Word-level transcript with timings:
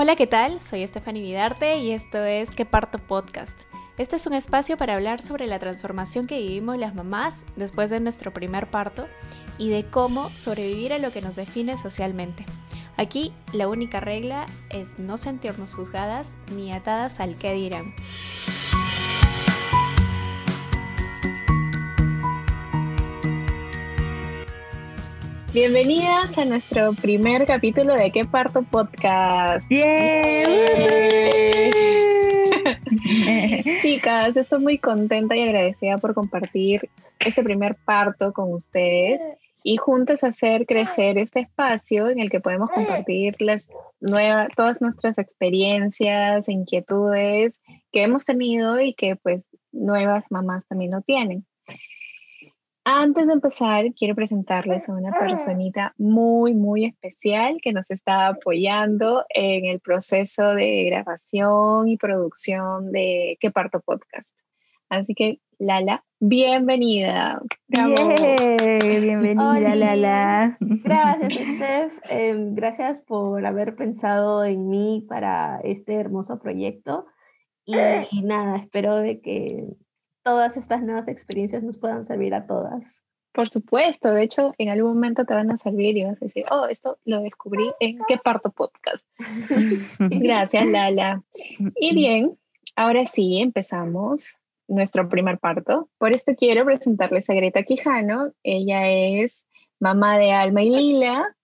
Hola, 0.00 0.14
¿qué 0.14 0.28
tal? 0.28 0.60
Soy 0.60 0.86
Stephanie 0.86 1.24
Vidarte 1.24 1.78
y 1.78 1.90
esto 1.90 2.24
es 2.24 2.52
Que 2.52 2.64
Parto 2.64 3.00
Podcast. 3.00 3.60
Este 3.96 4.14
es 4.14 4.28
un 4.28 4.32
espacio 4.32 4.76
para 4.76 4.94
hablar 4.94 5.22
sobre 5.22 5.48
la 5.48 5.58
transformación 5.58 6.28
que 6.28 6.38
vivimos 6.38 6.78
las 6.78 6.94
mamás 6.94 7.34
después 7.56 7.90
de 7.90 7.98
nuestro 7.98 8.32
primer 8.32 8.70
parto 8.70 9.08
y 9.58 9.70
de 9.70 9.86
cómo 9.86 10.30
sobrevivir 10.30 10.92
a 10.92 10.98
lo 10.98 11.10
que 11.10 11.20
nos 11.20 11.34
define 11.34 11.76
socialmente. 11.76 12.46
Aquí 12.96 13.32
la 13.52 13.66
única 13.66 13.98
regla 13.98 14.46
es 14.70 15.00
no 15.00 15.18
sentirnos 15.18 15.74
juzgadas 15.74 16.28
ni 16.54 16.72
atadas 16.72 17.18
al 17.18 17.34
que 17.34 17.52
dirán. 17.54 17.92
Bienvenidas 25.54 26.36
a 26.36 26.44
nuestro 26.44 26.92
primer 26.92 27.46
capítulo 27.46 27.94
de 27.94 28.10
¿Qué 28.10 28.26
parto 28.26 28.62
podcast? 28.64 29.66
Chicas, 33.80 34.36
estoy 34.36 34.60
muy 34.60 34.76
contenta 34.76 35.34
y 35.34 35.42
agradecida 35.42 35.96
por 35.96 36.12
compartir 36.12 36.90
este 37.18 37.42
primer 37.42 37.76
parto 37.76 38.34
con 38.34 38.52
ustedes 38.52 39.22
y 39.64 39.78
juntas 39.78 40.22
hacer 40.22 40.66
crecer 40.66 41.16
este 41.16 41.40
espacio 41.40 42.10
en 42.10 42.18
el 42.18 42.28
que 42.28 42.40
podemos 42.40 42.70
compartir 42.70 43.36
las 43.40 43.70
nuevas, 44.00 44.48
todas 44.54 44.82
nuestras 44.82 45.16
experiencias, 45.16 46.46
inquietudes 46.50 47.62
que 47.90 48.02
hemos 48.02 48.26
tenido 48.26 48.80
y 48.82 48.92
que 48.92 49.16
pues 49.16 49.44
nuevas 49.72 50.24
mamás 50.28 50.66
también 50.66 50.90
lo 50.90 51.00
tienen. 51.00 51.46
Antes 52.90 53.26
de 53.26 53.34
empezar, 53.34 53.84
quiero 53.92 54.14
presentarles 54.14 54.88
a 54.88 54.94
una 54.94 55.12
personita 55.12 55.92
muy, 55.98 56.54
muy 56.54 56.86
especial 56.86 57.58
que 57.62 57.74
nos 57.74 57.90
está 57.90 58.28
apoyando 58.28 59.26
en 59.28 59.66
el 59.66 59.78
proceso 59.78 60.54
de 60.54 60.84
grabación 60.84 61.88
y 61.88 61.98
producción 61.98 62.90
de 62.90 63.36
Que 63.42 63.50
Parto 63.50 63.80
Podcast. 63.80 64.34
Así 64.88 65.14
que, 65.14 65.38
Lala, 65.58 66.02
bienvenida. 66.18 67.42
bienvenida, 67.66 69.74
Lala. 69.74 70.56
Gracias, 70.58 71.34
Steph. 71.34 71.98
Em, 72.08 72.54
gracias 72.54 73.00
por 73.00 73.44
haber 73.44 73.76
pensado 73.76 74.46
en 74.46 74.70
mí 74.70 75.04
para 75.06 75.60
este 75.62 75.96
hermoso 75.96 76.38
proyecto. 76.38 77.04
Y, 77.66 77.76
y 78.12 78.22
nada, 78.22 78.56
espero 78.56 78.96
de 78.96 79.20
que 79.20 79.76
todas 80.28 80.58
estas 80.58 80.82
nuevas 80.82 81.08
experiencias 81.08 81.62
nos 81.62 81.78
puedan 81.78 82.04
servir 82.04 82.34
a 82.34 82.46
todas. 82.46 83.02
Por 83.32 83.48
supuesto, 83.48 84.10
de 84.10 84.24
hecho, 84.24 84.54
en 84.58 84.68
algún 84.68 84.92
momento 84.92 85.24
te 85.24 85.32
van 85.32 85.50
a 85.50 85.56
servir 85.56 85.96
y 85.96 86.04
vas 86.04 86.20
a 86.20 86.26
decir, 86.26 86.44
oh, 86.50 86.66
esto 86.66 86.98
lo 87.06 87.22
descubrí 87.22 87.72
en 87.80 87.98
qué 88.06 88.18
parto 88.18 88.50
podcast. 88.50 89.06
Gracias, 89.98 90.66
Lala. 90.66 91.22
Y 91.80 91.94
bien, 91.94 92.38
ahora 92.76 93.06
sí, 93.06 93.38
empezamos 93.40 94.34
nuestro 94.66 95.08
primer 95.08 95.38
parto. 95.38 95.88
Por 95.96 96.12
esto 96.14 96.34
quiero 96.36 96.66
presentarles 96.66 97.30
a 97.30 97.34
Greta 97.34 97.62
Quijano. 97.62 98.32
Ella 98.42 98.90
es 98.90 99.46
mamá 99.80 100.18
de 100.18 100.32
Alma 100.32 100.62
y 100.62 100.68
Lila, 100.68 101.34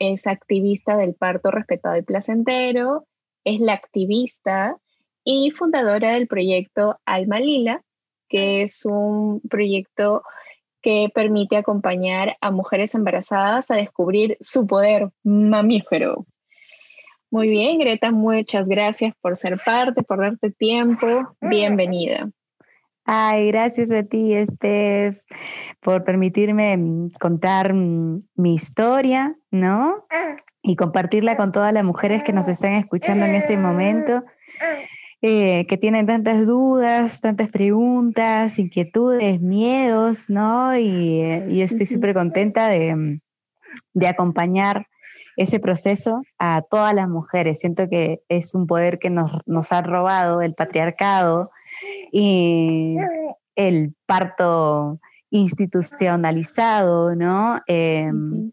es 0.00 0.26
activista 0.26 0.96
del 0.96 1.14
parto 1.14 1.52
respetado 1.52 1.96
y 1.96 2.02
placentero, 2.02 3.06
es 3.44 3.60
la 3.60 3.74
activista 3.74 4.78
y 5.22 5.52
fundadora 5.52 6.14
del 6.14 6.26
proyecto 6.26 6.98
Alma 7.06 7.38
Lila, 7.38 7.84
que 8.32 8.62
es 8.62 8.86
un 8.86 9.42
proyecto 9.42 10.22
que 10.80 11.10
permite 11.14 11.58
acompañar 11.58 12.38
a 12.40 12.50
mujeres 12.50 12.94
embarazadas 12.94 13.70
a 13.70 13.76
descubrir 13.76 14.38
su 14.40 14.66
poder 14.66 15.10
mamífero. 15.22 16.24
Muy 17.30 17.48
bien, 17.48 17.78
Greta, 17.78 18.10
muchas 18.10 18.68
gracias 18.68 19.14
por 19.20 19.36
ser 19.36 19.60
parte, 19.62 20.02
por 20.02 20.20
darte 20.20 20.50
tiempo. 20.50 21.06
Bienvenida. 21.42 22.30
Ay, 23.04 23.48
gracias 23.48 23.90
a 23.90 24.02
ti, 24.02 24.34
Steph, 24.46 25.18
por 25.80 26.02
permitirme 26.02 26.74
mm, 26.78 27.10
contar 27.20 27.74
mm, 27.74 28.22
mi 28.36 28.54
historia, 28.54 29.36
¿no? 29.50 30.06
Y 30.62 30.76
compartirla 30.76 31.36
con 31.36 31.52
todas 31.52 31.74
las 31.74 31.84
mujeres 31.84 32.22
que 32.22 32.32
nos 32.32 32.48
están 32.48 32.72
escuchando 32.74 33.26
en 33.26 33.34
este 33.34 33.58
momento. 33.58 34.22
Eh, 35.24 35.66
que 35.68 35.76
tienen 35.76 36.06
tantas 36.06 36.44
dudas, 36.44 37.20
tantas 37.20 37.48
preguntas, 37.48 38.58
inquietudes, 38.58 39.40
miedos, 39.40 40.28
¿no? 40.28 40.76
Y, 40.76 41.20
eh, 41.20 41.62
estoy 41.62 41.86
súper 41.86 42.12
contenta 42.12 42.68
de, 42.68 43.20
de, 43.94 44.06
acompañar 44.08 44.88
ese 45.36 45.60
proceso 45.60 46.22
a 46.38 46.62
todas 46.62 46.92
las 46.92 47.08
mujeres. 47.08 47.60
Siento 47.60 47.88
que 47.88 48.24
es 48.28 48.52
un 48.56 48.66
poder 48.66 48.98
que 48.98 49.10
nos, 49.10 49.30
nos 49.46 49.70
ha 49.70 49.82
robado 49.82 50.42
el 50.42 50.54
patriarcado 50.54 51.52
y 52.10 52.96
el 53.54 53.94
parto 54.06 54.98
institucionalizado, 55.30 57.14
¿no? 57.14 57.60
Em, 57.68 58.50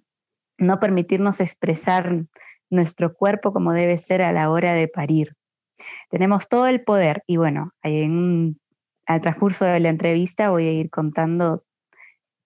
no 0.59 0.80
permitirnos 0.80 1.41
expresar 1.41 2.25
nuestro 2.69 3.16
cuerpo 3.16 3.53
como 3.53 3.74
debe 3.74 3.97
ser 3.97 4.22
a 4.22 4.31
la 4.31 4.51
hora 4.51 4.74
de 4.74 4.88
parir. 4.88 5.38
Tenemos 6.09 6.47
todo 6.47 6.67
el 6.67 6.84
poder 6.84 7.23
y 7.28 7.38
bueno, 7.38 7.72
en, 7.84 8.59
al 9.06 9.22
transcurso 9.22 9.66
de 9.66 9.79
la 9.79 9.90
entrevista 9.90 10.50
voy 10.50 10.67
a 10.67 10.72
ir 10.72 10.90
contando 10.90 11.63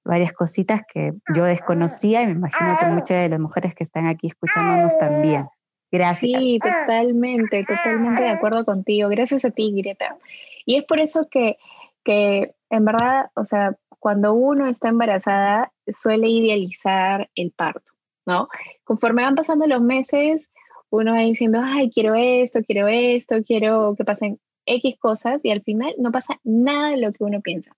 varias 0.05 0.33
cositas 0.33 0.81
que 0.91 1.13
yo 1.33 1.45
desconocía 1.45 2.21
y 2.21 2.27
me 2.27 2.33
imagino 2.33 2.77
que 2.79 2.85
muchas 2.87 3.21
de 3.21 3.29
las 3.29 3.39
mujeres 3.39 3.73
que 3.73 3.83
están 3.83 4.07
aquí 4.07 4.27
escuchándonos 4.27 4.97
también. 4.97 5.47
Gracias. 5.91 6.41
Sí, 6.41 6.59
totalmente, 6.59 7.63
totalmente 7.65 8.23
de 8.23 8.29
acuerdo 8.29 8.65
contigo. 8.65 9.09
Gracias 9.09 9.45
a 9.45 9.51
ti, 9.51 9.71
Greta. 9.75 10.17
Y 10.65 10.77
es 10.77 10.85
por 10.85 11.01
eso 11.01 11.27
que, 11.29 11.57
que 12.03 12.55
en 12.69 12.85
verdad, 12.85 13.29
o 13.35 13.45
sea, 13.45 13.77
cuando 13.99 14.33
uno 14.33 14.67
está 14.67 14.89
embarazada, 14.89 15.71
suele 15.87 16.27
idealizar 16.27 17.29
el 17.35 17.51
parto, 17.51 17.93
¿no? 18.25 18.49
Conforme 18.83 19.21
van 19.21 19.35
pasando 19.35 19.67
los 19.67 19.81
meses, 19.81 20.49
uno 20.93 21.13
va 21.13 21.21
diciendo, 21.21 21.59
ay, 21.63 21.89
quiero 21.89 22.13
esto, 22.13 22.59
quiero 22.63 22.87
esto, 22.87 23.43
quiero 23.43 23.95
que 23.95 24.05
pasen 24.05 24.39
X 24.67 24.95
cosas 24.99 25.43
y 25.43 25.49
al 25.49 25.63
final 25.63 25.95
no 25.97 26.11
pasa 26.11 26.39
nada 26.43 26.91
de 26.91 26.97
lo 26.97 27.11
que 27.11 27.23
uno 27.23 27.41
piensa. 27.41 27.75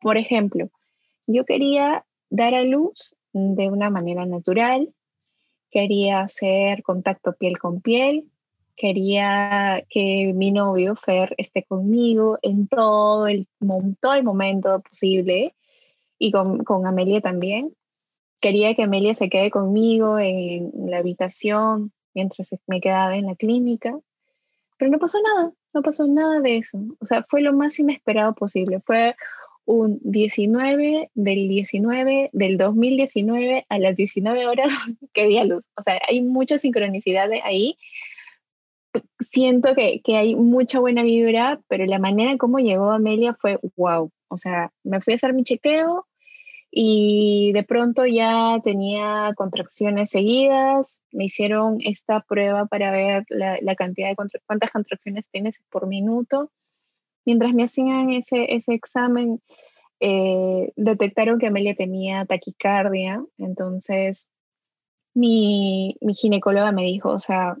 Por 0.00 0.16
ejemplo, 0.16 0.68
yo 1.28 1.44
quería 1.44 2.04
dar 2.30 2.54
a 2.54 2.64
luz 2.64 3.14
de 3.32 3.70
una 3.70 3.90
manera 3.90 4.26
natural, 4.26 4.92
quería 5.70 6.22
hacer 6.22 6.82
contacto 6.82 7.32
piel 7.34 7.58
con 7.60 7.80
piel, 7.80 8.24
quería 8.74 9.84
que 9.88 10.32
mi 10.34 10.50
novio 10.50 10.96
Fer 10.96 11.36
esté 11.38 11.62
conmigo 11.62 12.40
en 12.42 12.66
todo 12.66 13.28
el, 13.28 13.46
todo 14.00 14.14
el 14.14 14.24
momento 14.24 14.80
posible 14.80 15.54
y 16.18 16.32
con, 16.32 16.64
con 16.64 16.88
Amelia 16.88 17.20
también. 17.20 17.72
Quería 18.40 18.74
que 18.74 18.82
Amelia 18.82 19.14
se 19.14 19.28
quede 19.28 19.52
conmigo 19.52 20.18
en 20.18 20.72
la 20.90 20.98
habitación, 20.98 21.92
mientras 22.14 22.50
me 22.66 22.80
quedaba 22.80 23.16
en 23.16 23.26
la 23.26 23.36
clínica, 23.36 23.98
pero 24.78 24.90
no 24.90 24.98
pasó 24.98 25.18
nada, 25.22 25.52
no 25.74 25.82
pasó 25.82 26.06
nada 26.06 26.40
de 26.40 26.58
eso. 26.58 26.78
O 27.00 27.06
sea, 27.06 27.24
fue 27.28 27.40
lo 27.40 27.52
más 27.52 27.78
inesperado 27.78 28.34
posible. 28.34 28.80
Fue 28.80 29.14
un 29.64 30.00
19 30.02 31.10
del 31.14 31.48
19 31.48 32.30
del 32.32 32.58
2019 32.58 33.66
a 33.68 33.78
las 33.78 33.96
19 33.96 34.46
horas 34.46 34.72
que 35.12 35.26
di 35.26 35.38
a 35.38 35.44
luz. 35.44 35.64
O 35.76 35.82
sea, 35.82 36.00
hay 36.08 36.20
mucha 36.20 36.58
sincronicidad 36.58 37.30
ahí. 37.44 37.78
Siento 39.20 39.74
que, 39.74 40.02
que 40.02 40.16
hay 40.16 40.34
mucha 40.34 40.80
buena 40.80 41.02
vibra, 41.02 41.60
pero 41.68 41.86
la 41.86 41.98
manera 41.98 42.32
en 42.32 42.38
cómo 42.38 42.58
llegó 42.58 42.90
Amelia 42.90 43.34
fue 43.34 43.58
wow. 43.76 44.10
O 44.28 44.36
sea, 44.36 44.72
me 44.82 45.00
fui 45.00 45.14
a 45.14 45.16
hacer 45.16 45.32
mi 45.32 45.44
chequeo, 45.44 46.06
y 46.74 47.52
de 47.52 47.64
pronto 47.64 48.06
ya 48.06 48.58
tenía 48.64 49.34
contracciones 49.36 50.08
seguidas. 50.08 51.02
Me 51.12 51.26
hicieron 51.26 51.78
esta 51.84 52.20
prueba 52.20 52.64
para 52.64 52.90
ver 52.90 53.26
la, 53.28 53.76
cantidad 53.76 54.08
de 54.08 54.16
cuántas 54.16 54.70
contracciones 54.72 55.28
tienes 55.28 55.60
por 55.70 55.86
minuto. 55.86 56.50
Mientras 57.26 57.52
me 57.52 57.64
hacían 57.64 58.10
ese, 58.10 58.54
ese 58.54 58.72
examen, 58.72 59.42
eh, 60.00 60.72
detectaron 60.76 61.38
que 61.38 61.48
Amelia 61.48 61.74
tenía 61.74 62.24
taquicardia. 62.24 63.22
Entonces, 63.36 64.30
mi, 65.12 65.98
mi 66.00 66.14
ginecóloga 66.14 66.72
me 66.72 66.84
dijo, 66.84 67.10
o 67.10 67.18
sea, 67.18 67.54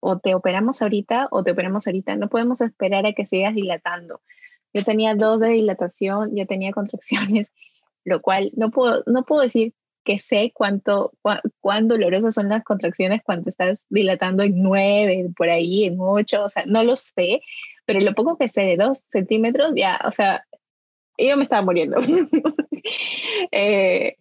o 0.00 0.18
te 0.18 0.34
operamos 0.34 0.82
ahorita 0.82 1.28
o 1.30 1.42
te 1.42 1.52
operamos 1.52 1.86
ahorita. 1.86 2.16
No 2.16 2.28
podemos 2.28 2.60
esperar 2.60 3.06
a 3.06 3.14
que 3.14 3.24
sigas 3.24 3.54
dilatando. 3.54 4.20
Yo 4.74 4.84
tenía 4.84 5.14
dos 5.14 5.40
de 5.40 5.48
dilatación, 5.48 6.36
yo 6.36 6.46
tenía 6.46 6.72
contracciones 6.72 7.50
lo 8.04 8.20
cual 8.22 8.50
no 8.56 8.70
puedo, 8.70 9.02
no 9.06 9.24
puedo 9.24 9.42
decir 9.42 9.74
que 10.04 10.18
sé 10.18 10.52
cuánto, 10.54 11.12
cuán 11.60 11.86
dolorosas 11.86 12.34
son 12.34 12.48
las 12.48 12.64
contracciones 12.64 13.22
cuando 13.22 13.50
estás 13.50 13.84
dilatando 13.90 14.42
en 14.42 14.62
nueve, 14.62 15.28
por 15.36 15.50
ahí, 15.50 15.84
en 15.84 15.96
ocho, 16.00 16.44
o 16.44 16.48
sea, 16.48 16.64
no 16.66 16.82
lo 16.82 16.96
sé, 16.96 17.42
pero 17.84 18.00
lo 18.00 18.14
poco 18.14 18.38
que 18.38 18.48
sé 18.48 18.62
de 18.62 18.76
dos 18.76 19.00
centímetros, 19.10 19.72
ya, 19.76 20.00
o 20.06 20.10
sea, 20.10 20.44
yo 21.18 21.36
me 21.36 21.42
estaba 21.44 21.62
muriendo. 21.62 21.98
Eh, 23.52 24.16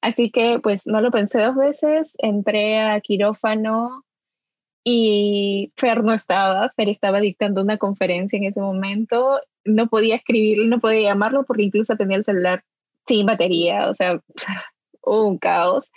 así 0.00 0.30
que 0.30 0.58
pues 0.62 0.86
no 0.86 1.00
lo 1.00 1.10
pensé 1.10 1.40
dos 1.40 1.54
veces, 1.54 2.14
entré 2.18 2.80
a 2.80 3.00
quirófano 3.00 4.04
y 4.84 5.72
Fer 5.76 6.02
no 6.02 6.12
estaba, 6.12 6.70
Fer 6.70 6.88
estaba 6.88 7.20
dictando 7.20 7.62
una 7.62 7.76
conferencia 7.78 8.36
en 8.36 8.44
ese 8.44 8.60
momento, 8.60 9.40
no 9.64 9.88
podía 9.88 10.16
escribirlo, 10.16 10.66
no 10.66 10.80
podía 10.80 11.10
llamarlo 11.10 11.44
porque 11.44 11.64
incluso 11.64 11.96
tenía 11.96 12.16
el 12.16 12.24
celular 12.24 12.64
sin 13.06 13.26
batería, 13.26 13.88
o 13.88 13.94
sea, 13.94 14.20
un 15.02 15.38
caos. 15.38 15.90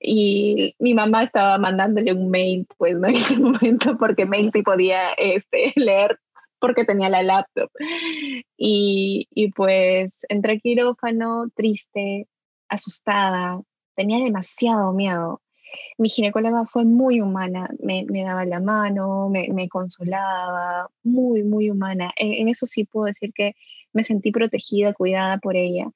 Y 0.00 0.74
mi 0.78 0.94
mamá 0.94 1.24
estaba 1.24 1.58
mandándole 1.58 2.12
un 2.12 2.30
mail, 2.30 2.66
pues, 2.76 2.96
¿no? 2.96 3.08
En 3.08 3.16
ese 3.16 3.38
momento, 3.40 3.96
porque 3.98 4.26
mail 4.26 4.50
sí 4.52 4.62
podía 4.62 5.12
este, 5.14 5.72
leer 5.76 6.18
porque 6.60 6.84
tenía 6.84 7.08
la 7.08 7.22
laptop. 7.22 7.70
Y, 8.56 9.26
y 9.30 9.50
pues 9.50 10.20
entré 10.28 10.60
quirófano, 10.60 11.46
triste, 11.56 12.28
asustada, 12.68 13.60
tenía 13.96 14.24
demasiado 14.24 14.92
miedo 14.92 15.42
mi 15.98 16.08
ginecóloga 16.08 16.64
fue 16.64 16.84
muy 16.84 17.20
humana, 17.20 17.68
me, 17.80 18.04
daba 18.24 18.44
la 18.44 18.60
mano, 18.60 19.28
me, 19.28 19.68
consolaba, 19.68 20.88
muy, 21.02 21.42
muy 21.42 21.70
humana. 21.70 22.12
E, 22.16 22.40
en, 22.40 22.48
eso 22.48 22.66
sí 22.66 22.84
puedo 22.84 23.06
decir 23.06 23.32
que 23.34 23.54
me 23.92 24.04
sentí 24.04 24.30
protegida, 24.32 24.94
cuidada 24.94 25.38
por 25.38 25.56
ella. 25.56 25.90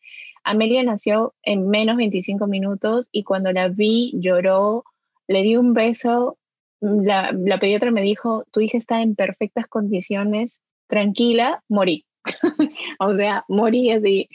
Amelia 0.47 0.85
nació 0.85 1.35
en 1.43 1.69
menos 1.69 1.97
25 1.97 2.47
minutos 2.47 3.09
y 3.11 3.25
cuando 3.25 3.51
la 3.51 3.67
vi 3.67 4.13
lloró, 4.15 4.85
le 5.27 5.43
di 5.43 5.57
un 5.57 5.75
beso, 5.75 6.39
la, 6.81 7.33
pediatra 7.59 7.91
me 7.91 8.01
dijo, 8.01 8.45
tu 8.53 8.61
hija 8.61 8.79
está 8.79 9.03
en 9.03 9.17
perfectas 9.17 9.67
condiciones, 9.67 10.61
tranquila, 10.87 11.65
morí. 11.69 12.07
o 13.01 13.17
sea, 13.17 13.45
morí 13.49 13.91
así. 13.91 14.29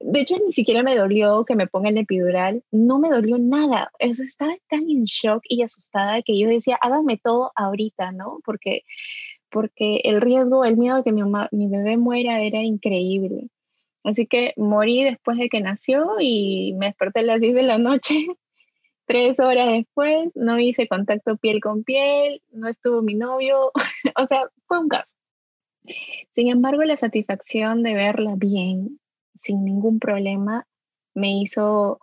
De 0.00 0.20
hecho, 0.20 0.36
ni 0.38 0.54
siquiera 0.54 0.82
me 0.82 0.96
dolió 0.96 1.44
que 1.44 1.54
me 1.54 1.66
pongan 1.66 1.98
el 1.98 2.04
epidural, 2.04 2.64
no 2.70 2.98
me 2.98 3.10
dolió 3.10 3.36
nada. 3.36 3.90
estaba 3.98 4.56
tan 4.70 4.88
en 4.88 5.04
shock 5.04 5.42
y 5.50 5.60
asustada 5.60 6.22
que 6.22 6.38
yo 6.38 6.48
decía, 6.48 6.78
háganme 6.80 7.18
todo 7.18 7.52
ahorita, 7.54 8.12
¿no? 8.12 8.40
Porque, 8.42 8.84
porque 9.50 10.00
el 10.04 10.22
riesgo, 10.22 10.64
el 10.64 10.78
miedo 10.78 10.96
de 10.96 11.04
que 11.04 11.12
mi 11.12 11.68
bebé 11.68 11.98
muera 11.98 12.40
era 12.40 12.62
increíble. 12.62 13.50
Así 14.04 14.26
que 14.26 14.54
morí 14.56 15.04
después 15.04 15.38
de 15.38 15.48
que 15.48 15.60
nació 15.60 16.16
y 16.20 16.74
me 16.78 16.86
desperté 16.86 17.20
a 17.20 17.24
las 17.24 17.40
10 17.40 17.54
de 17.54 17.62
la 17.62 17.78
noche. 17.78 18.14
Tres 19.06 19.40
horas 19.40 19.68
después, 19.68 20.36
no 20.36 20.58
hice 20.58 20.86
contacto 20.86 21.36
piel 21.38 21.60
con 21.60 21.82
piel, 21.82 22.42
no 22.50 22.68
estuvo 22.68 23.00
mi 23.00 23.14
novio, 23.14 23.72
o 24.16 24.26
sea, 24.26 24.42
fue 24.66 24.78
un 24.78 24.88
caso. 24.88 25.14
Sin 26.34 26.48
embargo, 26.48 26.84
la 26.84 26.96
satisfacción 26.96 27.82
de 27.82 27.94
verla 27.94 28.34
bien, 28.36 29.00
sin 29.34 29.64
ningún 29.64 29.98
problema, 29.98 30.66
me 31.14 31.40
hizo, 31.40 32.00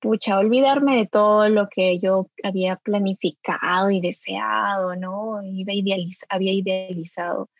pucha, 0.00 0.38
olvidarme 0.38 0.96
de 0.96 1.06
todo 1.06 1.48
lo 1.48 1.68
que 1.68 1.98
yo 1.98 2.28
había 2.42 2.76
planificado 2.76 3.90
y 3.90 4.00
deseado, 4.00 4.96
¿no? 4.96 5.36
Había 5.36 6.52
idealizado. 6.52 7.50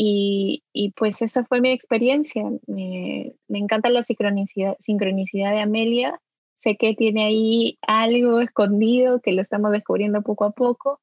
Y, 0.00 0.62
y, 0.72 0.92
pues 0.92 1.22
esa 1.22 1.44
fue 1.44 1.60
mi 1.60 1.72
experiencia. 1.72 2.44
Me, 2.68 3.34
me 3.48 3.58
encanta 3.58 3.88
la 3.88 4.02
sincronicidad, 4.02 4.76
sincronicidad 4.78 5.50
de 5.50 5.58
Amelia. 5.58 6.20
Sé 6.54 6.76
que 6.76 6.94
tiene 6.94 7.24
ahí 7.24 7.78
algo 7.82 8.40
escondido 8.40 9.20
que 9.20 9.32
lo 9.32 9.42
estamos 9.42 9.72
descubriendo 9.72 10.22
poco 10.22 10.44
a 10.44 10.52
poco 10.52 11.00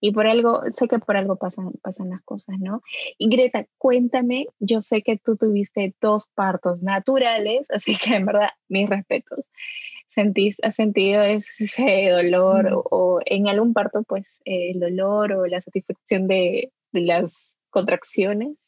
y 0.00 0.12
por 0.12 0.26
algo, 0.26 0.62
sé 0.70 0.88
que 0.88 0.98
por 0.98 1.18
algo 1.18 1.36
pasan, 1.36 1.72
pasan 1.82 2.08
las 2.08 2.22
cosas, 2.22 2.58
¿no? 2.58 2.80
Y 3.18 3.28
Greta, 3.28 3.66
cuéntame, 3.76 4.46
yo 4.58 4.80
sé 4.80 5.02
que 5.02 5.18
tú 5.18 5.36
tuviste 5.36 5.94
dos 6.00 6.26
partos 6.34 6.82
naturales, 6.82 7.70
así 7.70 7.94
que 7.98 8.14
en 8.16 8.24
verdad, 8.24 8.48
mis 8.68 8.88
respetos. 8.88 9.50
¿Sentís, 10.08 10.56
¿Has 10.62 10.76
sentido 10.76 11.22
ese 11.22 12.08
dolor 12.10 12.84
o, 12.90 13.20
en 13.26 13.48
algún 13.48 13.74
parto, 13.74 14.02
pues, 14.02 14.40
el 14.46 14.80
dolor 14.80 15.32
o 15.32 15.46
la 15.46 15.60
satisfacción 15.60 16.26
de, 16.26 16.72
de 16.92 17.00
las 17.02 17.49
contracciones? 17.70 18.60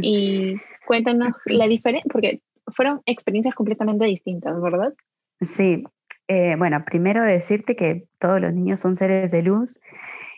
Y 0.00 0.56
cuéntanos 0.86 1.34
la 1.46 1.66
diferencia, 1.66 2.08
porque 2.10 2.40
fueron 2.68 3.02
experiencias 3.06 3.54
completamente 3.54 4.06
distintas, 4.06 4.60
¿verdad? 4.60 4.94
Sí, 5.40 5.84
eh, 6.28 6.56
bueno, 6.56 6.84
primero 6.84 7.22
decirte 7.22 7.76
que 7.76 8.04
todos 8.18 8.40
los 8.40 8.52
niños 8.52 8.80
son 8.80 8.96
seres 8.96 9.30
de 9.30 9.42
luz 9.42 9.80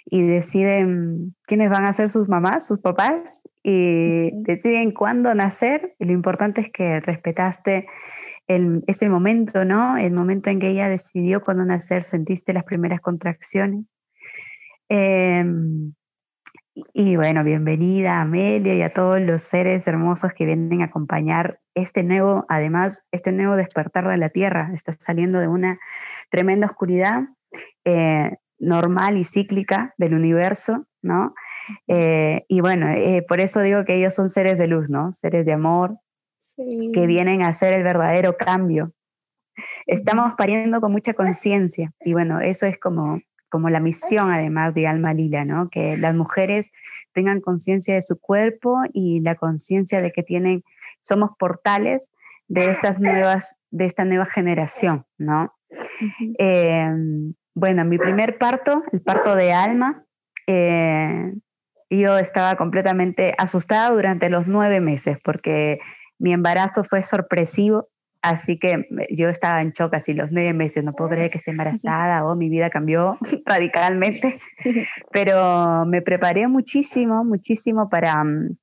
y 0.07 0.23
deciden 0.23 1.35
quiénes 1.47 1.71
van 1.71 1.85
a 1.85 1.93
ser 1.93 2.09
sus 2.09 2.29
mamás, 2.29 2.67
sus 2.67 2.81
papás, 2.81 3.43
y 3.63 4.31
deciden 4.43 4.93
cuándo 4.93 5.35
nacer. 5.35 5.95
Y 5.99 6.07
lo 6.07 6.13
importante 6.13 6.63
es 6.63 6.71
que 6.71 7.01
respetaste 7.01 7.87
el, 8.47 8.83
ese 8.87 9.09
momento, 9.09 9.65
¿no? 9.65 9.99
El 9.99 10.13
momento 10.13 10.51
en 10.51 10.61
que 10.61 10.71
ella 10.71 10.89
decidió 10.89 11.43
cuándo 11.43 11.65
nacer, 11.65 12.05
sentiste 12.05 12.53
las 12.53 12.65
primeras 12.65 13.01
contracciones. 13.01 13.95
Em, 14.89 15.93
y 16.93 17.17
bueno, 17.17 17.45
bienvenida 17.45 18.15
a 18.15 18.21
Amelia 18.23 18.75
y 18.75 18.83
a 18.83 18.93
todos 18.93 19.21
los 19.21 19.43
seres 19.43 19.87
hermosos 19.87 20.33
que 20.33 20.45
vienen 20.45 20.83
a 20.83 20.87
acompañar 20.87 21.61
este 21.75 22.03
nuevo, 22.03 22.45
además, 22.49 23.03
este 23.13 23.33
nuevo 23.33 23.57
despertar 23.57 24.09
de 24.09 24.17
la 24.17 24.29
Tierra. 24.29 24.71
Está 24.75 24.93
saliendo 24.93 25.39
de 25.41 25.49
una 25.49 25.79
tremenda 26.31 26.67
oscuridad. 26.67 27.29
Eh, 27.85 28.37
normal 28.59 29.17
y 29.17 29.25
cíclica 29.25 29.95
del 29.99 30.15
universo, 30.15 30.87
¿no? 31.03 31.35
Eh, 31.87 32.45
y 32.49 32.61
bueno, 32.61 32.89
eh, 32.89 33.25
por 33.27 33.41
eso 33.41 33.61
digo 33.61 33.85
que 33.85 33.97
ellos 33.97 34.15
son 34.15 34.31
seres 34.31 34.59
de 34.59 34.67
luz, 34.67 34.91
¿no? 34.91 35.13
Seres 35.13 35.47
de 35.47 35.53
amor, 35.53 35.99
que 36.57 37.07
vienen 37.07 37.43
a 37.43 37.49
hacer 37.49 37.73
el 37.73 37.85
verdadero 37.85 38.37
cambio. 38.37 38.93
Estamos 39.87 40.33
pariendo 40.37 40.81
con 40.81 40.93
mucha 40.93 41.15
conciencia 41.15 41.93
y 42.01 42.13
bueno, 42.13 42.41
eso 42.41 42.67
es 42.67 42.79
como, 42.79 43.21
como 43.49 43.71
la 43.71 43.81
misión 43.81 44.31
además 44.31 44.75
de 44.75 44.87
Alma 44.87 45.15
Lila, 45.15 45.45
¿no? 45.45 45.69
Que 45.71 45.97
las 45.97 46.15
mujeres 46.15 46.71
tengan 47.13 47.41
conciencia 47.41 47.95
de 47.95 48.03
su 48.03 48.19
cuerpo 48.19 48.81
y 48.93 49.21
la 49.21 49.35
conciencia 49.35 50.01
de 50.01 50.13
que 50.13 50.23
tienen, 50.23 50.63
somos 51.01 51.31
portales 51.39 52.11
de 52.47 52.71
estas 52.71 52.99
nuevas, 52.99 53.57
de 53.71 53.85
esta 53.87 54.05
nueva 54.05 54.27
generación, 54.27 55.07
¿no? 55.19 55.55
Bueno, 57.61 57.85
mi 57.85 57.99
primer 57.99 58.39
parto, 58.39 58.85
el 58.93 59.01
parto 59.01 59.35
de 59.35 59.53
alma, 59.53 60.05
eh, 60.47 61.35
yo 61.91 62.17
estaba 62.17 62.55
completamente 62.55 63.35
asustada 63.37 63.91
durante 63.91 64.31
los 64.31 64.47
nueve 64.47 64.81
meses 64.81 65.19
porque 65.25 65.81
mi 66.21 66.33
embarazo 66.33 66.85
fue 66.85 67.03
sorpresivo, 67.03 67.89
así 68.23 68.59
que 68.59 68.89
yo 69.11 69.29
estaba 69.29 69.63
en 69.63 69.71
shock 69.71 69.95
así 69.95 70.13
los 70.13 70.31
nueve 70.31 70.53
meses, 70.53 70.85
no 70.85 70.93
puedo 70.93 71.11
creer 71.11 71.31
que 71.31 71.39
esté 71.39 71.53
embarazada 71.53 72.25
oh, 72.25 72.35
mi 72.35 72.49
vida 72.49 72.71
cambió 72.71 73.19
radicalmente, 73.47 74.41
pero 75.13 75.85
me 75.87 76.03
preparé 76.03 76.49
muchísimo, 76.49 77.25
muchísimo 77.25 77.89
para, 77.89 78.23
mm, 78.25 78.57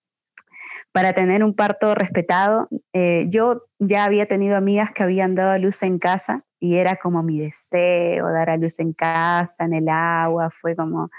para 0.91 1.13
tener 1.13 1.43
un 1.43 1.55
parto 1.55 1.95
respetado. 1.95 2.67
Eh, 2.93 3.25
yo 3.29 3.63
ya 3.79 4.05
había 4.05 4.27
tenido 4.27 4.57
amigas 4.57 4.91
que 4.91 5.03
habían 5.03 5.35
dado 5.35 5.51
a 5.51 5.57
luz 5.57 5.83
en 5.83 5.99
casa 5.99 6.45
y 6.59 6.75
era 6.77 6.95
como 6.95 7.23
mi 7.23 7.39
deseo, 7.39 8.31
dar 8.31 8.49
a 8.49 8.57
luz 8.57 8.79
en 8.79 8.93
casa, 8.93 9.65
en 9.65 9.73
el 9.73 9.89
agua, 9.89 10.49
fue 10.49 10.75
como, 10.75 11.09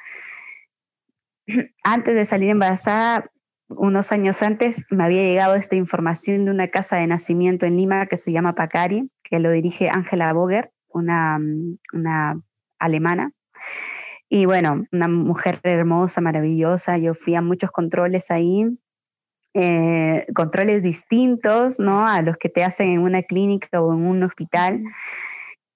antes 1.85 2.15
de 2.15 2.25
salir 2.25 2.51
embarazada, 2.51 3.31
unos 3.69 4.13
años 4.13 4.43
antes 4.43 4.85
me 4.91 5.05
había 5.05 5.23
llegado 5.23 5.55
esta 5.55 5.77
información 5.77 6.45
de 6.45 6.51
una 6.51 6.69
casa 6.69 6.97
de 6.97 7.07
nacimiento 7.07 7.67
en 7.67 7.77
Lima 7.77 8.07
que 8.07 8.17
se 8.17 8.33
llama 8.33 8.55
Pacari, 8.55 9.11
que 9.23 9.39
lo 9.39 9.51
dirige 9.51 9.89
Angela 9.89 10.33
Boger, 10.33 10.71
una, 10.89 11.39
una 11.93 12.41
alemana. 12.79 13.33
Y 14.29 14.47
bueno, 14.47 14.85
una 14.93 15.09
mujer 15.09 15.61
hermosa, 15.63 16.21
maravillosa. 16.21 16.99
Yo 16.99 17.15
fui 17.15 17.35
a 17.35 17.43
muchos 17.43 17.71
controles 17.71 18.31
ahí, 18.31 18.65
eh, 19.55 20.27
controles 20.35 20.83
distintos, 20.83 21.79
¿no? 21.79 22.07
A 22.07 22.23
los 22.23 22.37
que 22.37 22.49
te 22.49 22.65
hacen 22.65 22.89
en 22.89 23.01
una 23.01 23.23
clínica 23.23 23.81
o 23.81 23.93
en 23.95 24.07
un 24.07 24.23
hospital 24.23 24.83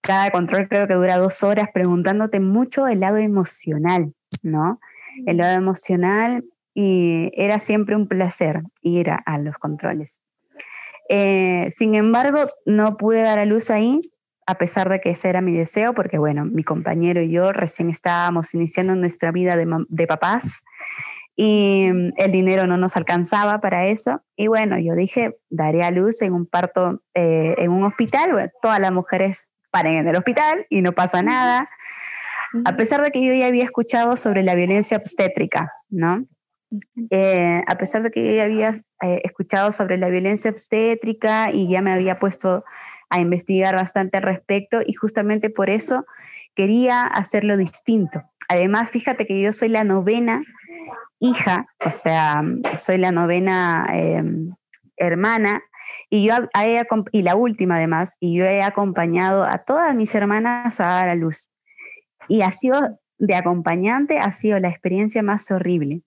cada 0.00 0.30
control 0.30 0.68
creo 0.68 0.88
que 0.88 0.94
dura 0.94 1.18
dos 1.18 1.42
horas 1.42 1.68
preguntándote 1.72 2.40
mucho 2.40 2.88
el 2.88 3.00
lado 3.00 3.18
emocional, 3.18 4.14
¿no? 4.42 4.80
El 5.26 5.38
lado 5.38 5.56
emocional 5.56 6.44
y 6.74 7.30
era 7.34 7.58
siempre 7.58 7.96
un 7.96 8.08
placer 8.08 8.62
ir 8.82 9.10
a, 9.10 9.38
los 9.38 9.56
controles. 9.58 10.20
Eh, 11.08 11.70
sin 11.76 11.94
embargo, 11.94 12.44
no 12.64 12.96
pude 12.96 13.22
dar 13.22 13.38
a 13.38 13.44
luz 13.44 13.70
ahí, 13.70 14.00
a 14.46 14.56
pesar 14.56 14.88
de 14.88 15.00
que 15.00 15.10
ese 15.10 15.28
era 15.28 15.40
mi 15.40 15.52
deseo, 15.52 15.94
porque 15.94 16.18
bueno, 16.18 16.44
mi 16.44 16.64
compañero 16.64 17.22
y 17.22 17.30
yo 17.30 17.52
recién 17.52 17.90
estábamos 17.90 18.54
iniciando 18.54 18.94
nuestra 18.94 19.32
vida 19.32 19.56
de, 19.56 20.06
papás 20.06 20.62
y 21.36 21.88
el 22.16 22.32
dinero 22.32 22.66
no 22.66 22.76
nos 22.76 22.96
alcanzaba 22.96 23.60
para 23.60 23.86
eso. 23.86 24.22
Y 24.36 24.48
bueno, 24.48 24.78
yo 24.78 24.94
dije, 24.94 25.38
daré 25.50 25.82
a 25.82 25.90
luz 25.90 26.22
en 26.22 26.32
un 26.32 26.46
parto 26.46 27.02
eh, 27.14 27.54
en 27.58 27.70
un 27.70 27.84
hospital. 27.84 28.52
todas 28.60 28.80
las 28.80 28.92
mujeres 28.92 29.50
paren 29.70 29.96
en 29.96 30.08
el 30.08 30.16
hospital 30.16 30.66
y 30.68 30.82
no 30.82 30.92
pasa 30.92 31.22
nada. 31.22 31.68
A 32.64 32.76
pesar 32.76 33.02
de 33.02 33.12
que 33.12 33.24
yo 33.24 33.32
ya 33.32 33.46
había 33.46 33.64
escuchado 33.64 34.16
sobre 34.16 34.42
la 34.42 34.54
violencia 34.56 34.96
obstétrica, 34.96 35.72
¿no? 35.88 36.26
Eh, 37.10 37.62
a 37.66 37.78
pesar 37.78 38.04
de 38.04 38.12
que 38.12 38.36
ya 38.36 38.44
había 38.44 38.80
eh, 39.02 39.20
escuchado 39.24 39.72
sobre 39.72 39.98
la 39.98 40.08
violencia 40.08 40.52
obstétrica 40.52 41.50
y 41.50 41.68
ya 41.68 41.82
me 41.82 41.92
había 41.92 42.20
puesto 42.20 42.64
a 43.08 43.18
investigar 43.18 43.74
bastante 43.74 44.18
al 44.18 44.22
respecto 44.22 44.80
y 44.86 44.92
justamente 44.92 45.50
por 45.50 45.68
eso 45.68 46.06
quería 46.54 47.02
hacerlo 47.02 47.56
distinto, 47.56 48.22
además, 48.48 48.90
fíjate 48.90 49.26
que 49.26 49.40
yo 49.40 49.52
soy 49.52 49.68
la 49.68 49.82
novena 49.82 50.42
hija, 51.18 51.66
o 51.84 51.90
sea, 51.90 52.42
soy 52.76 52.98
la 52.98 53.10
novena 53.10 53.86
em, 53.92 54.54
hermana, 54.96 55.62
y 56.08 56.24
yo 56.24 56.34
y 57.10 57.22
la 57.22 57.34
última 57.34 57.76
además, 57.76 58.16
y 58.20 58.36
yo 58.36 58.44
he 58.44 58.62
acompañado 58.62 59.44
a 59.44 59.58
todas 59.58 59.94
mis 59.96 60.14
hermanas 60.14 60.78
a 60.78 60.84
dar 60.84 61.08
a 61.08 61.14
luz. 61.16 61.50
Y 62.28 62.42
ha 62.42 62.52
sido 62.52 63.00
de 63.18 63.34
acompañante, 63.34 64.18
ha 64.18 64.30
sido 64.30 64.60
la 64.60 64.68
experiencia 64.68 65.22
más 65.22 65.50
horrible 65.50 66.02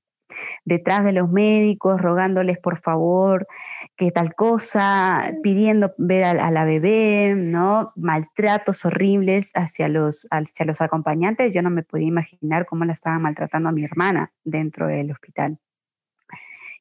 detrás 0.66 1.04
de 1.04 1.14
los 1.14 1.32
médicos, 1.32 2.02
rogándoles 2.02 2.58
por 2.60 2.78
favor 2.78 3.48
que 3.96 4.12
tal 4.12 4.34
cosa, 4.34 5.34
pidiendo 5.44 5.94
ver 5.98 6.24
a, 6.26 6.52
la 6.52 6.66
bebé, 6.66 7.36
¿no? 7.36 7.94
Maltratos 7.96 8.86
horribles 8.86 9.52
hacia 9.54 9.88
los, 9.88 10.28
hacia 10.32 10.66
los 10.66 10.82
acompañantes. 10.82 11.54
Yo 11.54 11.62
no 11.62 11.70
me 11.70 11.84
podía 11.84 12.08
imaginar 12.08 12.66
cómo 12.66 12.86
la 12.86 12.94
estaban 12.94 13.22
maltratando 13.22 13.70
a 13.70 13.72
mi 13.72 13.84
hermana 13.84 14.32
dentro 14.44 14.88
del 14.88 15.12
hospital. 15.12 15.60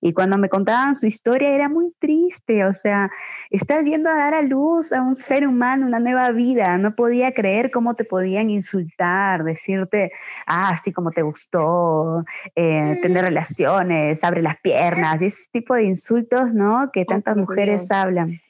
Y 0.05 0.15
cuando 0.15 0.37
me 0.37 0.49
contaban 0.49 0.97
su 0.97 1.07
historia 1.07 1.51
era 1.51 1.69
muy 1.69 1.93
triste, 2.01 2.65
o 2.65 2.73
sea, 2.73 3.09
estás 3.51 3.87
yendo 3.87 4.11
a 4.11 4.17
dar 4.17 4.35
a 4.35 4.43
luz 4.43 4.93
a 4.93 5.01
un 5.01 5.15
ser 5.15 5.47
humano, 5.47 5.87
una 5.87 6.01
nueva 6.01 6.31
vida. 6.33 6.77
No 6.77 6.97
podía 6.97 7.33
creer 7.33 7.71
cómo 7.71 7.95
te 7.95 8.05
podían 8.05 8.51
insultar, 8.51 9.45
decirte, 9.45 10.11
ah, 10.45 10.71
así 10.71 10.93
como 10.93 11.13
te 11.13 11.23
gustó, 11.23 12.25
eh, 12.57 12.99
tener 13.01 13.27
relaciones, 13.27 14.25
abre 14.25 14.43
las 14.43 14.61
piernas, 14.61 15.23
y 15.23 15.27
ese 15.27 15.45
tipo 15.53 15.77
de 15.77 15.85
insultos, 15.85 16.53
¿no? 16.53 16.91
Que 16.93 17.05
tantas 17.05 17.37
mujeres 17.37 17.89
hablan. 17.93 18.41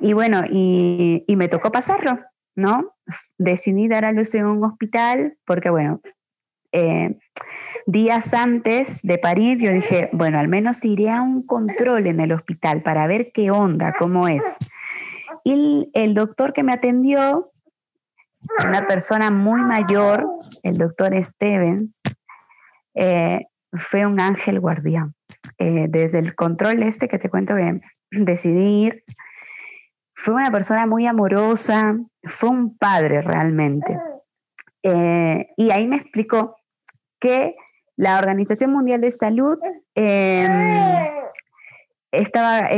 Y 0.00 0.12
bueno, 0.12 0.42
y, 0.50 1.22
y 1.28 1.36
me 1.36 1.46
tocó 1.46 1.70
pasarlo, 1.70 2.18
¿no? 2.56 2.96
Decidí 3.38 3.86
dar 3.86 4.04
a 4.04 4.10
luz 4.10 4.34
en 4.34 4.46
un 4.46 4.64
hospital 4.64 5.38
porque, 5.44 5.70
bueno, 5.70 6.00
eh, 6.76 7.18
días 7.86 8.34
antes 8.34 9.00
de 9.02 9.16
parir, 9.16 9.58
yo 9.58 9.72
dije, 9.72 10.10
bueno, 10.12 10.38
al 10.38 10.48
menos 10.48 10.84
iré 10.84 11.10
a 11.10 11.22
un 11.22 11.46
control 11.46 12.06
en 12.06 12.20
el 12.20 12.32
hospital 12.32 12.82
para 12.82 13.06
ver 13.06 13.32
qué 13.32 13.50
onda, 13.50 13.94
cómo 13.98 14.28
es. 14.28 14.42
Y 15.42 15.90
el 15.94 16.12
doctor 16.12 16.52
que 16.52 16.62
me 16.62 16.74
atendió, 16.74 17.50
una 18.68 18.86
persona 18.86 19.30
muy 19.30 19.62
mayor, 19.62 20.26
el 20.64 20.76
doctor 20.76 21.12
Stevens, 21.24 21.98
eh, 22.94 23.46
fue 23.72 24.04
un 24.04 24.20
ángel 24.20 24.60
guardián. 24.60 25.14
Eh, 25.56 25.86
desde 25.88 26.18
el 26.18 26.34
control 26.34 26.82
este 26.82 27.08
que 27.08 27.18
te 27.18 27.30
cuento 27.30 27.56
que 27.56 27.80
decidí 28.10 28.84
ir, 28.84 29.04
fue 30.14 30.34
una 30.34 30.50
persona 30.50 30.86
muy 30.86 31.06
amorosa, 31.06 31.96
fue 32.24 32.50
un 32.50 32.76
padre 32.76 33.22
realmente. 33.22 33.98
y 34.82 35.70
ahí 35.70 35.88
me 35.88 35.96
explicó 35.96 36.54
que 37.18 37.56
la 37.96 38.18
Organización 38.18 38.72
Mundial 38.72 39.00
de 39.00 39.10
Salud 39.10 39.58
em, 39.94 40.46
estaba, 42.12 42.68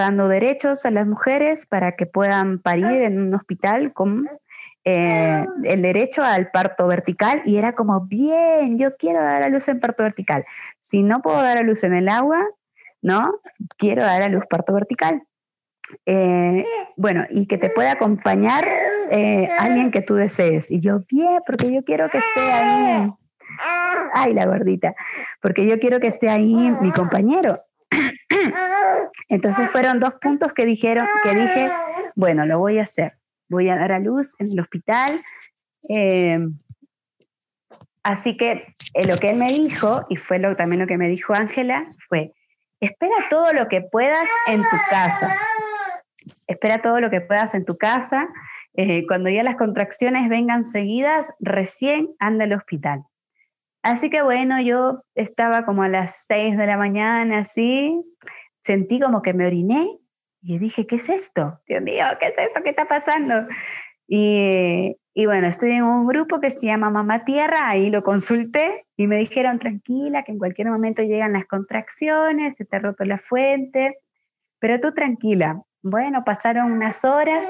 dando 0.00 0.28
derechos 0.28 0.84
a 0.84 0.90
las 0.90 1.06
mujeres 1.06 1.66
para 1.66 1.96
que 1.96 2.06
puedan 2.06 2.58
parir 2.58 3.02
en 3.02 3.20
un 3.20 3.34
hospital 3.34 3.92
con 3.92 4.28
eh, 4.84 5.46
el 5.64 5.82
derecho 5.82 6.22
al 6.22 6.50
parto 6.50 6.86
vertical 6.86 7.42
y 7.44 7.56
era 7.56 7.74
como, 7.74 8.02
bien, 8.02 8.78
yo 8.78 8.96
quiero 8.96 9.22
dar 9.22 9.42
a 9.42 9.48
luz 9.48 9.68
en 9.68 9.80
parto 9.80 10.02
vertical. 10.02 10.44
Si 10.80 11.02
no 11.02 11.22
puedo 11.22 11.42
dar 11.42 11.58
a 11.58 11.62
luz 11.62 11.82
en 11.84 11.94
el 11.94 12.08
agua, 12.08 12.44
¿no? 13.02 13.40
Quiero 13.76 14.02
dar 14.02 14.22
a 14.22 14.28
luz 14.28 14.44
parto 14.48 14.72
vertical. 14.72 15.22
Eh, 16.06 16.64
bueno, 16.96 17.24
y 17.30 17.46
que 17.46 17.58
te 17.58 17.70
pueda 17.70 17.92
acompañar 17.92 18.66
eh, 19.10 19.48
alguien 19.58 19.90
que 19.90 20.02
tú 20.02 20.14
desees. 20.14 20.70
Y 20.70 20.80
yo, 20.80 21.00
bien, 21.08 21.40
porque 21.46 21.72
yo 21.72 21.82
quiero 21.82 22.08
que 22.10 22.18
esté 22.18 22.40
ahí 22.40 23.10
Ay, 24.12 24.34
la 24.34 24.46
gordita. 24.46 24.94
Porque 25.40 25.66
yo 25.66 25.78
quiero 25.78 26.00
que 26.00 26.08
esté 26.08 26.28
ahí 26.28 26.54
mi 26.80 26.92
compañero. 26.92 27.58
Entonces 29.28 29.70
fueron 29.70 30.00
dos 30.00 30.14
puntos 30.14 30.52
que 30.52 30.64
dijeron, 30.66 31.06
que 31.22 31.34
dije, 31.34 31.70
bueno, 32.14 32.46
lo 32.46 32.58
voy 32.58 32.78
a 32.78 32.82
hacer. 32.82 33.14
Voy 33.48 33.68
a 33.68 33.76
dar 33.76 33.92
a 33.92 33.98
luz 33.98 34.34
en 34.38 34.52
el 34.52 34.60
hospital. 34.60 35.12
Em, 35.88 36.58
así 38.02 38.36
que 38.36 38.74
eh, 38.94 39.06
lo 39.06 39.16
que 39.16 39.30
él 39.30 39.36
me 39.36 39.48
dijo, 39.48 40.06
y 40.08 40.16
fue 40.16 40.38
lo, 40.38 40.56
también 40.56 40.80
lo 40.80 40.86
que 40.86 40.98
me 40.98 41.08
dijo 41.08 41.34
Ángela, 41.34 41.86
fue, 42.08 42.32
espera 42.80 43.14
todo 43.28 43.52
lo 43.52 43.68
que 43.68 43.80
puedas 43.80 44.28
en 44.46 44.62
tu 44.62 44.76
casa. 44.88 45.36
Espera 46.46 46.82
todo 46.82 47.00
lo 47.00 47.10
que 47.10 47.20
puedas 47.20 47.54
en 47.54 47.64
tu 47.64 47.76
casa. 47.76 48.28
Eh, 48.74 49.04
cuando 49.06 49.30
ya 49.30 49.42
las 49.42 49.56
contracciones 49.56 50.28
vengan 50.28 50.64
seguidas, 50.64 51.26
recién 51.40 52.10
anda 52.18 52.44
al 52.44 52.52
hospital. 52.52 53.04
Así 53.82 54.10
que 54.10 54.22
bueno, 54.22 54.60
yo 54.60 55.02
estaba 55.14 55.64
como 55.64 55.82
a 55.82 55.88
las 55.88 56.24
6 56.28 56.56
de 56.56 56.66
la 56.66 56.76
mañana, 56.76 57.38
así, 57.38 57.98
sentí 58.62 59.00
como 59.00 59.22
que 59.22 59.32
me 59.32 59.46
oriné 59.46 59.88
y 60.42 60.58
dije, 60.58 60.86
¿qué 60.86 60.96
es 60.96 61.08
esto? 61.08 61.60
Dios 61.66 61.82
mío, 61.82 62.04
¿qué 62.18 62.26
es 62.28 62.34
esto? 62.36 62.62
¿Qué 62.62 62.70
está 62.70 62.86
pasando? 62.86 63.46
Y, 64.12 64.96
bueno, 65.24 65.46
estoy 65.46 65.72
en 65.72 65.84
un 65.84 66.06
grupo 66.06 66.40
que 66.40 66.50
se 66.50 66.66
llama 66.66 66.90
Mamá 66.90 67.24
Tierra, 67.24 67.68
ahí 67.68 67.90
lo 67.90 68.02
consulté 68.02 68.86
y 68.96 69.06
me 69.06 69.16
dijeron, 69.16 69.58
tranquila, 69.58 70.24
que 70.24 70.32
en 70.32 70.38
cualquier 70.38 70.68
momento 70.68 71.02
llegan 71.02 71.32
las 71.32 71.46
contracciones, 71.46 72.56
se 72.56 72.64
te 72.64 72.76
ha 72.76 72.80
roto 72.80 73.04
la 73.04 73.18
fuente, 73.18 73.98
pero 74.58 74.80
tú 74.80 74.92
tranquila. 74.92 75.62
Bueno, 75.82 76.24
pasaron 76.24 76.72
unas 76.72 77.04
horas 77.04 77.46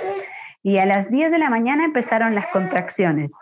y 0.62 0.78
a 0.78 0.86
las 0.86 1.10
10 1.10 1.32
de 1.32 1.38
la 1.38 1.48
mañana 1.48 1.84
empezaron 1.84 2.34
las 2.34 2.48
contracciones. 2.48 3.32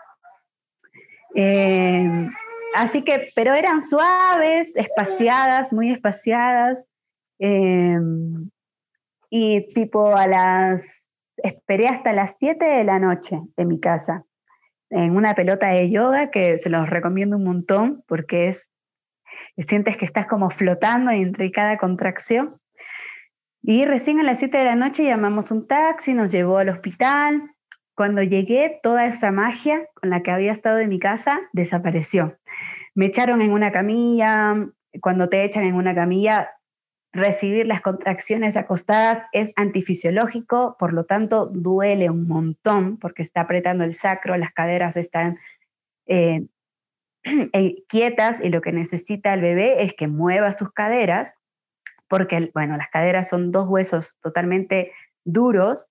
Eh, 1.35 2.29
Así 2.75 3.03
que, 3.03 3.29
pero 3.35 3.53
eran 3.53 3.81
suaves, 3.81 4.75
espaciadas, 4.75 5.73
muy 5.73 5.91
espaciadas. 5.91 6.87
Em, 7.39 8.49
y 9.29 9.67
tipo 9.73 10.15
a 10.15 10.27
las, 10.27 11.03
esperé 11.37 11.87
hasta 11.87 12.13
las 12.13 12.35
7 12.39 12.63
de 12.63 12.83
la 12.83 12.99
noche 12.99 13.39
en 13.57 13.67
mi 13.67 13.79
casa, 13.79 14.25
en 14.89 15.15
una 15.15 15.35
pelota 15.35 15.71
de 15.71 15.89
yoga 15.89 16.31
que 16.31 16.57
se 16.57 16.69
los 16.69 16.89
recomiendo 16.89 17.37
un 17.37 17.43
montón 17.43 18.03
porque 18.07 18.47
es, 18.49 18.69
sientes 19.57 19.97
que 19.97 20.05
estás 20.05 20.27
como 20.27 20.49
flotando 20.49 21.11
entre 21.11 21.51
cada 21.51 21.77
contracción. 21.77 22.55
Y 23.61 23.85
recién 23.85 24.19
a 24.19 24.23
las 24.23 24.39
7 24.39 24.57
de 24.57 24.65
la 24.65 24.75
noche 24.75 25.03
llamamos 25.03 25.51
un 25.51 25.67
taxi, 25.67 26.13
nos 26.13 26.31
llevó 26.31 26.57
al 26.57 26.69
hospital. 26.69 27.51
Cuando 27.99 28.23
llegué, 28.23 28.79
toda 28.81 29.07
esa 29.07 29.29
magia 29.33 29.85
con 29.93 30.09
la 30.09 30.23
que 30.23 30.31
había 30.31 30.53
estado 30.53 30.79
en 30.79 30.87
mi 30.87 30.99
casa 30.99 31.41
desapareció. 31.51 32.39
Me 32.95 33.07
echaron 33.07 33.41
en 33.41 33.51
una 33.51 33.73
camilla, 33.73 34.55
cuando 35.01 35.27
te 35.27 35.43
echan 35.43 35.65
en 35.65 35.75
una 35.75 35.93
camilla, 35.93 36.49
recibir 37.11 37.67
las 37.67 37.81
contracciones 37.81 38.55
acostadas 38.55 39.25
es 39.33 39.51
antifisiológico, 39.57 40.77
por 40.79 40.93
lo 40.93 41.03
tanto 41.03 41.47
duele 41.47 42.09
un 42.09 42.25
montón 42.25 42.95
porque 42.99 43.21
está 43.21 43.41
apretando 43.41 43.83
el 43.83 43.95
sacro, 43.95 44.37
las 44.37 44.53
caderas 44.53 44.95
están 44.95 45.37
eh, 46.07 46.45
eh, 47.51 47.83
quietas 47.89 48.39
y 48.41 48.47
lo 48.47 48.61
que 48.61 48.71
necesita 48.71 49.33
el 49.33 49.41
bebé 49.41 49.83
es 49.83 49.93
que 49.93 50.07
muevas 50.07 50.55
tus 50.55 50.71
caderas, 50.71 51.35
porque 52.07 52.49
bueno, 52.53 52.77
las 52.77 52.87
caderas 52.91 53.27
son 53.27 53.51
dos 53.51 53.67
huesos 53.67 54.15
totalmente 54.21 54.93
duros 55.25 55.89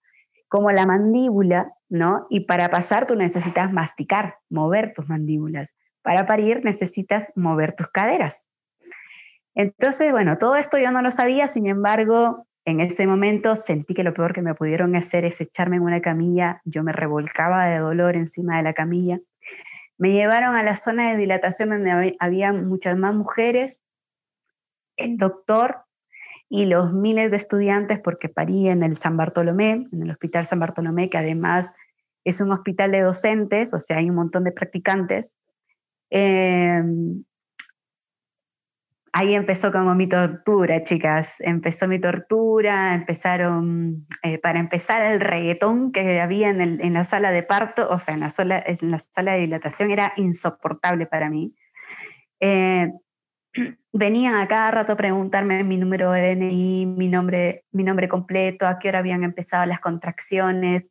como 0.48 0.72
la 0.72 0.86
mandíbula, 0.86 1.72
¿no? 1.88 2.26
Y 2.30 2.40
para 2.40 2.70
pasar 2.70 3.06
tú 3.06 3.14
necesitas 3.14 3.72
masticar, 3.72 4.36
mover 4.48 4.92
tus 4.94 5.08
mandíbulas. 5.08 5.76
Para 6.02 6.26
parir 6.26 6.64
necesitas 6.64 7.30
mover 7.36 7.74
tus 7.74 7.88
caderas. 7.88 8.46
Entonces, 9.54 10.12
bueno, 10.12 10.38
todo 10.38 10.56
esto 10.56 10.78
yo 10.78 10.90
no 10.90 11.02
lo 11.02 11.10
sabía, 11.10 11.48
sin 11.48 11.66
embargo, 11.66 12.46
en 12.64 12.80
ese 12.80 13.06
momento 13.06 13.56
sentí 13.56 13.94
que 13.94 14.04
lo 14.04 14.14
peor 14.14 14.32
que 14.32 14.42
me 14.42 14.54
pudieron 14.54 14.94
hacer 14.94 15.24
es 15.24 15.40
echarme 15.40 15.76
en 15.76 15.82
una 15.82 16.00
camilla, 16.00 16.60
yo 16.64 16.82
me 16.82 16.92
revolcaba 16.92 17.66
de 17.66 17.78
dolor 17.78 18.14
encima 18.14 18.58
de 18.58 18.62
la 18.62 18.74
camilla. 18.74 19.20
Me 19.96 20.12
llevaron 20.12 20.54
a 20.54 20.62
la 20.62 20.76
zona 20.76 21.10
de 21.10 21.16
dilatación 21.16 21.70
donde 21.70 22.16
había 22.20 22.52
muchas 22.52 22.96
más 22.96 23.14
mujeres. 23.14 23.82
El 24.96 25.16
doctor 25.16 25.88
y 26.50 26.64
los 26.66 26.92
miles 26.92 27.30
de 27.30 27.36
estudiantes, 27.36 28.00
porque 28.00 28.28
parí 28.28 28.68
en 28.68 28.82
el 28.82 28.96
San 28.96 29.16
Bartolomé, 29.16 29.86
en 29.92 30.02
el 30.02 30.10
Hospital 30.10 30.46
San 30.46 30.60
Bartolomé, 30.60 31.10
que 31.10 31.18
además 31.18 31.72
es 32.24 32.40
un 32.40 32.52
hospital 32.52 32.92
de 32.92 33.00
docentes, 33.00 33.74
o 33.74 33.78
sea, 33.78 33.98
hay 33.98 34.08
un 34.08 34.16
montón 34.16 34.44
de 34.44 34.52
practicantes. 34.52 35.32
Em, 36.10 37.24
ahí 39.12 39.34
empezó 39.34 39.72
como 39.72 39.94
mi 39.94 40.08
tortura, 40.08 40.82
chicas. 40.84 41.34
Empezó 41.40 41.86
mi 41.88 42.00
tortura, 42.00 42.94
empezaron, 42.94 44.06
eh, 44.22 44.38
para 44.38 44.58
empezar, 44.58 45.02
el 45.12 45.20
reggaetón 45.20 45.92
que 45.92 46.20
había 46.20 46.50
en, 46.50 46.92
la 46.94 47.04
sala 47.04 47.30
de 47.30 47.42
parto, 47.42 47.88
o 47.90 47.98
sea, 47.98 48.14
en 48.14 48.20
la, 48.20 48.62
en 48.64 48.90
la 48.90 48.98
sala 48.98 49.32
de 49.32 49.40
dilatación, 49.40 49.90
era 49.90 50.12
insoportable 50.16 51.06
para 51.06 51.30
mí. 51.30 51.54
Eh, 52.40 52.90
venían 53.92 54.34
a 54.34 54.48
cada 54.48 54.70
rato 54.70 54.96
preguntarme 54.96 55.64
mi 55.64 55.76
número 55.76 56.12
de 56.12 56.34
DNI, 56.34 56.86
mi 56.86 57.08
nombre, 57.08 57.64
mi 57.72 57.84
nombre 57.84 58.08
completo, 58.08 58.66
a 58.66 58.78
qué 58.78 58.88
hora 58.88 59.00
habían 59.00 59.24
empezado 59.24 59.66
las 59.66 59.80
contracciones. 59.80 60.90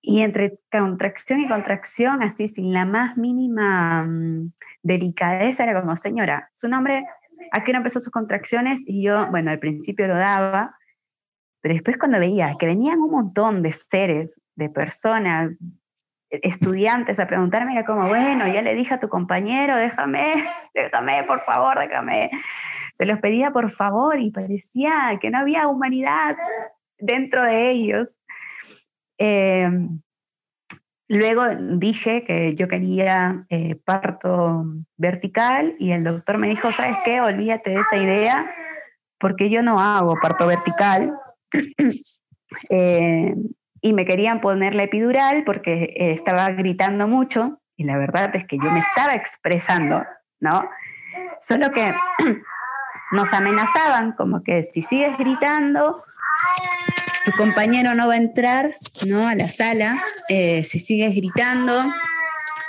Y 0.00 0.20
entre 0.20 0.58
contracción 0.70 1.40
y 1.40 1.48
contracción, 1.48 2.22
así 2.22 2.48
sin 2.48 2.72
la 2.72 2.84
más 2.84 3.16
mínima 3.16 4.04
mm, 4.04 4.52
delicadeza, 4.82 5.64
era 5.64 5.80
como, 5.80 5.96
señora, 5.96 6.50
su 6.54 6.68
nombre, 6.68 7.04
¿a 7.52 7.64
qué 7.64 7.72
hora 7.72 7.78
empezó 7.78 8.00
sus 8.00 8.12
contracciones? 8.12 8.80
Y 8.86 9.02
yo, 9.02 9.28
bueno, 9.30 9.50
al 9.50 9.58
principio 9.58 10.06
lo 10.06 10.14
daba, 10.14 10.76
pero 11.60 11.74
después 11.74 11.98
cuando 11.98 12.20
veía 12.20 12.56
que 12.58 12.66
venían 12.66 13.00
un 13.00 13.10
montón 13.10 13.62
de 13.62 13.72
seres, 13.72 14.40
de 14.54 14.70
personas, 14.70 15.50
estudiantes 16.30 17.18
a 17.18 17.26
preguntarme, 17.26 17.72
era 17.72 17.84
como, 17.84 18.06
bueno, 18.08 18.46
ya 18.46 18.62
le 18.62 18.74
dije 18.74 18.94
a 18.94 19.00
tu 19.00 19.08
compañero, 19.08 19.76
déjame, 19.76 20.34
déjame, 20.74 21.24
por 21.24 21.40
favor, 21.40 21.78
déjame. 21.78 22.30
Se 22.94 23.06
los 23.06 23.20
pedía 23.20 23.50
por 23.52 23.70
favor 23.70 24.18
y 24.18 24.30
parecía 24.30 25.18
que 25.20 25.30
no 25.30 25.38
había 25.38 25.68
humanidad 25.68 26.36
dentro 26.98 27.42
de 27.42 27.70
ellos. 27.70 28.16
Em, 29.18 30.00
luego 31.08 31.44
dije 31.76 32.24
que 32.24 32.54
yo 32.54 32.68
quería 32.68 33.46
eh, 33.48 33.76
parto 33.84 34.64
vertical 34.96 35.76
y 35.78 35.92
el 35.92 36.04
doctor 36.04 36.38
me 36.38 36.48
dijo, 36.48 36.72
¿sabes 36.72 36.96
qué? 37.04 37.20
Olvídate 37.20 37.70
de 37.70 37.80
esa 37.80 37.96
idea 37.96 38.50
porque 39.18 39.50
yo 39.50 39.62
no 39.62 39.80
hago 39.80 40.16
parto 40.20 40.46
vertical. 40.46 41.12
Eh, 42.70 43.34
y 43.80 43.92
me 43.92 44.04
querían 44.04 44.40
poner 44.40 44.74
la 44.74 44.84
epidural 44.84 45.44
porque 45.44 45.94
eh, 45.96 46.12
estaba 46.12 46.50
gritando 46.50 47.08
mucho 47.08 47.60
y 47.76 47.84
la 47.84 47.96
verdad 47.96 48.34
es 48.34 48.46
que 48.46 48.58
yo 48.58 48.70
me 48.70 48.80
estaba 48.80 49.14
expresando, 49.14 50.04
¿no? 50.40 50.68
Solo 51.40 51.70
que 51.70 51.94
nos 53.12 53.32
amenazaban 53.32 54.12
como 54.12 54.42
que 54.42 54.64
si 54.64 54.82
sigues 54.82 55.16
gritando, 55.16 56.02
tu 57.24 57.32
compañero 57.32 57.94
no 57.94 58.08
va 58.08 58.14
a 58.14 58.18
entrar 58.18 58.74
¿no? 59.06 59.28
a 59.28 59.34
la 59.34 59.48
sala, 59.48 59.98
eh, 60.28 60.64
si 60.64 60.78
sigues 60.78 61.14
gritando, 61.14 61.84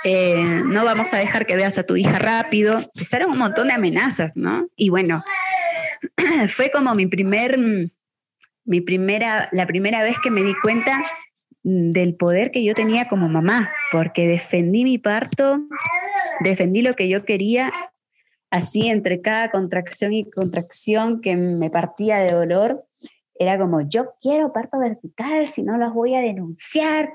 eh, 0.04 0.62
no 0.64 0.84
vamos 0.84 1.12
a 1.12 1.18
dejar 1.18 1.46
que 1.46 1.56
veas 1.56 1.78
a 1.78 1.82
tu 1.82 1.96
hija 1.96 2.18
rápido. 2.18 2.78
Empezaron 2.78 3.32
un 3.32 3.38
montón 3.38 3.68
de 3.68 3.74
amenazas, 3.74 4.32
¿no? 4.34 4.68
Y 4.76 4.88
bueno, 4.88 5.22
fue 6.48 6.70
como 6.70 6.94
mi 6.94 7.06
primer, 7.06 7.58
mi 8.64 8.80
primera, 8.80 9.48
la 9.52 9.66
primera 9.66 10.02
vez 10.02 10.16
que 10.22 10.30
me 10.30 10.42
di 10.42 10.54
cuenta 10.62 11.02
del 11.62 12.14
poder 12.14 12.50
que 12.50 12.64
yo 12.64 12.74
tenía 12.74 13.08
como 13.08 13.28
mamá, 13.28 13.70
porque 13.92 14.26
defendí 14.26 14.84
mi 14.84 14.98
parto, 14.98 15.60
defendí 16.40 16.82
lo 16.82 16.94
que 16.94 17.08
yo 17.08 17.24
quería, 17.24 17.72
así 18.50 18.88
entre 18.88 19.20
cada 19.20 19.50
contracción 19.50 20.12
y 20.12 20.28
contracción 20.30 21.20
que 21.20 21.36
me 21.36 21.70
partía 21.70 22.18
de 22.18 22.32
dolor, 22.32 22.86
era 23.38 23.58
como, 23.58 23.80
yo 23.88 24.12
quiero 24.20 24.52
parto 24.52 24.78
vertical, 24.78 25.46
si 25.46 25.62
no 25.62 25.78
los 25.78 25.94
voy 25.94 26.14
a 26.14 26.20
denunciar, 26.20 27.10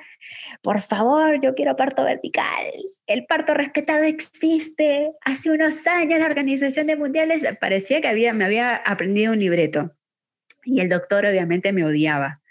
por 0.64 0.82
favor, 0.82 1.40
yo 1.40 1.54
quiero 1.54 1.76
parto 1.76 2.04
vertical, 2.04 2.66
el 3.06 3.26
parto 3.28 3.54
respetado 3.54 4.04
existe, 4.04 5.12
hace 5.22 5.52
unos 5.52 5.86
años 5.86 6.20
la 6.20 6.26
Organización 6.26 6.88
de 6.88 6.96
Mundiales 6.96 7.46
parecía 7.62 8.02
que 8.02 8.08
había, 8.08 8.34
me 8.34 8.46
había 8.46 8.76
aprendido 8.76 9.34
un 9.34 9.40
libreto 9.40 9.92
y 10.66 10.82
el 10.82 10.90
doctor 10.90 11.26
obviamente 11.26 11.72
me 11.72 11.86
odiaba. 11.86 12.42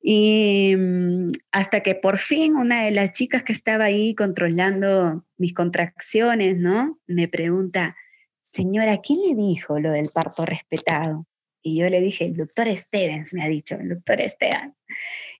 Y 0.00 0.74
mm, 0.76 1.32
hasta 1.52 1.80
que 1.80 1.94
por 1.94 2.18
fin 2.18 2.56
una 2.56 2.84
de 2.84 2.90
las 2.90 3.12
chicas 3.12 3.42
que 3.42 3.52
estaba 3.52 3.84
ahí 3.84 4.14
controlando 4.14 5.24
mis 5.36 5.52
contracciones, 5.54 6.56
¿no? 6.56 6.98
Me 7.06 7.28
pregunta, 7.28 7.96
señora, 8.40 9.00
¿quién 9.02 9.20
le 9.22 9.34
dijo 9.34 9.78
lo 9.78 9.90
del 9.90 10.08
parto 10.08 10.46
respetado? 10.46 11.26
Y 11.62 11.78
yo 11.80 11.90
le 11.90 12.00
dije, 12.00 12.24
el 12.24 12.36
doctor 12.36 12.68
Stevens 12.76 13.34
me 13.34 13.44
ha 13.44 13.48
dicho, 13.48 13.74
el 13.74 13.88
doctor 13.90 14.20
Stevens. 14.20 14.74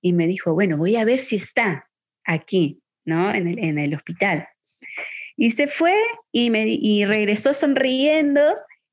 Y 0.02 0.12
me 0.12 0.26
dijo, 0.26 0.52
bueno, 0.52 0.76
voy 0.76 0.96
a 0.96 1.04
ver 1.04 1.20
si 1.20 1.36
está 1.36 1.88
aquí, 2.24 2.82
¿no? 3.04 3.32
En 3.32 3.48
el, 3.48 3.58
en 3.58 3.78
el 3.78 3.94
hospital. 3.94 4.48
Y 5.36 5.52
se 5.52 5.68
fue 5.68 5.94
y, 6.32 6.50
me, 6.50 6.66
y 6.66 7.04
regresó 7.04 7.54
sonriendo 7.54 8.42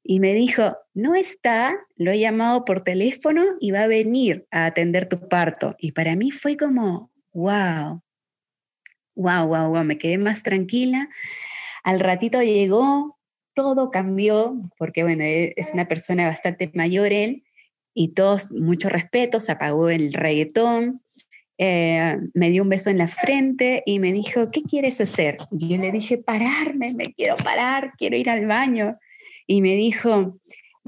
y 0.08 0.20
me 0.20 0.36
dijo, 0.36 0.78
no 0.94 1.15
está, 1.15 1.76
lo 1.96 2.12
he 2.12 2.20
llamado 2.20 2.63
por 2.63 2.84
teléfono 2.84 3.44
y 3.60 3.72
va 3.72 3.82
a 3.82 3.88
venir 3.88 4.46
a 4.52 4.68
atender 4.68 5.10
tu 5.10 5.28
parto. 5.28 5.76
Y 5.80 5.94
para 5.94 6.15
mí 6.15 6.30
fue 6.30 6.56
como, 6.58 7.12
wow, 7.34 8.04
wow, 9.15 9.48
wow, 9.48 9.70
wow, 9.70 9.84
me 9.84 9.98
quedé 9.98 10.20
más 10.20 10.44
tranquila. 10.44 11.10
Al 11.84 12.00
ratito 12.00 12.44
llegó, 12.44 13.18
todo 13.56 13.89
cambió, 13.89 14.56
porque 14.78 15.02
bueno, 15.02 15.24
e, 15.24 15.54
es 15.58 15.74
una 15.74 15.88
persona 15.88 16.28
bastante 16.28 16.70
mayor 16.76 17.12
él, 17.12 17.44
y 17.96 18.10
todos, 18.10 18.52
mucho 18.52 18.89
respeto, 18.89 19.39
se 19.39 19.54
apagó 19.54 19.89
el 19.89 20.13
reggaetón, 20.13 21.02
eh, 21.58 22.18
me 22.34 22.52
dio 22.52 22.62
un 22.62 22.70
beso 22.70 22.91
en 22.91 23.00
la 23.00 23.08
frente 23.08 23.82
y 23.88 23.98
me 23.98 24.13
dijo, 24.13 24.50
¿qué 24.52 24.62
quieres 24.62 25.02
hacer? 25.02 25.38
Y 25.52 25.70
yo 25.70 25.78
le 25.78 25.91
dije, 25.91 26.20
pararme, 26.20 26.94
me 26.94 27.06
quiero 27.06 27.36
parar, 27.38 27.94
quiero 27.98 28.18
ir 28.18 28.30
al 28.30 28.46
baño. 28.46 29.00
Y 29.47 29.62
me 29.62 29.75
dijo, 29.75 30.39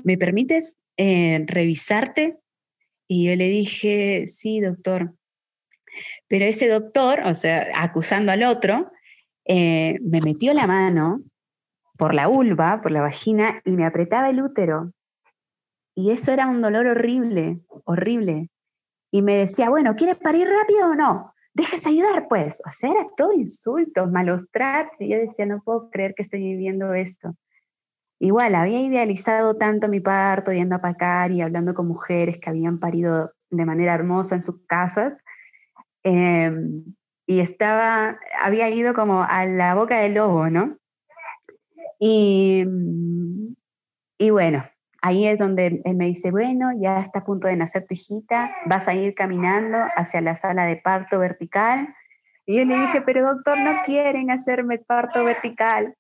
¿me 0.04 0.18
permites 0.18 0.78
eh, 0.98 1.44
revisarte? 1.48 2.38
Y 3.08 3.28
yo 3.28 3.36
le 3.36 3.48
dije, 3.48 4.26
sí, 4.28 4.60
doctor. 4.60 5.14
Pero 6.28 6.46
ese 6.46 6.68
doctor, 6.68 7.22
o 7.26 7.34
sea, 7.34 7.68
acusando 7.76 8.32
al 8.32 8.44
otro, 8.44 8.92
eh, 9.46 9.98
me 10.02 10.22
metió 10.22 10.54
la 10.54 10.68
mano 10.68 11.22
por 11.98 12.14
la 12.14 12.28
vulva, 12.28 12.82
por 12.82 12.92
la 12.92 13.02
vagina, 13.02 13.62
y 13.66 13.72
me 13.72 13.86
apretaba 13.86 14.30
el 14.30 14.42
útero. 14.42 14.92
Y 15.96 16.12
eso 16.12 16.32
era 16.32 16.48
un 16.48 16.62
dolor 16.62 16.86
horrible, 16.86 17.60
horrible. 17.86 18.50
Y 19.12 19.22
me 19.22 19.36
decía, 19.36 19.70
bueno, 19.70 19.96
¿quieres 19.96 20.18
parir 20.18 20.48
rápido 20.48 20.92
o 20.92 20.96
no? 20.96 21.34
Déjese 21.54 21.90
ayudar, 21.90 22.28
pues. 22.28 22.62
O 22.68 22.72
sea, 22.72 22.92
era 22.92 23.08
todo 23.18 23.34
insultos, 23.34 24.12
malos 24.12 24.46
tratos. 24.52 24.96
Y 25.00 25.10
yo 25.10 25.18
decía, 25.18 25.48
no 25.48 25.62
puedo 25.64 25.90
creer 25.90 26.14
que 26.14 26.22
estoy 26.22 26.40
viviendo 26.40 26.94
esto. 26.94 27.34
Igual, 28.20 28.56
había 28.56 28.80
idealizado 28.82 29.58
tanto 29.58 29.88
mi 29.88 30.00
parto, 30.00 30.52
yendo 30.52 30.76
a 30.76 30.82
pacar 30.82 31.32
y 31.32 31.42
hablando 31.42 31.74
con 31.74 31.88
mujeres 31.88 32.40
que 32.40 32.50
habían 32.50 32.80
parido 32.80 33.32
de 33.52 33.66
manera 33.66 33.94
hermosa 33.94 34.36
en 34.36 34.42
sus 34.42 34.66
casas. 34.66 35.18
Em, 36.04 36.84
y 37.28 37.40
estaba, 37.42 38.18
había 38.42 38.70
ido 38.70 38.94
como 38.94 39.24
a 39.24 39.46
la 39.46 39.76
boca 39.76 40.00
del 40.00 40.16
lobo, 40.16 40.50
¿no? 40.50 40.78
Y, 42.00 42.64
y 44.18 44.30
bueno, 44.30 44.64
ahí 45.02 45.28
es 45.28 45.38
donde 45.38 45.82
él 45.84 45.96
me 45.96 46.06
dice, 46.06 46.32
bueno, 46.32 46.72
ya 46.80 47.00
está 47.00 47.20
a 47.20 47.26
punto 47.26 47.48
de 47.48 47.56
nacer 47.56 47.86
tu 47.88 47.94
hijita, 47.94 48.52
vas 48.66 48.88
a 48.88 48.94
ir 48.96 49.14
caminando 49.14 49.78
hacia 49.96 50.22
la 50.22 50.36
sala 50.36 50.66
de 50.66 50.78
parto 50.78 51.20
vertical. 51.20 51.94
Y 52.46 52.58
yo 52.58 52.66
le 52.66 52.80
dije, 52.80 53.02
pero 53.02 53.26
doctor, 53.26 53.60
no 53.60 53.84
quieren 53.86 54.32
hacerme 54.32 54.80
parto 54.80 55.24
vertical. 55.24 55.96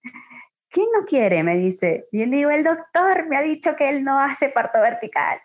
¿Quién 0.69 0.87
no 0.93 1.05
quiere? 1.05 1.43
Me 1.43 1.57
dice. 1.57 2.05
Y 2.11 2.21
él 2.21 2.31
digo, 2.31 2.49
el 2.49 2.63
doctor 2.63 3.27
me 3.27 3.37
ha 3.37 3.41
dicho 3.41 3.75
que 3.75 3.89
él 3.89 4.03
no 4.03 4.19
hace 4.19 4.49
parto 4.49 4.79
vertical. 4.81 5.39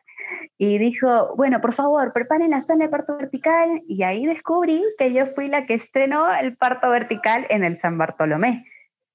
Y 0.59 0.79
dijo, 0.79 1.35
bueno, 1.37 1.61
por 1.61 1.73
favor, 1.73 2.13
preparen 2.13 2.51
la 2.51 2.61
sala 2.61 2.85
de 2.85 2.91
parto 2.91 3.17
vertical. 3.17 3.83
Y 3.87 4.03
ahí 4.03 4.27
descubrí 4.27 4.83
que 4.99 5.13
yo 5.13 5.27
fui 5.27 5.49
la 5.49 5.67
que 5.67 5.75
estrenó 5.75 6.33
el 6.35 6.57
parto 6.57 6.91
vertical 6.91 7.47
en 7.51 7.65
el 7.65 7.79
San 7.79 7.99
Bartolomé. 7.99 8.67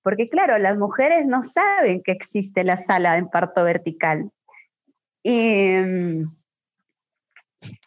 Porque 0.04 0.26
claro, 0.26 0.58
las 0.58 0.78
mujeres 0.78 1.26
no 1.26 1.44
saben 1.44 2.02
que 2.02 2.12
existe 2.12 2.64
la 2.64 2.78
sala 2.78 3.16
de 3.16 3.26
parto 3.26 3.64
vertical. 3.64 4.32
Y, 5.24 5.76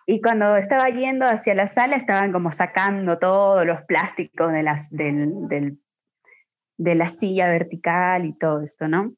y 0.06 0.20
cuando 0.20 0.56
estaba 0.56 0.88
yendo 0.90 1.24
hacia 1.26 1.54
la 1.54 1.66
sala, 1.66 1.96
estaban 1.96 2.32
como 2.32 2.52
sacando 2.52 3.18
todos 3.18 3.64
los 3.64 3.82
plásticos 3.82 4.52
de 4.52 4.62
las, 4.62 4.90
del, 4.90 5.48
del 5.48 5.78
de 6.80 6.94
la 6.94 7.08
silla 7.08 7.46
vertical 7.48 8.24
y 8.24 8.32
todo 8.32 8.62
esto, 8.62 8.88
¿no? 8.88 9.12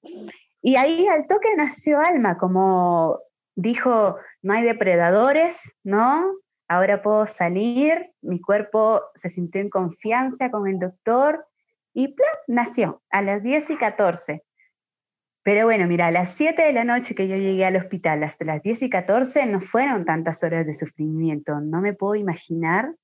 Y 0.62 0.75
ahí 0.75 1.07
al 1.07 1.29
toque 1.29 1.55
nació 1.57 2.01
Alma, 2.01 2.37
como 2.37 3.20
dijo, 3.55 4.16
no 4.42 4.53
hay 4.53 4.64
depredadores, 4.64 5.72
¿no? 5.85 6.25
Ahora 6.66 7.03
puedo 7.03 7.27
salir, 7.29 8.11
mi 8.20 8.40
cuerpo 8.40 9.03
se 9.14 9.29
sintió 9.29 9.61
en 9.61 9.70
confianza 9.70 10.51
con 10.51 10.66
el 10.66 10.81
doctor 10.81 11.46
y 11.94 12.16
nació 12.48 13.01
a 13.11 13.22
las 13.22 13.44
10 13.44 13.70
y 13.70 13.77
14. 13.77 14.42
Pero 15.44 15.64
bueno, 15.64 15.87
mira, 15.87 16.09
a 16.09 16.11
las 16.11 16.33
7 16.33 16.62
de 16.62 16.72
la 16.72 16.85
noche 16.85 17.14
que 17.14 17.29
yo 17.29 17.37
llegué 17.37 17.64
al 17.64 17.77
hospital, 17.77 18.25
hasta 18.25 18.44
las 18.44 18.62
10 18.62 18.83
y 18.83 18.90
14, 18.90 19.46
no 19.46 19.61
fueron 19.61 20.05
tantas 20.05 20.42
horas 20.42 20.66
de 20.66 20.75
sufrimiento. 20.75 21.61
No 21.61 21.81
me 21.81 21.94
puedo 21.94 22.16
imaginar 22.16 22.94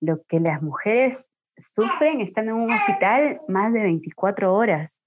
lo 0.00 0.22
que 0.28 0.40
las 0.40 0.62
mujeres 0.62 1.30
sufren 1.56 2.20
estando 2.20 2.52
en 2.52 2.58
un 2.58 2.72
hospital 2.72 3.40
más 3.48 3.72
de 3.72 3.80
24 3.80 4.52
horas 4.54 5.00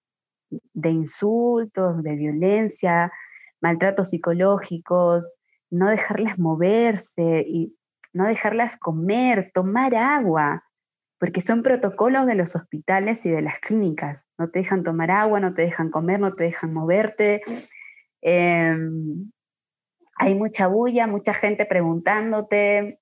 de 0.49 0.89
insultos, 0.89 2.03
de 2.03 2.15
violencia, 2.15 3.11
maltratos 3.61 4.09
psicológicos, 4.09 5.29
no 5.69 5.89
dejarlas 5.89 6.39
moverse 6.39 7.43
y 7.47 7.75
no 8.13 8.25
dejarlas 8.25 8.77
comer, 8.77 9.51
tomar 9.53 9.95
agua, 9.95 10.63
porque 11.19 11.41
son 11.41 11.63
protocolos 11.63 12.25
de 12.27 12.35
los 12.35 12.55
hospitales 12.55 13.25
y 13.25 13.29
de 13.29 13.41
las 13.41 13.59
clínicas. 13.59 14.25
No 14.37 14.49
te 14.49 14.59
dejan 14.59 14.83
tomar 14.83 15.11
agua, 15.11 15.39
no 15.39 15.53
te 15.53 15.63
dejan 15.63 15.89
comer, 15.91 16.19
no 16.19 16.33
te 16.33 16.45
dejan 16.45 16.73
moverte. 16.73 17.41
Em, 18.21 19.31
hay 20.15 20.35
mucha 20.35 20.67
bulla, 20.67 21.07
mucha 21.07 21.33
gente 21.33 21.65
preguntándote, 21.65 22.99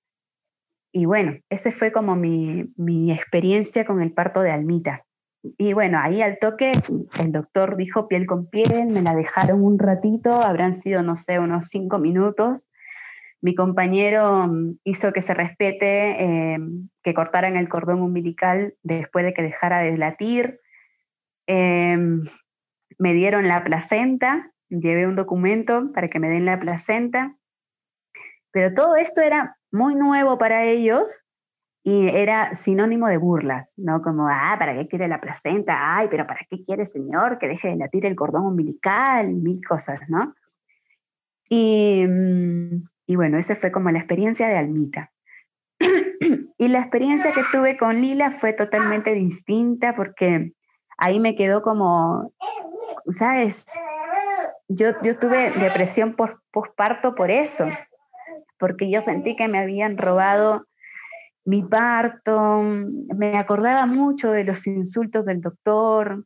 y 0.95 1.03
bueno, 1.03 1.33
ese 1.49 1.73
fue 1.73 1.91
como 1.91 2.15
mi, 2.15 2.71
mi 2.77 3.11
experiencia 3.11 3.83
con 3.83 4.01
el 4.01 4.13
parto 4.13 4.39
de 4.39 4.51
Almita. 4.51 5.03
Y 5.57 5.73
bueno, 5.73 5.99
ahí 6.01 6.21
al 6.21 6.39
toque 6.39 6.71
el 7.21 7.33
doctor 7.33 7.75
dijo 7.75 8.07
piel 8.07 8.25
con 8.25 8.49
piel, 8.49 8.87
me 8.93 9.01
la 9.01 9.13
dejaron 9.13 9.61
un 9.61 9.77
ratito, 9.77 10.41
habrán 10.41 10.77
sido, 10.77 11.03
no 11.03 11.17
sé, 11.17 11.37
unos 11.37 11.67
cinco 11.67 11.99
minutos. 11.99 12.65
Mi 13.41 13.55
compañero 13.55 14.47
mm, 14.47 14.77
hizo 14.85 15.11
que 15.11 15.21
se 15.21 15.33
respete, 15.33 16.15
eh, 16.23 16.59
que 17.03 17.13
cortaran 17.13 17.57
el 17.57 17.67
cordón 17.67 18.01
umbilical 18.01 18.75
después 18.81 19.25
de 19.25 19.33
que 19.33 19.41
dejara 19.41 19.79
de 19.79 19.97
latir. 19.97 20.61
Em, 21.45 22.23
me 22.97 23.13
dieron 23.13 23.49
la 23.49 23.65
placenta, 23.65 24.49
llevé 24.69 25.07
un 25.07 25.17
documento 25.17 25.91
para 25.93 26.07
que 26.07 26.21
me 26.21 26.29
den 26.29 26.45
la 26.45 26.57
placenta, 26.57 27.35
pero 28.53 28.73
todo 28.73 28.95
esto 28.95 29.19
era 29.19 29.57
muy 29.75 29.95
nuevo 29.95 30.37
para 30.37 30.63
ellos 30.63 31.21
y 31.83 32.07
era 32.07 32.55
sinónimo 32.55 33.07
de 33.07 33.17
burlas, 33.17 33.71
¿no? 33.77 34.01
Como, 34.01 34.27
ah, 34.27 34.55
¿para 34.57 34.73
qué 34.73 34.87
quiere 34.87 35.07
la 35.07 35.21
placenta? 35.21 35.97
Ay, 35.97 36.07
pero 36.09 36.25
¿para 36.25 36.39
qué 36.49 36.63
quiere, 36.65 36.87
señor, 36.87 37.37
que 37.37 37.47
deje 37.47 37.67
de 37.67 37.75
latir 37.75 38.07
el 38.07 38.15
cordón 38.15 38.45
umbilical? 38.45 39.31
Mil 39.33 39.63
cosas, 39.63 39.99
¿no? 40.09 40.33
Y, 41.47 42.03
mm, 42.07 42.87
y 43.05 43.15
bueno, 43.15 43.37
esa 43.37 43.55
fue 43.55 43.71
como 43.71 43.91
la 43.91 43.99
experiencia 43.99 44.47
de 44.47 44.57
Almita. 44.57 45.11
y 46.57 46.67
la 46.69 46.79
experiencia 46.79 47.33
que 47.33 47.43
tuve 47.51 47.77
con 47.77 48.01
Lila 48.01 48.31
fue 48.31 48.53
totalmente 48.53 49.13
distinta 49.13 49.95
porque 49.95 50.53
ahí 50.97 51.19
me 51.19 51.35
quedó 51.35 51.61
como, 51.61 52.33
¿sabes? 53.15 53.63
Yo, 54.67 54.99
yo 55.03 55.19
tuve 55.19 55.51
depresión 55.51 56.15
por 56.15 56.41
posparto 56.51 57.13
por 57.13 57.29
eso, 57.29 57.67
porque 58.57 58.89
yo 58.89 59.01
sentí 59.01 59.35
que 59.35 59.47
me 59.47 59.59
habían 59.59 59.97
robado 59.97 60.65
mi 61.45 61.61
parto, 61.63 62.61
me 63.15 63.37
acordaba 63.37 63.85
mucho 63.85 64.31
de 64.31 64.43
los 64.43 64.65
insultos 64.65 65.25
del 65.25 65.41
doctor, 65.41 66.25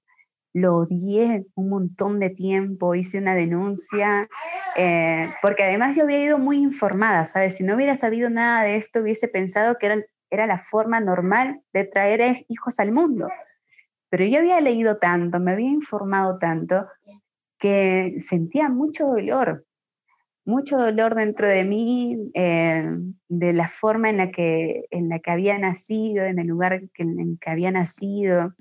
lo 0.54 0.78
odié 0.78 1.46
un 1.56 1.70
montón 1.70 2.20
de 2.20 2.30
tiempo, 2.30 2.96
hice 2.96 3.20
una 3.20 3.36
denuncia, 3.36 4.28
eh, 4.76 5.30
porque 5.42 5.63
además 5.63 5.96
yo 5.96 6.04
había 6.04 6.24
ido 6.24 6.38
muy 6.38 6.58
informada, 6.58 7.26
¿sabes? 7.26 7.58
Si 7.58 7.63
no 7.63 7.76
hubiera 7.76 7.96
sabido 7.96 8.30
nada 8.30 8.63
de 8.63 8.78
esto, 8.78 9.02
hubiese 9.02 9.28
pensado 9.28 9.78
que 9.78 9.88
era, 9.88 10.04
era 10.30 10.48
la 10.48 10.60
forma 10.60 11.00
normal 11.02 11.62
de 11.74 11.84
traer 11.84 12.46
hijos 12.48 12.80
al 12.80 12.92
mundo. 12.92 13.28
Pero 14.10 14.26
yo 14.26 14.39
había 14.39 14.60
leído 14.62 14.98
tanto, 14.98 15.39
me 15.39 15.52
había 15.52 15.70
informado 15.70 16.39
tanto, 16.39 16.88
que 17.60 18.15
sentía 18.20 18.70
mucho 18.70 19.06
dolor 19.06 19.65
mucho 20.50 20.78
dolor 20.78 21.16
dentro 21.16 21.48
de 21.48 21.64
mí, 21.64 22.32
eh, 22.34 22.86
de 23.28 23.54
la 23.54 23.70
forma 23.70 24.10
en 24.10 24.18
la, 24.18 24.32
que, 24.32 24.86
en 24.92 25.08
la 25.10 25.20
que 25.20 25.32
había 25.32 25.58
nacido, 25.58 26.26
en 26.26 26.40
el 26.40 26.48
lugar 26.48 26.82
en 26.96 27.38
que 27.38 27.50
había 27.50 27.72
nacido. 27.72 28.54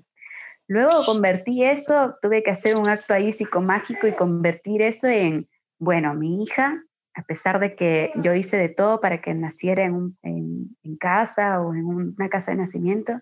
Luego 0.67 1.03
convertí 1.05 1.63
eso, 1.63 2.15
tuve 2.21 2.43
que 2.43 2.51
hacer 2.51 2.75
un 2.75 2.87
acto 2.87 3.13
ahí 3.13 3.31
psicomágico 3.31 4.07
y 4.07 4.13
convertir 4.13 4.83
eso 4.83 5.07
en, 5.07 5.49
bueno, 5.79 6.13
mi 6.13 6.43
hija, 6.43 6.83
a 7.15 7.23
pesar 7.23 7.59
de 7.59 7.75
que 7.75 8.11
yo 8.21 8.33
hice 8.35 8.55
de 8.57 8.69
todo 8.69 9.01
para 9.01 9.19
que 9.19 9.33
naciera 9.33 9.83
en, 9.83 10.15
en 10.21 10.97
casa 10.97 11.59
o 11.59 11.73
en 11.73 11.85
una 11.85 12.29
casa 12.29 12.51
de 12.51 12.57
nacimiento, 12.57 13.13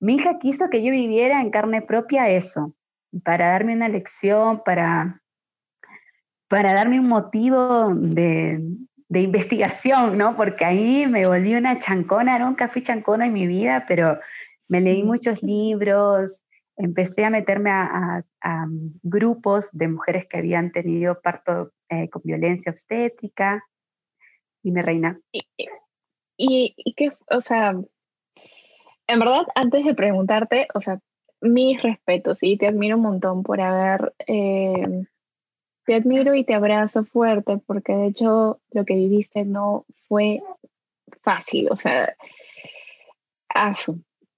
mi 0.00 0.14
hija 0.14 0.38
quiso 0.38 0.70
que 0.70 0.82
yo 0.82 0.92
viviera 0.92 1.40
en 1.40 1.50
carne 1.50 1.82
propia 1.82 2.30
eso, 2.30 2.74
para 3.24 3.50
darme 3.50 3.74
una 3.74 3.88
lección, 3.88 4.62
para 4.64 5.19
para 6.50 6.74
darme 6.74 6.98
un 6.98 7.06
motivo 7.06 7.94
de, 7.94 8.60
investigación, 9.08 10.18
¿no? 10.18 10.36
Porque 10.36 10.64
ahí 10.64 11.06
me 11.06 11.24
volví 11.24 11.54
una 11.54 11.78
chancona, 11.78 12.40
nunca 12.40 12.66
fui 12.66 12.82
chancona 12.82 13.26
en 13.26 13.32
mi 13.32 13.46
vida, 13.46 13.84
pero 13.86 14.18
me 14.68 14.80
leí 14.80 15.04
muchos 15.04 15.44
libros, 15.44 16.42
empecé 16.76 17.24
a 17.24 17.30
meterme 17.30 17.70
a, 17.70 18.24
grupos 19.02 19.70
de 19.70 19.86
mujeres 19.86 20.26
que 20.26 20.38
habían 20.38 20.72
tenido 20.72 21.20
parto 21.20 21.70
eh, 21.88 22.10
con 22.10 22.22
violencia 22.24 22.72
obstétrica. 22.72 23.64
Y 24.64 24.72
me 24.72 24.82
reina. 24.82 25.20
Y, 26.36 26.74
y, 26.76 26.94
que, 26.94 27.12
o 27.30 27.40
sea, 27.40 27.76
en 29.06 29.18
verdad, 29.20 29.46
antes 29.54 29.84
de 29.84 29.94
preguntarte, 29.94 30.66
o 30.74 30.80
sea, 30.80 30.98
mis 31.40 31.80
respetos 31.80 32.42
y 32.42 32.56
te 32.56 32.66
admiro 32.66 32.96
un 32.96 33.02
montón 33.02 33.44
por 33.44 33.60
haber 33.60 34.14
eh, 34.26 35.06
te 35.90 35.96
admiro 35.96 36.36
y 36.36 36.44
te 36.44 36.54
abrazo 36.54 37.02
fuerte 37.02 37.58
porque 37.66 37.92
de 37.92 38.06
hecho 38.06 38.60
lo 38.70 38.84
que 38.84 38.94
viviste 38.94 39.44
no 39.44 39.86
fue 40.06 40.40
fácil, 41.20 41.66
o 41.68 41.74
sea, 41.74 42.14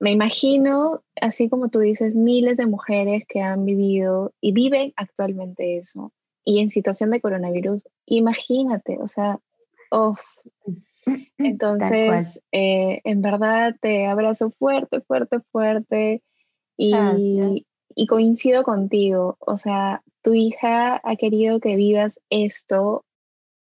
Me 0.01 0.12
imagino, 0.12 1.03
así 1.21 1.51
como 1.51 1.69
tú 1.69 1.81
dices, 1.81 2.15
miles 2.15 2.57
de 2.57 2.65
mujeres 2.65 3.25
que 3.29 3.43
han 3.43 3.67
vivido 3.67 4.33
y 4.41 4.53
viven 4.53 4.95
actualmente 4.97 5.77
eso 5.77 6.11
y 6.43 6.61
en 6.61 6.71
situación 6.71 7.11
de 7.11 7.21
coronavirus, 7.21 7.87
imagínate, 8.07 8.97
o 9.03 9.07
sea, 9.07 9.38
Entonces, 11.37 12.43
eh, 12.51 13.03
en 13.05 13.21
verdad 13.21 13.77
te 13.79 14.07
abrazo 14.07 14.53
fuerte, 14.53 15.03
fuerte, 15.03 15.41
fuerte 15.41 16.23
y, 16.79 17.67
y 17.95 18.07
coincido 18.07 18.62
contigo, 18.62 19.37
o 19.38 19.59
sea, 19.59 20.03
tu 20.23 20.35
hija 20.35 21.01
ha 21.03 21.17
querido 21.17 21.61
que 21.61 21.77
vivas 21.77 22.21
esto 22.31 23.05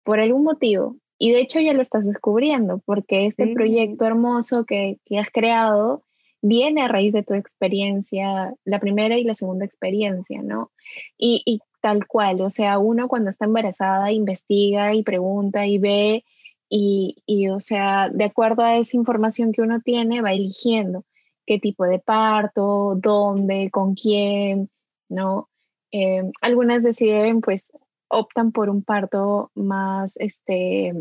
por 0.03 0.19
algún 0.19 0.43
motivo. 0.43 0.95
Y 1.17 1.31
de 1.31 1.41
hecho 1.41 1.59
ya 1.59 1.73
lo 1.73 1.81
estás 1.81 2.05
descubriendo, 2.05 2.81
porque 2.85 3.27
este 3.27 3.53
proyecto 3.53 4.05
hermoso 4.05 4.65
que, 4.65 4.97
has 5.19 5.29
creado 5.31 6.03
viene 6.41 6.81
a 6.81 6.87
raíz 6.87 7.13
de 7.13 7.21
tu 7.21 7.35
experiencia, 7.35 8.55
la 8.65 8.79
primera 8.79 9.19
y 9.19 9.23
la 9.23 9.35
segunda 9.35 9.63
experiencia, 9.63 10.41
¿no? 10.41 10.71
Y, 11.19 11.59
tal 11.79 12.07
cual, 12.07 12.41
o 12.41 12.49
sea, 12.49 12.77
uno 12.77 13.07
cuando 13.07 13.29
está 13.29 13.45
embarazada 13.45 14.11
investiga 14.11 14.93
y 14.93 15.03
pregunta 15.03 15.65
y 15.65 15.79
ve 15.79 16.23
y, 16.69 17.17
y, 17.25 17.49
o 17.49 17.59
sea, 17.59 18.09
de 18.09 18.23
acuerdo 18.23 18.63
a 18.63 18.77
esa 18.77 18.97
información 18.97 19.51
que 19.51 19.61
uno 19.61 19.81
tiene, 19.81 20.21
va 20.21 20.33
eligiendo 20.33 21.03
qué 21.45 21.59
tipo 21.59 21.85
de 21.85 21.99
parto, 21.99 22.95
dónde, 22.95 23.69
con 23.71 23.93
quién, 23.93 24.69
¿no? 25.09 25.49
Eh, 25.91 26.23
algunas 26.41 26.83
deciden, 26.83 27.41
pues, 27.41 27.71
optan 28.07 28.51
por 28.51 28.69
un 28.69 28.83
parto 28.83 29.51
más, 29.55 30.15
este, 30.17 30.93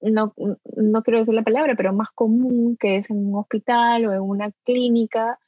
no, 0.00 0.34
no 0.76 1.02
quiero 1.02 1.18
decir 1.18 1.34
la 1.34 1.42
palabra, 1.42 1.74
pero 1.76 1.92
más 1.92 2.10
común, 2.10 2.76
que 2.78 2.96
es 2.96 3.10
en 3.10 3.26
un 3.28 3.36
hospital 3.36 4.06
o 4.06 4.12
en 4.12 4.20
una 4.20 4.52
clínica, 4.64 5.38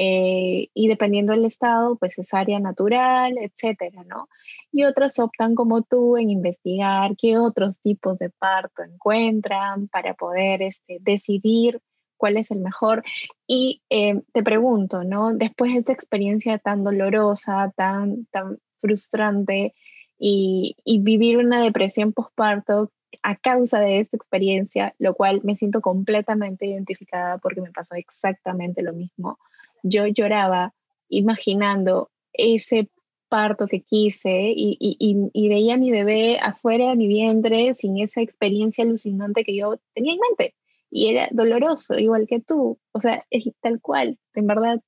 eh, 0.00 0.68
y 0.74 0.86
dependiendo 0.86 1.32
del 1.32 1.44
estado, 1.44 1.96
pues 1.96 2.18
es 2.18 2.32
área 2.32 2.60
natural, 2.60 3.36
etcétera, 3.36 4.04
¿no? 4.04 4.28
Y 4.70 4.84
otras 4.84 5.18
optan 5.18 5.56
como 5.56 5.82
tú 5.82 6.16
en 6.16 6.30
investigar 6.30 7.16
qué 7.16 7.36
otros 7.36 7.80
tipos 7.80 8.16
de 8.20 8.30
parto 8.30 8.84
encuentran 8.84 9.88
para 9.88 10.14
poder 10.14 10.62
este, 10.62 10.98
decidir 11.00 11.80
cuál 12.18 12.36
es 12.36 12.50
el 12.50 12.58
mejor. 12.58 13.02
Y 13.46 13.80
eh, 13.88 14.20
te 14.34 14.42
pregunto, 14.42 15.04
¿no? 15.04 15.32
Después 15.32 15.72
de 15.72 15.78
esta 15.78 15.92
experiencia 15.92 16.58
tan 16.58 16.84
dolorosa, 16.84 17.72
tan, 17.74 18.26
tan 18.26 18.58
frustrante 18.80 19.74
y, 20.18 20.76
vivir 21.00 21.38
una 21.38 21.62
depresión 21.62 22.12
postparto 22.12 22.92
a 23.22 23.36
causa 23.36 23.80
de 23.80 24.00
esta 24.00 24.16
experiencia, 24.16 24.94
lo 24.98 25.14
cual 25.14 25.40
me 25.44 25.56
siento 25.56 25.80
completamente 25.80 26.66
identificada 26.66 27.38
porque 27.38 27.60
me 27.60 27.72
pasó 27.72 27.94
exactamente 27.94 28.82
lo 28.82 28.92
mismo. 28.92 29.38
Yo 29.82 30.06
lloraba 30.06 30.74
imaginando 31.08 32.10
ese 32.32 32.90
parto 33.28 33.66
que 33.66 33.80
quise 33.80 34.52
y, 34.54 34.76
y, 34.80 35.48
veía 35.48 35.74
a 35.74 35.78
mi 35.78 35.90
bebé 35.90 36.38
afuera 36.38 36.90
de 36.90 36.96
mi 36.96 37.06
vientre 37.06 37.74
sin 37.74 37.98
esa 37.98 38.20
experiencia 38.20 38.84
alucinante 38.84 39.44
que 39.44 39.56
yo 39.56 39.78
tenía 39.94 40.14
en 40.14 40.20
mente 40.20 40.54
y 40.90 41.08
era 41.08 41.28
doloroso, 41.30 41.98
igual 41.98 42.26
que 42.26 42.40
tú, 42.40 42.78
o 42.92 43.00
sea, 43.00 43.24
es 43.30 43.44
tal 43.60 43.80
cual, 43.80 44.18
en 44.34 44.46
verdad. 44.46 44.80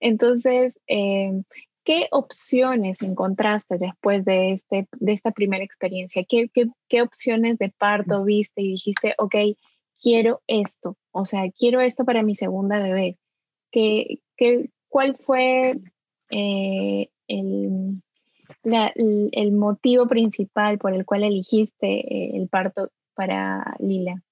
Entonces, 0.00 0.78
em, 0.86 1.44
¿qué 1.84 2.08
opciones 2.10 3.02
encontraste 3.02 3.78
después 3.78 4.24
de, 4.24 4.52
este, 4.52 4.88
de 4.98 5.12
esta 5.12 5.32
primera 5.32 5.64
experiencia? 5.64 6.24
¿Qué, 6.28 6.50
qué, 6.88 7.02
opciones 7.02 7.58
de 7.58 7.70
parto 7.70 8.24
viste 8.24 8.62
y 8.62 8.72
dijiste, 8.72 9.14
ok, 9.18 9.34
quiero 10.00 10.42
esto, 10.46 10.96
o 11.12 11.24
sea, 11.24 11.50
quiero 11.50 11.80
esto 11.80 12.04
para 12.04 12.22
mi 12.22 12.34
segunda 12.34 12.78
bebé? 12.78 13.18
¿Qué, 13.70 14.20
qué, 14.36 14.70
¿Cuál 14.88 15.16
fue 15.16 15.76
eh, 16.30 17.08
el, 17.28 18.02
el, 19.32 19.52
motivo 19.52 20.06
principal 20.08 20.78
por 20.78 20.94
el 20.94 21.04
cual 21.04 21.24
elegiste 21.24 21.86
eh, 22.00 22.36
el 22.36 22.48
parto 22.48 22.90
para 23.14 23.76
Lila? 23.78 24.22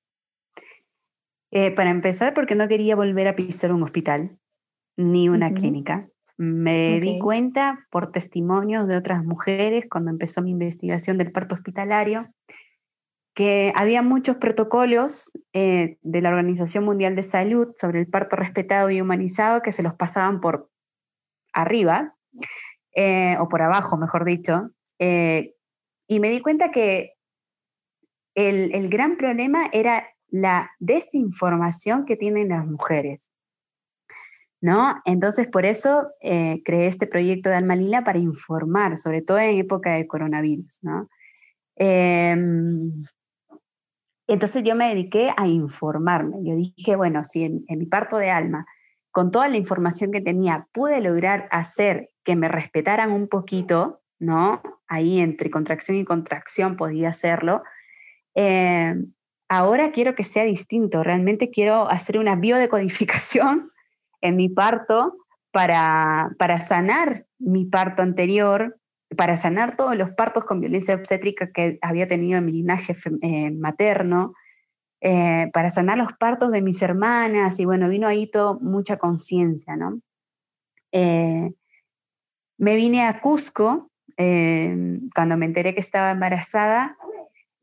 Eh, 1.51 1.71
para 1.71 1.91
empezar, 1.91 2.35
porque 2.35 2.55
no 2.55 2.69
quería 2.69 2.95
volver 2.95 3.27
a 3.29 3.37
pisar 3.37 3.73
un 3.73 3.83
hospital 3.83 4.39
ni 4.97 5.29
una 5.29 5.53
clínica. 5.55 6.09
Me 6.37 7.01
di 7.01 7.19
cuenta 7.19 7.87
por 7.91 8.13
testimonios 8.13 8.87
de 8.87 8.97
otras 8.97 9.25
mujeres 9.25 9.87
cuando 9.91 10.11
empezó 10.11 10.43
mi 10.43 10.51
investigación 10.51 11.19
del 11.19 11.33
parto 11.33 11.55
hospitalario 11.55 12.29
que 13.39 13.73
había 13.77 14.03
muchos 14.03 14.39
protocolos 14.39 15.31
eh, 15.53 15.97
de 16.03 16.21
la 16.21 16.31
Organización 16.31 16.83
Mundial 16.83 17.15
de 17.15 17.23
Salud 17.23 17.69
sobre 17.81 18.01
el 18.01 18.09
parto 18.09 18.35
respetado 18.35 18.91
y 18.91 19.01
humanizado 19.01 19.63
que 19.63 19.71
se 19.71 19.85
los 19.85 19.95
pasaban 19.95 20.41
por 20.41 20.69
arriba, 21.53 22.17
eh, 22.97 23.37
o 23.39 23.49
por 23.49 23.63
abajo, 23.63 23.97
mejor 23.97 24.25
dicho, 24.25 24.71
eh, 24.99 25.55
y 26.09 26.19
me 26.19 26.31
di 26.31 26.41
cuenta 26.41 26.73
que 26.73 27.13
el, 28.35 28.75
el, 28.75 28.89
gran 28.89 29.17
problema 29.17 29.69
era 29.73 30.05
la 30.31 30.71
desinformación 30.79 32.05
que 32.05 32.17
tienen 32.17 32.49
las 32.49 32.67
mujeres. 32.67 33.31
¿No? 34.61 34.97
Entonces, 35.05 35.47
por 35.47 35.65
eso 35.67 36.09
creé 36.21 36.89
este 36.89 37.07
proyecto 37.07 37.49
de 37.49 37.57
Alma 37.57 37.77
Lila 37.77 38.03
para 38.03 38.19
informar, 38.19 38.97
sobre 38.99 39.23
todo 39.23 39.39
en 39.39 39.57
época 39.57 39.95
de 39.95 40.09
coronavirus. 40.09 40.81
¿no? 40.83 41.09
Em, 41.79 43.05
entonces 44.27 44.63
yo 44.65 44.75
me 44.75 44.89
dediqué 44.89 45.33
a 45.37 45.47
informarme. 45.47 46.37
Yo 46.45 46.57
dije, 46.57 46.97
bueno, 46.97 47.25
si 47.25 47.45
en, 47.45 47.65
mi 47.67 47.87
parto 47.87 48.19
de 48.19 48.31
alma, 48.31 48.67
con 49.11 49.31
toda 49.31 49.49
la 49.49 49.57
información 49.57 50.11
que 50.13 50.21
tenía, 50.21 50.69
pude 50.73 51.01
lograr 51.01 51.49
hacer 51.51 52.11
que 52.25 52.37
me 52.37 52.49
respetaran 52.49 53.11
un 53.13 53.29
poquito, 53.29 54.03
¿no? 54.19 54.61
Ahí 54.87 55.21
entre 55.21 55.51
contracción 55.51 55.97
y 55.97 56.05
contracción 56.05 56.77
podía 56.77 57.11
hacerlo. 57.11 57.63
Eh, 58.35 58.95
ahora 59.49 59.93
quiero 59.93 60.15
que 60.15 60.25
sea 60.25 60.45
distinto. 60.45 61.03
Realmente 61.03 61.51
quiero 61.51 61.91
hacer 61.91 62.19
una 62.19 62.37
biodecodificación 62.37 63.73
en 64.21 64.37
mi 64.37 64.49
parto 64.49 65.17
para, 65.51 66.31
para 66.39 66.61
sanar 66.61 67.27
mi 67.39 67.65
parto 67.65 68.03
anterior, 68.03 68.79
para 69.17 69.37
sanar 69.37 69.77
todos 69.77 69.97
los 69.97 70.11
partos 70.11 70.45
con 70.45 70.61
violencia 70.61 70.95
obstétrica 70.95 71.51
que 71.53 71.79
había 71.83 72.09
tenido 72.09 72.39
en 72.39 72.45
mi 72.45 72.53
linaje 72.53 72.95
eh, 73.23 73.51
materno, 73.53 74.35
eh, 75.01 75.49
para 75.53 75.71
sanar 75.71 75.97
los 75.97 76.13
partos 76.15 76.51
de 76.51 76.61
mis 76.61 76.83
hermanas, 76.83 77.59
y 77.61 77.65
bueno, 77.65 77.89
vino 77.89 78.09
ahí 78.09 78.29
todo, 78.29 78.59
mucha 78.61 78.99
conciencia, 78.99 79.77
¿no? 79.77 80.01
Eh, 80.93 81.53
me 82.59 82.75
vine 82.77 83.07
a 83.07 83.21
Cusco 83.21 83.91
cuando 85.15 85.37
me 85.37 85.47
enteré 85.47 85.75
que 85.75 85.81
estaba 85.81 86.11
embarazada, 86.11 86.97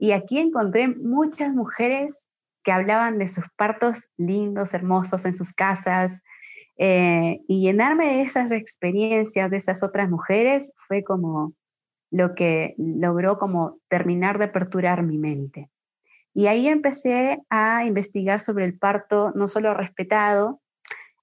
y 0.06 0.12
aquí 0.12 0.38
encontré 0.38 0.88
muchas 0.88 1.52
mujeres 1.52 2.28
que 2.64 2.72
hablaban 2.72 3.18
de 3.18 3.28
sus 3.28 3.46
partos 3.56 4.08
lindos, 4.18 4.76
hermosos 4.76 5.26
en 5.26 5.36
sus 5.36 5.52
casas, 5.52 6.22
eh, 6.78 7.40
y 7.48 7.64
llenarme 7.64 8.06
de 8.06 8.22
esas 8.22 8.52
experiencias 8.52 9.50
de 9.50 9.58
esas 9.58 9.82
otras 9.82 10.08
mujeres 10.08 10.74
fue 10.88 11.04
como 11.04 11.54
lo 12.12 12.36
que 12.36 12.76
logró 12.78 13.40
como 13.40 13.80
terminar 13.88 14.38
de 14.38 14.46
aperturar 14.46 15.02
mi 15.02 15.18
mente. 15.18 15.72
Y 16.36 16.46
ahí 16.46 16.68
empecé 16.68 17.40
a 17.50 17.84
investigar 17.86 18.42
sobre 18.42 18.66
el 18.66 18.78
parto, 18.78 19.32
no 19.34 19.48
solo 19.48 19.74
respetado, 19.74 20.62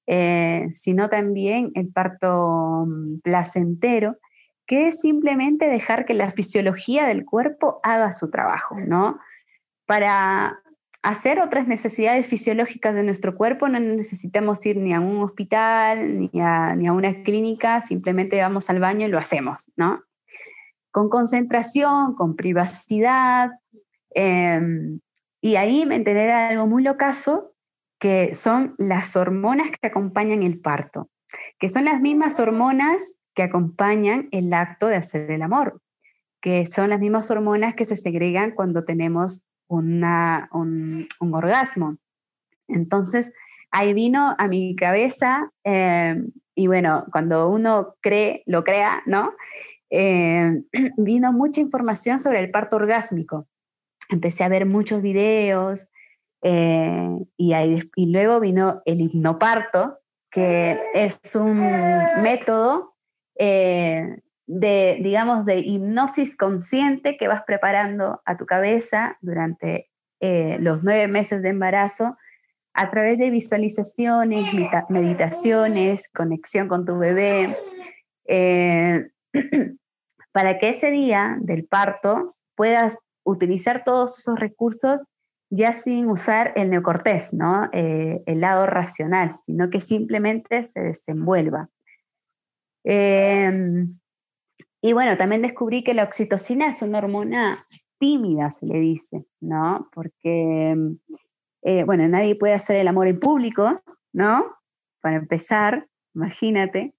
eh, 0.08 0.66
sino 0.72 1.08
también 1.08 1.70
el 1.76 1.92
parto 1.92 2.84
mm, 2.88 3.20
placentero, 3.20 4.16
que 4.66 4.88
es 4.88 5.00
simplemente 5.00 5.66
dejar 5.66 6.04
que 6.04 6.14
la 6.14 6.30
fisiología 6.30 7.06
del 7.06 7.24
cuerpo 7.24 7.80
haga 7.82 8.12
su 8.12 8.30
trabajo, 8.30 8.76
¿no? 8.78 9.18
Para 9.86 10.62
hacer 11.02 11.40
otras 11.40 11.66
necesidades 11.66 12.26
fisiológicas 12.26 12.94
de 12.94 13.02
nuestro 13.02 13.36
cuerpo, 13.36 13.68
no 13.68 13.80
necesitamos 13.80 14.64
ir 14.64 14.76
ni 14.76 14.94
a 14.94 15.00
un 15.00 15.22
hospital 15.22 16.18
ni 16.18 16.40
a, 16.40 16.76
ni 16.76 16.86
a 16.86 16.92
una 16.92 17.22
clínica, 17.22 17.80
simplemente 17.80 18.40
vamos 18.40 18.70
al 18.70 18.78
baño 18.78 19.06
y 19.06 19.10
lo 19.10 19.18
hacemos, 19.18 19.70
¿no? 19.76 20.02
Con 20.92 21.08
concentración, 21.08 22.14
con 22.14 22.36
privacidad. 22.36 23.50
Em, 24.10 25.00
y 25.40 25.56
ahí 25.56 25.86
me 25.86 25.96
enteré 25.96 26.30
algo 26.32 26.66
muy 26.68 26.84
locazo, 26.84 27.54
que 27.98 28.34
son 28.34 28.74
las 28.78 29.16
hormonas 29.16 29.70
que 29.70 29.88
acompañan 29.88 30.42
el 30.42 30.60
parto, 30.60 31.08
que 31.58 31.68
son 31.68 31.84
las 31.84 32.00
mismas 32.00 32.38
hormonas 32.38 33.16
que 33.34 33.42
acompañan 33.42 34.28
el 34.30 34.52
acto 34.52 34.86
de 34.86 34.96
hacer 34.96 35.30
el 35.30 35.42
amor, 35.42 35.80
que 36.40 36.66
son 36.66 36.90
las 36.90 37.00
mismas 37.00 37.30
hormonas 37.30 37.74
que 37.74 37.84
se 37.84 37.96
segregan 37.96 38.52
cuando 38.52 38.84
tenemos 38.84 39.42
un, 39.68 40.04
orgasmo. 41.20 41.96
Entonces, 42.68 43.32
ahí 43.70 43.94
vino 43.94 44.34
a 44.38 44.48
mi 44.48 44.76
cabeza, 44.76 45.50
eh, 45.64 46.22
y 46.54 46.66
bueno, 46.66 47.06
cuando 47.10 47.48
uno 47.48 47.94
cree, 48.00 48.42
lo 48.46 48.64
crea, 48.64 49.02
¿no? 49.06 49.32
Eh, 49.90 50.62
vino 50.96 51.32
mucha 51.32 51.60
información 51.60 52.20
sobre 52.20 52.40
el 52.40 52.50
parto 52.50 52.76
orgásmico. 52.76 53.46
Empecé 54.10 54.44
a 54.44 54.48
ver 54.48 54.66
muchos 54.66 55.00
videos 55.00 55.88
eh, 56.42 57.08
y, 57.36 57.54
y 57.96 58.12
luego 58.12 58.40
vino 58.40 58.82
el 58.84 59.00
hipnoparto, 59.00 59.98
que 60.30 60.78
es 60.94 61.18
un 61.34 61.58
método 62.22 62.91
de, 63.38 64.98
digamos, 65.02 65.44
de 65.46 65.60
hipnosis 65.60 66.36
consciente 66.36 67.16
que 67.16 67.28
vas 67.28 67.42
preparando 67.46 68.20
a 68.24 68.36
tu 68.36 68.46
cabeza 68.46 69.16
durante 69.20 69.90
eh, 70.20 70.58
los 70.60 70.82
nueve 70.82 71.08
meses 71.08 71.42
de 71.42 71.48
embarazo 71.48 72.16
a 72.74 72.90
través 72.90 73.18
de 73.18 73.30
visualizaciones, 73.30 74.46
meditaciones, 74.88 76.08
conexión 76.14 76.68
con 76.68 76.84
tu 76.84 76.96
bebé, 76.96 77.58
eh, 78.26 79.08
para 80.32 80.58
que 80.58 80.70
ese 80.70 80.90
día 80.90 81.36
del 81.40 81.66
parto 81.66 82.36
puedas 82.54 82.98
utilizar 83.24 83.84
todos 83.84 84.18
esos 84.18 84.38
recursos 84.38 85.02
ya 85.50 85.72
sin 85.72 86.08
usar 86.08 86.52
el 86.56 86.70
neocortés, 86.70 87.34
¿no? 87.34 87.68
Eh, 87.72 88.22
el 88.24 88.40
lado 88.40 88.64
racional, 88.66 89.34
sino 89.44 89.68
que 89.68 89.82
simplemente 89.82 90.68
se 90.68 90.80
desenvuelva. 90.80 91.68
Y 92.84 93.86
bueno, 94.92 95.16
también 95.16 95.42
descubrí 95.42 95.84
que 95.84 95.94
la 95.94 96.02
oxitocina 96.02 96.68
es 96.68 96.82
una 96.82 96.98
hormona 96.98 97.68
tímida, 97.98 98.50
se 98.50 98.66
le 98.66 98.80
dice, 98.80 99.24
¿no? 99.40 99.88
Porque, 99.94 100.76
eh, 101.62 101.84
bueno, 101.84 102.08
nadie 102.08 102.34
puede 102.34 102.54
hacer 102.54 102.74
el 102.76 102.88
amor 102.88 103.06
en 103.06 103.20
público, 103.20 103.80
¿no? 104.12 104.56
Para 105.00 105.16
empezar, 105.16 105.86
imagínate, 106.16 106.94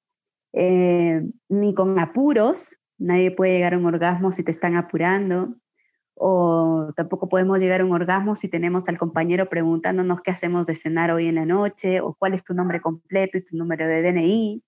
eh, 0.53 1.23
ni 1.49 1.73
con 1.73 1.99
apuros, 1.99 2.77
nadie 2.97 3.31
puede 3.31 3.51
llegar 3.51 3.73
a 3.73 3.77
un 3.77 3.85
orgasmo 3.85 4.31
si 4.31 4.43
te 4.43 4.51
están 4.51 4.77
apurando, 4.77 5.55
o 6.15 6.93
tampoco 6.95 7.27
podemos 7.27 7.59
llegar 7.59 7.81
a 7.81 7.85
un 7.85 7.91
orgasmo 7.91 8.35
si 8.35 8.47
tenemos 8.47 8.87
al 8.87 8.97
compañero 8.97 9.49
preguntándonos 9.49 10.21
qué 10.21 10.31
hacemos 10.31 10.65
de 10.67 10.75
cenar 10.75 11.11
hoy 11.11 11.27
en 11.27 11.35
la 11.35 11.45
noche, 11.45 11.99
o 11.99 12.15
cuál 12.17 12.33
es 12.33 12.45
tu 12.45 12.53
nombre 12.53 12.79
completo 12.79 13.37
y 13.37 13.43
tu 13.43 13.57
número 13.57 13.85
de 13.87 14.01
DNI. 14.01 14.63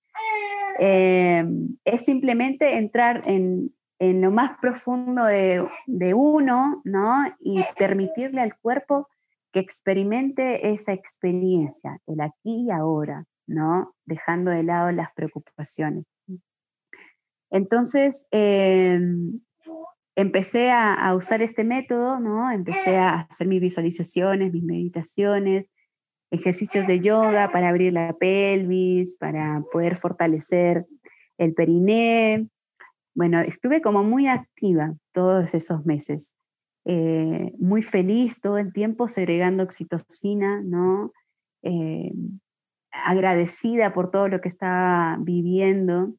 Eh, 0.78 1.44
es 1.84 2.04
simplemente 2.04 2.76
entrar 2.76 3.22
en, 3.26 3.72
lo 3.98 4.30
más 4.30 4.58
profundo 4.60 5.24
de, 5.24 5.66
uno, 6.14 6.82
¿no? 6.84 7.24
Y 7.40 7.64
permitirle 7.78 8.42
al 8.42 8.56
cuerpo 8.58 9.08
que 9.52 9.60
experimente 9.60 10.72
esa 10.72 10.92
experiencia, 10.92 11.98
el 12.06 12.20
aquí 12.20 12.66
y 12.66 12.70
ahora, 12.70 13.24
¿no? 13.46 13.94
Dejando 14.04 14.50
de 14.50 14.64
lado 14.64 14.92
las 14.92 15.12
preocupaciones. 15.14 16.04
Entonces, 17.50 18.26
em, 18.32 19.40
empecé 20.14 20.70
a, 20.70 20.92
a, 20.92 21.14
usar 21.14 21.40
este 21.40 21.64
método, 21.64 22.20
¿no? 22.20 22.50
Empecé 22.50 22.96
a 22.96 23.20
hacer 23.20 23.46
mis 23.46 23.60
visualizaciones, 23.60 24.52
mis 24.52 24.64
meditaciones, 24.64 25.70
ejercicios 26.30 26.86
de 26.86 27.00
yoga 27.00 27.50
para 27.52 27.68
abrir 27.68 27.92
la 27.92 28.12
pelvis, 28.14 29.16
para 29.16 29.62
poder 29.72 29.96
fortalecer 29.96 30.86
el 31.38 31.54
periné. 31.54 32.48
Bueno, 33.14 33.40
estuve 33.40 33.80
como 33.80 34.02
muy 34.02 34.26
activa 34.28 34.94
todos 35.12 35.54
esos 35.54 35.86
meses, 35.86 36.34
eh, 36.84 37.52
muy 37.58 37.82
feliz 37.82 38.40
todo 38.40 38.58
el 38.58 38.72
tiempo 38.72 39.08
segregando 39.08 39.62
oxitocina, 39.62 40.60
¿no? 40.62 41.12
Eh, 41.62 42.12
agradecida 42.90 43.92
por 43.92 44.10
todo 44.10 44.28
lo 44.28 44.40
que 44.40 44.48
estaba 44.48 45.16
viviendo. 45.20 46.14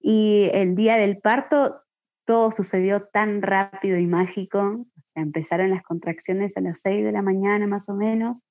Y 0.00 0.50
el 0.52 0.74
día 0.74 0.96
del 0.96 1.18
parto 1.18 1.82
todo 2.24 2.50
sucedió 2.50 3.04
tan 3.04 3.42
rápido 3.42 3.98
y 3.98 4.06
mágico. 4.06 4.86
Empezaron 5.14 5.70
las 5.70 5.82
contracciones 5.82 6.56
a 6.56 6.60
las 6.60 6.80
6 6.80 7.04
de 7.04 7.12
la 7.12 7.22
mañana 7.22 7.66
más 7.66 7.88
o 7.88 7.94
menos 7.94 8.44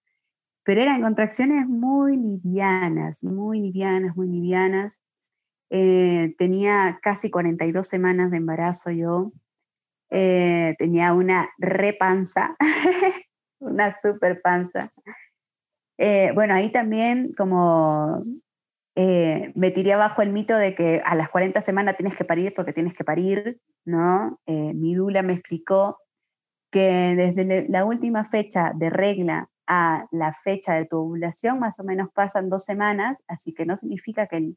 pero 0.64 0.82
eran 0.82 1.02
contracciones 1.02 1.68
muy 1.68 2.18
livianas, 2.18 3.24
muy 3.24 3.60
livianas, 3.60 4.16
muy 4.16 4.28
livianas. 4.28 5.02
Eh, 5.70 6.36
tenía 6.38 7.00
casi 7.02 7.32
42 7.32 7.88
semanas 7.88 8.30
de 8.32 8.38
embarazo 8.38 8.92
yo, 8.92 9.32
eh, 10.10 10.76
tenía 10.78 11.14
una 11.14 11.50
repanza, 11.58 12.56
una 13.60 13.96
super 13.98 14.42
panza. 14.42 14.92
Eh, 15.98 16.32
bueno, 16.36 16.54
ahí 16.54 16.72
también 16.72 17.34
como 17.38 18.22
me 18.94 19.72
tiré 19.72 19.94
abajo 19.94 20.22
el 20.22 20.32
mito 20.32 20.56
de 20.56 20.76
que 20.76 21.02
a 21.04 21.16
las 21.16 21.30
40 21.30 21.60
semanas 21.62 21.98
tienes 21.98 22.16
que 22.16 22.26
parir 22.26 22.54
porque 22.56 22.74
tienes 22.74 22.94
que 22.94 23.04
parir, 23.04 23.60
¿no? 23.84 24.40
mi 24.46 24.94
dula 24.94 25.24
me 25.24 25.34
explicó 25.34 25.98
que 26.72 27.16
desde 27.16 27.68
la 27.70 27.86
última 27.86 28.24
fecha 28.24 28.72
de 28.74 28.90
regla 28.90 29.50
a 29.68 30.08
la 30.12 30.34
fecha 30.34 30.74
de 30.74 30.86
tu 30.86 30.98
ovulación 30.98 31.60
más 31.60 31.80
o 31.80 31.84
menos 31.84 32.10
pasan 32.14 32.50
dos 32.50 32.64
semanas, 32.64 33.24
así 33.28 33.54
que 33.54 33.66
no 33.66 33.76
significa 33.76 34.28
que 34.28 34.54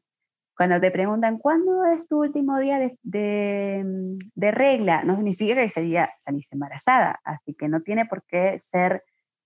cuando 0.57 0.79
te 0.79 0.89
preguntan 0.89 1.37
cuándo 1.37 1.85
es 1.85 2.07
tu 2.07 2.21
último 2.21 2.57
día 2.59 2.79
de, 2.79 2.97
de, 3.03 4.51
regla, 4.51 5.03
no 5.03 5.15
significa 5.15 5.55
que 5.55 5.65
ese 5.65 5.81
día 5.81 6.13
saliste 6.17 6.55
embarazada, 6.55 7.19
así 7.25 7.53
que 7.55 7.67
no 7.67 7.81
tiene 7.81 8.05
por 8.05 8.23
qué 8.23 8.57
ser 8.59 9.03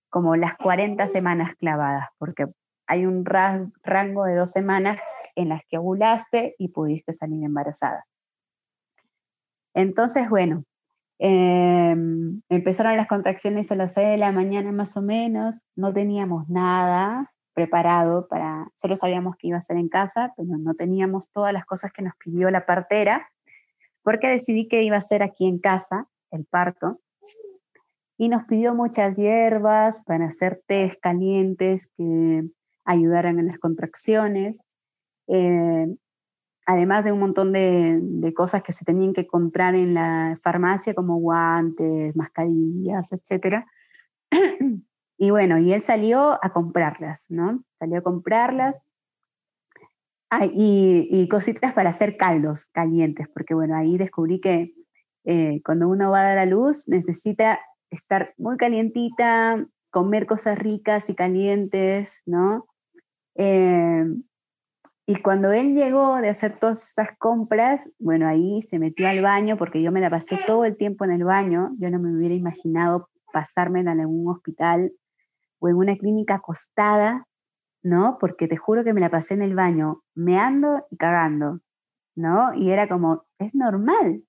como 0.08 0.36
las 0.36 0.56
40 0.56 1.08
semanas 1.08 1.56
clavadas, 1.56 2.08
porque 2.18 2.46
hay 2.86 3.06
un 3.06 3.24
rango 3.24 4.24
de 4.24 4.34
dos 4.36 4.50
semanas 4.50 5.00
en 5.34 5.48
las 5.48 5.62
que 5.68 5.78
ovulaste 5.78 6.54
y 6.58 6.68
pudiste 6.68 7.12
salir 7.12 7.44
embarazada. 7.44 8.06
Entonces, 9.74 10.28
bueno, 10.28 10.64
em, 11.22 12.40
empezaron 12.48 12.96
las 12.96 13.06
contracciones 13.06 13.70
a 13.70 13.76
las 13.76 13.94
6 13.94 14.08
de 14.08 14.16
la 14.16 14.32
mañana 14.32 14.72
más 14.72 14.96
o 14.96 15.02
menos, 15.02 15.54
no 15.76 15.92
teníamos 15.92 16.48
nada 16.48 17.30
preparado 17.52 18.26
para, 18.28 18.68
solo 18.76 18.96
sabíamos 18.96 19.36
que 19.36 19.48
iba 19.48 19.58
a 19.58 19.62
ser 19.62 19.76
en 19.76 19.88
casa, 19.88 20.32
pero 20.36 20.56
no 20.56 20.74
teníamos 20.74 21.30
todas 21.30 21.52
las 21.52 21.66
cosas 21.66 21.92
que 21.92 22.02
nos 22.02 22.14
pidió 22.16 22.50
la 22.50 22.64
partera, 22.64 23.28
porque 24.02 24.28
decidí 24.28 24.66
que 24.66 24.82
iba 24.82 24.96
a 24.96 25.02
ser 25.02 25.22
aquí 25.22 25.46
en 25.46 25.58
casa 25.58 26.08
el 26.30 26.46
parto. 26.46 27.00
Y 28.16 28.28
nos 28.28 28.44
pidió 28.44 28.74
muchas 28.74 29.16
hierbas 29.16 30.02
para 30.04 30.26
hacer 30.26 30.62
tés 30.66 30.96
calientes 31.00 31.88
que 31.96 32.44
ayudaran 32.84 33.38
en 33.38 33.46
las 33.48 33.58
contracciones. 33.58 34.56
Eh, 35.26 35.86
además 36.70 37.04
de 37.04 37.12
un 37.12 37.18
montón 37.18 37.52
de, 37.52 38.32
cosas 38.36 38.62
que 38.62 38.72
se 38.72 38.84
tenían 38.84 39.12
que 39.12 39.26
comprar 39.26 39.74
en 39.74 39.94
la 39.94 40.38
farmacia, 40.42 40.94
como 40.94 41.16
guantes, 41.16 42.14
mascarillas, 42.14 43.12
etc. 43.12 43.64
y 45.18 45.30
bueno, 45.30 45.58
y 45.58 45.72
él 45.72 45.80
salió 45.80 46.38
a 46.42 46.52
comprarlas, 46.52 47.26
¿no? 47.28 47.64
Salió 47.78 47.98
a 47.98 48.02
comprarlas. 48.02 48.78
Ah, 50.30 50.46
y, 50.46 51.26
cositas 51.28 51.72
para 51.72 51.90
hacer 51.90 52.16
caldos 52.16 52.66
calientes, 52.72 53.28
porque 53.34 53.54
bueno, 53.54 53.76
ahí 53.76 53.98
descubrí 53.98 54.40
que 54.40 54.74
eh, 55.24 55.60
cuando 55.64 55.88
uno 55.88 56.12
va 56.12 56.20
a 56.20 56.24
dar 56.24 56.38
a 56.38 56.46
luz 56.46 56.86
necesita 56.86 57.58
estar 57.90 58.32
muy 58.38 58.56
calientita, 58.56 59.66
comer 59.90 60.26
cosas 60.26 60.56
ricas 60.56 61.10
y 61.10 61.16
calientes, 61.16 62.22
¿no? 62.26 62.66
Eh, 63.34 64.04
y 65.06 65.16
cuando 65.16 65.52
él 65.52 65.74
llegó 65.74 66.16
de 66.16 66.28
hacer 66.28 66.58
todas 66.58 66.90
esas 66.90 67.08
compras, 67.18 67.88
bueno, 67.98 68.28
ahí 68.28 68.62
se 68.70 68.78
metió 68.78 69.08
al 69.08 69.22
baño 69.22 69.56
porque 69.56 69.82
yo 69.82 69.90
me 69.90 70.00
la 70.00 70.10
pasé 70.10 70.38
todo 70.46 70.64
el 70.64 70.76
tiempo 70.76 71.04
en 71.04 71.10
el 71.10 71.24
baño. 71.24 71.70
Yo 71.78 71.90
no 71.90 71.98
me 71.98 72.16
hubiera 72.16 72.34
imaginado 72.34 73.08
pasarme 73.32 73.80
en 73.80 73.88
algún 73.88 74.28
hospital 74.28 74.92
o 75.58 75.68
en 75.68 75.76
una 75.76 75.96
clínica 75.96 76.36
acostada, 76.36 77.26
¿no? 77.82 78.18
Porque 78.20 78.46
te 78.46 78.56
juro 78.56 78.84
que 78.84 78.92
me 78.92 79.00
la 79.00 79.10
pasé 79.10 79.34
en 79.34 79.42
el 79.42 79.54
baño, 79.54 80.02
meando 80.14 80.86
y 80.90 80.96
cagando, 80.96 81.60
¿no? 82.14 82.54
Y 82.54 82.70
era 82.70 82.88
como, 82.88 83.24
es 83.38 83.54
normal, 83.54 84.22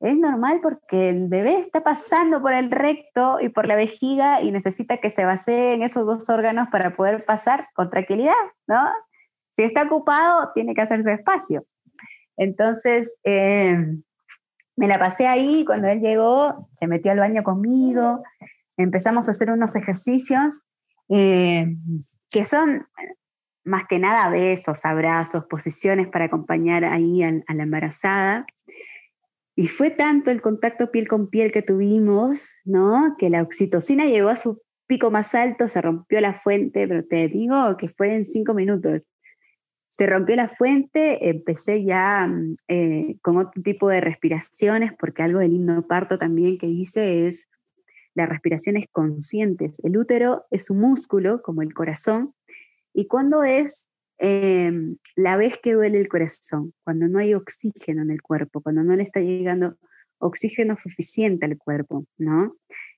es 0.00 0.16
normal 0.18 0.60
porque 0.62 1.10
el 1.10 1.28
bebé 1.28 1.58
está 1.58 1.82
pasando 1.82 2.40
por 2.40 2.52
el 2.52 2.70
recto 2.70 3.38
y 3.40 3.50
por 3.50 3.66
la 3.66 3.76
vejiga 3.76 4.40
y 4.40 4.50
necesita 4.50 4.96
que 4.96 5.10
se 5.10 5.22
en 5.22 5.82
esos 5.82 6.06
dos 6.06 6.28
órganos 6.30 6.68
para 6.70 6.96
poder 6.96 7.24
pasar 7.26 7.68
con 7.74 7.90
tranquilidad, 7.90 8.34
¿no? 8.66 8.88
Si 9.60 9.64
está 9.66 9.82
ocupado, 9.82 10.52
tiene 10.54 10.72
que 10.72 10.80
hacerse 10.80 11.12
espacio. 11.12 11.66
Entonces, 12.38 13.14
eh, 13.24 13.76
me 14.74 14.88
la 14.88 14.98
pasé 14.98 15.26
ahí, 15.26 15.66
cuando 15.66 15.86
él 15.88 16.00
llegó, 16.00 16.70
se 16.72 16.86
metió 16.86 17.12
al 17.12 17.18
baño 17.18 17.42
conmigo, 17.42 18.22
empezamos 18.78 19.28
a 19.28 19.32
hacer 19.32 19.50
unos 19.50 19.76
ejercicios 19.76 20.62
eh, 21.10 21.76
que 22.30 22.44
son 22.46 22.86
más 23.62 23.84
que 23.86 23.98
nada 23.98 24.30
besos, 24.30 24.86
abrazos, 24.86 25.44
posiciones 25.44 26.08
para 26.08 26.24
acompañar 26.24 26.86
ahí 26.86 27.22
a 27.22 27.54
la 27.54 27.62
embarazada. 27.62 28.46
Y 29.56 29.66
fue 29.66 29.90
tanto 29.90 30.30
el 30.30 30.40
contacto 30.40 30.90
piel 30.90 31.06
con 31.06 31.28
piel 31.28 31.52
que 31.52 31.60
tuvimos, 31.60 32.60
¿no? 32.64 33.14
Que 33.18 33.28
la 33.28 33.42
oxitocina 33.42 34.06
llegó 34.06 34.30
a 34.30 34.36
su 34.36 34.62
pico 34.86 35.10
más 35.10 35.34
alto, 35.34 35.68
se 35.68 35.82
rompió 35.82 36.18
la 36.22 36.32
fuente, 36.32 36.88
pero 36.88 37.04
te 37.04 37.28
digo 37.28 37.76
que 37.76 37.90
fue 37.90 38.14
en 38.14 38.24
cinco 38.24 38.54
minutos. 38.54 39.04
Se 40.00 40.06
rompió 40.06 40.34
la 40.34 40.48
fuente, 40.48 41.28
empecé 41.28 41.84
ya 41.84 42.26
mm, 42.26 42.56
eh, 42.68 43.16
con 43.20 43.36
otro 43.36 43.60
tipo 43.62 43.90
de 43.90 44.00
respiraciones, 44.00 44.92
porque 44.98 45.22
algo 45.22 45.40
del 45.40 45.52
himno 45.52 45.86
parto 45.86 46.16
también 46.16 46.56
que 46.56 46.68
hice 46.68 47.26
es 47.26 47.46
las 48.14 48.26
respiraciones 48.26 48.86
conscientes. 48.90 49.78
El 49.84 49.98
útero 49.98 50.46
es 50.50 50.70
un 50.70 50.80
músculo, 50.80 51.42
como 51.42 51.60
el 51.60 51.74
corazón, 51.74 52.32
y 52.94 53.08
cuando 53.08 53.44
es 53.44 53.90
Em, 54.22 54.98
la 55.16 55.38
vez 55.38 55.56
que 55.62 55.72
duele 55.72 55.98
el 55.98 56.08
corazón, 56.08 56.74
cuando 56.84 57.08
no 57.08 57.18
hay 57.18 57.32
oxígeno 57.32 58.02
en 58.02 58.10
el 58.10 58.20
cuerpo, 58.20 58.60
cuando 58.60 58.82
no 58.82 58.94
le 58.94 59.02
está 59.02 59.20
llegando 59.20 59.76
oxígeno 60.18 60.76
suficiente 60.78 61.46
al 61.46 61.56
cuerpo, 61.56 62.04
¿no? 62.18 62.54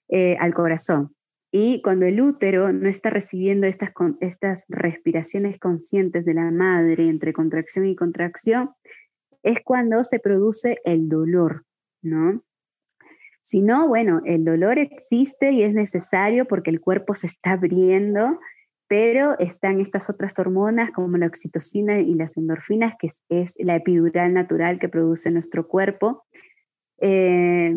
Eh, 0.09 0.37
al 0.41 0.53
corazón. 0.53 1.15
Y 1.53 1.83
cuando 1.83 2.07
el 2.07 2.21
útero 2.21 2.73
no 2.73 2.89
está 2.89 3.11
recibiendo 3.11 3.67
estas, 3.67 3.91
estas 4.21 4.65
respiraciones 4.69 5.61
conscientes 5.61 6.25
de 6.25 6.35
la 6.35 6.51
madre 6.51 7.09
entre 7.09 7.33
contracción 7.33 7.87
y 7.87 7.95
contracción, 7.95 8.71
es 9.43 9.61
cuando 9.63 10.03
se 10.03 10.19
produce 10.19 10.79
el 10.85 11.09
dolor, 11.09 11.65
¿no? 12.03 12.43
Si 13.43 13.61
no, 13.61 13.87
bueno, 13.87 14.23
el 14.25 14.45
dolor 14.45 14.79
existe 14.79 15.53
y 15.53 15.63
es 15.63 15.75
necesario 15.75 16.47
porque 16.47 16.71
el 16.71 16.81
cuerpo 16.81 17.15
se 17.15 17.27
está 17.27 17.53
abriendo 17.53 18.39
pero 18.93 19.39
están 19.39 19.81
estas 19.81 20.11
otras 20.11 20.39
hormonas 20.39 20.91
como 20.91 21.17
la 21.17 21.27
oxitocina 21.27 22.01
y 22.01 22.13
las 22.13 22.37
endorfinas, 22.37 22.93
que 22.99 23.09
es, 23.31 23.55
la 23.59 23.77
epidural 23.77 24.35
natural 24.35 24.79
que 24.79 24.91
produce 24.91 25.31
nuestro 25.31 25.67
cuerpo, 25.67 26.27
eh, 27.01 27.75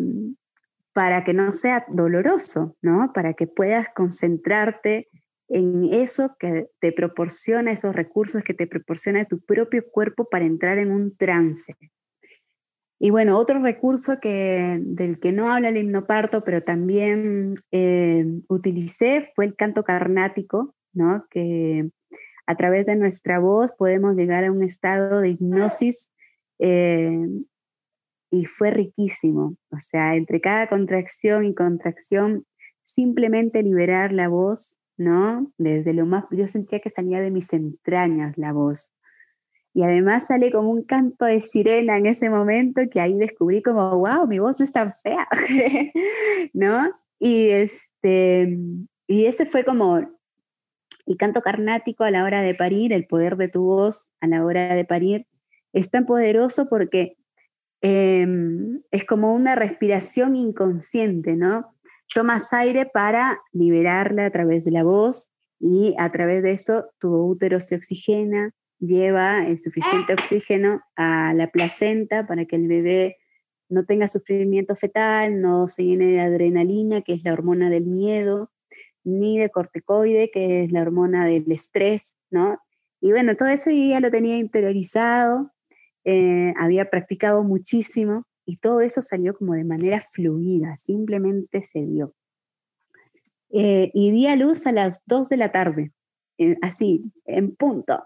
para 0.96 1.24
que 1.24 1.34
no 1.34 1.52
sea 1.52 1.84
doloroso, 1.90 2.74
¿no? 2.80 3.12
Para 3.12 3.34
que 3.34 3.46
puedas 3.46 3.90
concentrarte 3.94 5.10
en 5.46 5.92
eso 5.92 6.34
que 6.38 6.68
te 6.80 6.90
proporciona, 6.90 7.70
esos 7.70 7.94
recursos 7.94 8.42
que 8.42 8.54
te 8.54 8.66
proporciona 8.66 9.26
tu 9.26 9.38
propio 9.40 9.84
cuerpo 9.90 10.26
para 10.30 10.46
entrar 10.46 10.78
en 10.78 10.90
un 10.90 11.14
trance. 11.14 11.76
Y 12.98 13.10
bueno, 13.10 13.36
otro 13.38 13.62
recurso 13.62 14.20
que, 14.22 14.78
del 14.80 15.20
que 15.20 15.32
no 15.32 15.52
habla 15.52 15.68
el 15.68 15.76
himnoparto, 15.76 16.44
pero 16.44 16.62
también 16.62 17.56
eh, 17.72 18.24
utilicé 18.48 19.30
fue 19.34 19.44
el 19.44 19.54
canto 19.54 19.84
carnático, 19.84 20.74
que 21.28 21.90
a 22.46 22.56
través 22.56 22.86
de 22.86 22.96
nuestra 22.96 23.38
voz 23.38 23.70
podemos 23.74 24.16
llegar 24.16 24.44
a 24.44 24.50
un 24.50 24.62
estado 24.62 25.20
de 25.20 25.28
hipnosis 25.28 26.10
eh, 26.58 27.20
y 28.30 28.44
fue 28.46 28.70
riquísimo. 28.70 29.56
O 29.70 29.80
sea, 29.80 30.16
entre 30.16 30.40
cada 30.40 30.68
contracción 30.68 31.44
y 31.44 31.54
contracción, 31.54 32.44
simplemente 32.82 33.62
liberar 33.62 34.12
la 34.12 34.28
voz, 34.28 34.78
¿no? 34.96 35.52
Desde 35.58 35.92
lo 35.92 36.06
más, 36.06 36.24
yo 36.30 36.46
sentía 36.48 36.80
que 36.80 36.90
salía 36.90 37.20
de 37.20 37.30
mis 37.30 37.52
entrañas 37.52 38.36
la 38.36 38.52
voz. 38.52 38.90
Y 39.74 39.82
además 39.82 40.26
sale 40.26 40.50
como 40.50 40.70
un 40.70 40.84
canto 40.84 41.26
de 41.26 41.40
sirena 41.40 41.98
en 41.98 42.06
ese 42.06 42.30
momento 42.30 42.80
que 42.90 43.00
ahí 43.00 43.14
descubrí 43.14 43.62
como, 43.62 43.98
wow, 43.98 44.26
mi 44.26 44.38
voz 44.38 44.58
no 44.58 44.64
es 44.64 44.72
tan 44.72 44.92
fea, 45.02 45.28
¿no? 46.54 46.90
Y, 47.18 47.50
este, 47.50 48.58
y 49.06 49.26
ese 49.26 49.46
fue 49.46 49.64
como 49.64 50.00
y 51.06 51.16
canto 51.16 51.40
carnático 51.40 52.04
a 52.04 52.10
la 52.10 52.24
hora 52.24 52.42
de 52.42 52.54
parir, 52.54 52.92
el 52.92 53.06
poder 53.06 53.36
de 53.36 53.48
tu 53.48 53.64
voz 53.64 54.08
a 54.20 54.26
la 54.26 54.44
hora 54.44 54.74
de 54.74 54.84
parir, 54.84 55.26
es 55.72 55.90
tan 55.90 56.04
poderoso 56.04 56.68
porque 56.68 57.16
em, 57.80 58.82
es 58.90 59.04
como 59.04 59.32
una 59.34 59.54
respiración 59.54 60.36
inconsciente, 60.36 61.36
¿no? 61.36 61.74
Tomas 62.14 62.52
aire 62.52 62.86
para 62.86 63.40
liberarla 63.52 64.26
a 64.26 64.30
través 64.30 64.64
de 64.64 64.70
la 64.70 64.84
voz 64.84 65.30
y 65.58 65.94
a 65.98 66.10
través 66.12 66.42
de 66.42 66.52
eso 66.52 66.86
tu 66.98 67.14
útero 67.14 67.60
se 67.60 67.76
oxigena, 67.76 68.52
lleva 68.78 69.46
el 69.46 69.58
suficiente 69.58 70.12
oxígeno 70.12 70.82
a 70.96 71.34
la 71.34 71.50
placenta 71.50 72.26
para 72.26 72.44
que 72.44 72.56
el 72.56 72.68
bebé 72.68 73.16
no 73.68 73.84
tenga 73.84 74.06
sufrimiento 74.08 74.76
fetal, 74.76 75.40
no 75.40 75.66
se 75.68 75.84
llene 75.84 76.06
de 76.06 76.20
adrenalina, 76.20 77.02
que 77.02 77.14
es 77.14 77.24
la 77.24 77.32
hormona 77.32 77.70
del 77.70 77.84
miedo, 77.84 78.50
ni 79.04 79.38
de 79.38 79.50
corticoide, 79.50 80.30
que 80.30 80.64
es 80.64 80.72
la 80.72 80.82
hormona 80.82 81.26
del 81.26 81.50
estrés, 81.50 82.16
¿no? 82.30 82.58
Y 83.00 83.10
bueno, 83.10 83.36
todo 83.36 83.48
eso 83.48 83.70
ya 83.70 84.00
lo 84.00 84.10
tenía 84.10 84.38
interiorizado, 84.38 85.52
eh, 86.08 86.54
había 86.56 86.88
practicado 86.88 87.42
muchísimo 87.42 88.22
y 88.44 88.58
todo 88.58 88.80
eso 88.80 89.02
salió 89.02 89.34
como 89.34 89.54
de 89.54 89.64
manera 89.64 90.00
fluida, 90.12 90.76
simplemente 90.76 91.62
se 91.62 91.84
dio. 91.84 92.14
Eh, 93.50 93.90
y 93.92 94.12
di 94.12 94.28
a 94.28 94.36
luz 94.36 94.68
a 94.68 94.72
las 94.72 95.00
2 95.06 95.28
de 95.28 95.36
la 95.36 95.50
tarde, 95.50 95.92
eh, 96.38 96.56
así, 96.62 97.12
en 97.24 97.56
punto. 97.56 98.04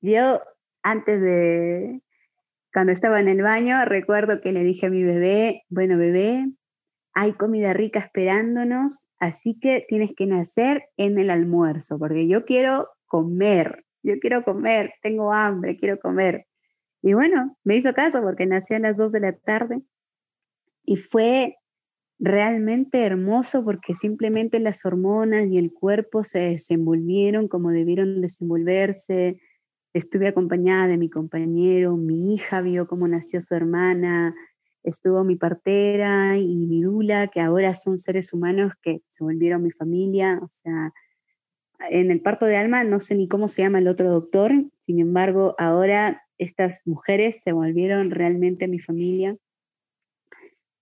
Yo 0.00 0.40
antes 0.82 1.20
de, 1.20 2.00
cuando 2.72 2.92
estaba 2.92 3.20
en 3.20 3.28
el 3.28 3.42
baño, 3.42 3.84
recuerdo 3.84 4.40
que 4.40 4.52
le 4.52 4.64
dije 4.64 4.86
a 4.86 4.90
mi 4.90 5.02
bebé, 5.02 5.64
bueno 5.68 5.98
bebé, 5.98 6.46
hay 7.12 7.34
comida 7.34 7.74
rica 7.74 8.00
esperándonos, 8.00 9.00
así 9.18 9.58
que 9.60 9.84
tienes 9.86 10.12
que 10.16 10.24
nacer 10.24 10.84
en 10.96 11.18
el 11.18 11.28
almuerzo, 11.28 11.98
porque 11.98 12.26
yo 12.26 12.46
quiero 12.46 12.88
comer, 13.06 13.84
yo 14.02 14.18
quiero 14.18 14.44
comer, 14.44 14.94
tengo 15.02 15.34
hambre, 15.34 15.76
quiero 15.76 16.00
comer. 16.00 16.46
Y 17.02 17.14
bueno, 17.14 17.56
me 17.64 17.76
hizo 17.76 17.92
caso 17.92 18.22
porque 18.22 18.46
nació 18.46 18.76
a 18.76 18.80
las 18.80 18.96
2 18.96 19.12
de 19.12 19.20
la 19.20 19.32
tarde 19.32 19.82
y 20.84 20.96
fue 20.96 21.56
realmente 22.20 23.02
hermoso 23.04 23.64
porque 23.64 23.94
simplemente 23.94 24.60
las 24.60 24.84
hormonas 24.86 25.48
y 25.48 25.58
el 25.58 25.72
cuerpo 25.72 26.22
se 26.22 26.38
desenvolvieron 26.38 27.48
como 27.48 27.70
debieron 27.70 28.20
desenvolverse. 28.20 29.40
Estuve 29.92 30.28
acompañada 30.28 30.86
de 30.86 30.96
mi 30.96 31.10
compañero, 31.10 31.96
mi 31.96 32.34
hija 32.34 32.60
vio 32.60 32.86
cómo 32.86 33.08
nació 33.08 33.40
su 33.40 33.54
hermana, 33.56 34.34
estuvo 34.84 35.24
mi 35.24 35.34
partera 35.34 36.38
y 36.38 36.54
mi 36.54 36.82
dula, 36.82 37.26
que 37.26 37.40
ahora 37.40 37.74
son 37.74 37.98
seres 37.98 38.32
humanos 38.32 38.72
que 38.80 39.02
se 39.10 39.24
volvieron 39.24 39.62
mi 39.62 39.72
familia. 39.72 40.38
O 40.40 40.48
sea, 40.62 40.92
en 41.90 42.12
el 42.12 42.20
parto 42.20 42.46
de 42.46 42.56
alma 42.56 42.84
no 42.84 43.00
sé 43.00 43.16
ni 43.16 43.26
cómo 43.26 43.48
se 43.48 43.62
llama 43.62 43.80
el 43.80 43.88
otro 43.88 44.10
doctor, 44.10 44.52
sin 44.80 45.00
embargo, 45.00 45.56
ahora 45.58 46.22
estas 46.42 46.82
mujeres 46.84 47.42
se 47.42 47.52
volvieron 47.52 48.10
realmente 48.10 48.68
mi 48.68 48.78
familia. 48.78 49.36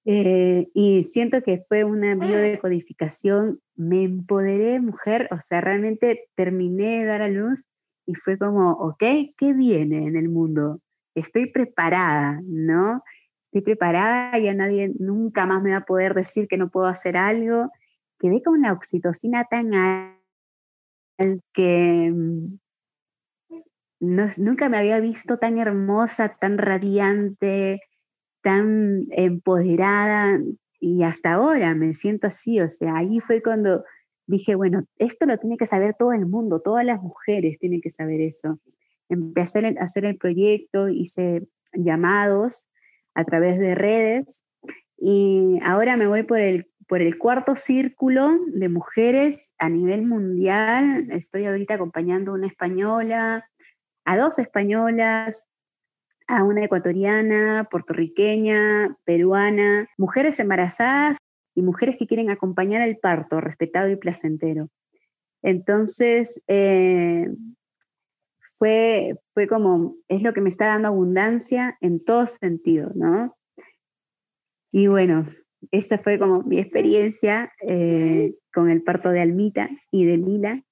Eh, 0.06 0.68
y 0.74 1.04
siento 1.04 1.42
que 1.42 1.62
fue 1.68 1.84
una 1.84 2.14
biodecodificación, 2.14 3.60
me 3.76 4.04
empoderé 4.04 4.80
mujer, 4.80 5.28
o 5.30 5.40
sea, 5.40 5.60
realmente 5.60 6.28
terminé 6.34 7.00
de 7.00 7.04
dar 7.04 7.22
a 7.22 7.28
luz 7.28 7.64
y 8.06 8.14
fue 8.14 8.38
como, 8.38 8.72
ok, 8.72 9.04
¿qué 9.36 9.52
viene 9.52 10.06
en 10.06 10.16
el 10.16 10.28
mundo? 10.28 10.80
Estoy 11.14 11.50
preparada, 11.50 12.40
¿no? 12.44 13.02
estoy 13.52 13.62
preparada, 13.62 14.38
ya 14.38 14.54
nadie 14.54 14.92
nunca 14.98 15.44
más 15.44 15.62
me 15.62 15.72
va 15.72 15.78
a 15.78 15.84
poder 15.84 16.14
decir 16.14 16.46
que 16.46 16.56
no 16.56 16.70
puedo 16.70 16.86
hacer 16.86 17.16
algo. 17.16 17.70
Quedé 18.18 18.42
con 18.42 18.62
la 18.62 18.72
oxitocina 18.72 19.44
tan 19.50 19.74
alta 19.74 20.20
que 21.52 22.12
nunca 24.00 24.68
me 24.68 24.78
había 24.78 25.00
visto 25.00 25.38
tan 25.38 25.58
hermosa, 25.58 26.36
tan 26.40 26.58
radiante, 26.58 27.80
tan 28.42 29.06
empoderada 29.10 30.40
y 30.80 31.02
hasta 31.02 31.34
ahora 31.34 31.74
me 31.74 31.92
siento 31.92 32.26
así, 32.26 32.60
o 32.60 32.68
sea, 32.68 32.96
ahí 32.96 33.20
fue 33.20 33.42
cuando 33.42 33.84
dije, 34.26 34.54
bueno, 34.54 34.84
esto 34.96 35.26
lo 35.26 35.36
tiene 35.38 35.58
que 35.58 35.66
saber 35.66 35.94
todo 35.98 36.12
el 36.12 36.26
mundo, 36.26 36.60
todas 36.60 36.84
las 36.84 37.02
mujeres 37.02 37.58
tienen 37.58 37.80
que 37.82 37.90
saber 37.90 38.20
eso. 38.20 38.60
Empecé 39.08 39.66
a 39.66 39.82
hacer 39.82 40.04
el 40.04 40.16
proyecto, 40.16 40.88
hice 40.88 41.46
llamados 41.74 42.66
a 43.14 43.24
través 43.24 43.58
de 43.58 43.74
redes. 43.74 44.42
Y 44.96 45.58
ahora 45.64 45.96
me 45.96 46.06
voy 46.06 46.22
por 46.22 46.38
el, 46.38 46.68
por 46.86 47.02
el 47.02 47.18
cuarto 47.18 47.56
círculo 47.56 48.38
de 48.54 48.68
mujeres 48.68 49.52
a 49.58 49.68
nivel 49.68 50.06
mundial. 50.06 51.08
Estoy 51.10 51.46
ahorita 51.46 51.74
acompañando 51.74 52.30
a 52.30 52.34
una 52.34 52.46
española, 52.46 53.49
a 54.04 54.16
dos 54.16 54.38
españolas, 54.38 55.48
a 56.26 56.44
una 56.44 56.64
ecuatoriana, 56.64 57.68
puertorriqueña, 57.70 58.96
peruana, 59.04 59.88
mujeres 59.98 60.38
embarazadas 60.40 61.18
y 61.54 61.62
mujeres 61.62 61.96
que 61.96 62.06
quieren 62.06 62.30
acompañar 62.30 62.82
el 62.82 62.98
parto 62.98 63.40
respetado 63.40 63.88
y 63.90 63.96
placentero. 63.96 64.68
Entonces, 65.42 66.40
eh, 66.46 67.28
fue, 68.58 69.18
fue 69.34 69.48
como, 69.48 69.96
es 70.08 70.22
lo 70.22 70.32
que 70.32 70.40
me 70.40 70.50
está 70.50 70.66
dando 70.66 70.88
abundancia 70.88 71.78
en 71.80 72.04
todos 72.04 72.32
sentidos, 72.40 72.94
¿no? 72.94 73.36
Y 74.70 74.86
bueno, 74.86 75.26
esta 75.70 75.98
fue 75.98 76.18
como 76.18 76.42
mi 76.42 76.58
experiencia 76.58 77.52
eh, 77.66 78.34
con 78.52 78.70
el 78.70 78.82
parto 78.82 79.10
de 79.10 79.20
Almita 79.20 79.68
y 79.90 80.04
de 80.04 80.18
Lila. 80.18 80.62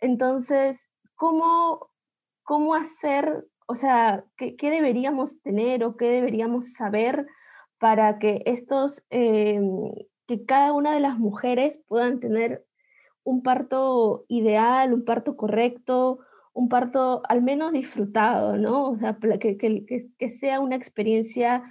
Entonces, 0.00 0.88
¿cómo, 1.14 1.90
cómo 2.48 2.74
hacer, 2.74 3.46
o 3.66 3.74
sea, 3.74 4.24
qué, 4.38 4.56
deberíamos 4.58 5.42
tener 5.42 5.84
o 5.84 5.98
qué 5.98 6.06
deberíamos 6.08 6.72
saber 6.72 7.26
para 7.78 8.18
que 8.18 8.40
estos, 8.46 9.04
em, 9.10 9.92
que 10.26 10.46
cada 10.46 10.72
una 10.72 10.94
de 10.94 11.00
las 11.00 11.18
mujeres 11.18 11.78
puedan 11.86 12.20
tener 12.20 12.64
un 13.22 13.42
parto 13.42 14.24
ideal, 14.28 14.94
un 14.94 15.04
parto 15.04 15.36
correcto, 15.36 16.20
un 16.54 16.70
parto 16.70 17.20
al 17.28 17.42
menos 17.42 17.72
disfrutado, 17.72 18.56
¿no? 18.56 18.88
O 18.88 18.96
sea, 18.96 19.18
que, 19.38 19.58
que, 19.58 19.84
que 20.18 20.30
sea 20.30 20.60
una 20.60 20.76
experiencia 20.76 21.64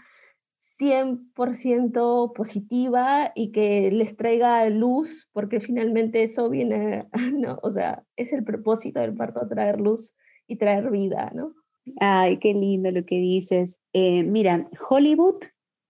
100% 0.59 2.33
positiva 2.35 3.31
y 3.33 3.51
que 3.51 3.89
les 3.91 4.15
traiga 4.15 4.69
luz, 4.69 5.27
porque 5.33 5.59
finalmente 5.59 6.21
eso 6.23 6.51
viene, 6.51 7.07
¿no? 7.33 7.57
O 7.63 7.71
sea, 7.71 8.03
es 8.15 8.31
el 8.31 8.43
propósito 8.43 8.99
del 8.99 9.15
parto, 9.15 9.47
traer 9.47 9.81
luz 9.81 10.13
y 10.47 10.55
traer 10.57 10.89
vida, 10.89 11.31
¿no? 11.33 11.53
Ay, 11.99 12.37
qué 12.39 12.53
lindo 12.53 12.91
lo 12.91 13.05
que 13.05 13.15
dices. 13.15 13.77
Eh, 13.93 14.23
mira, 14.23 14.69
Hollywood 14.89 15.43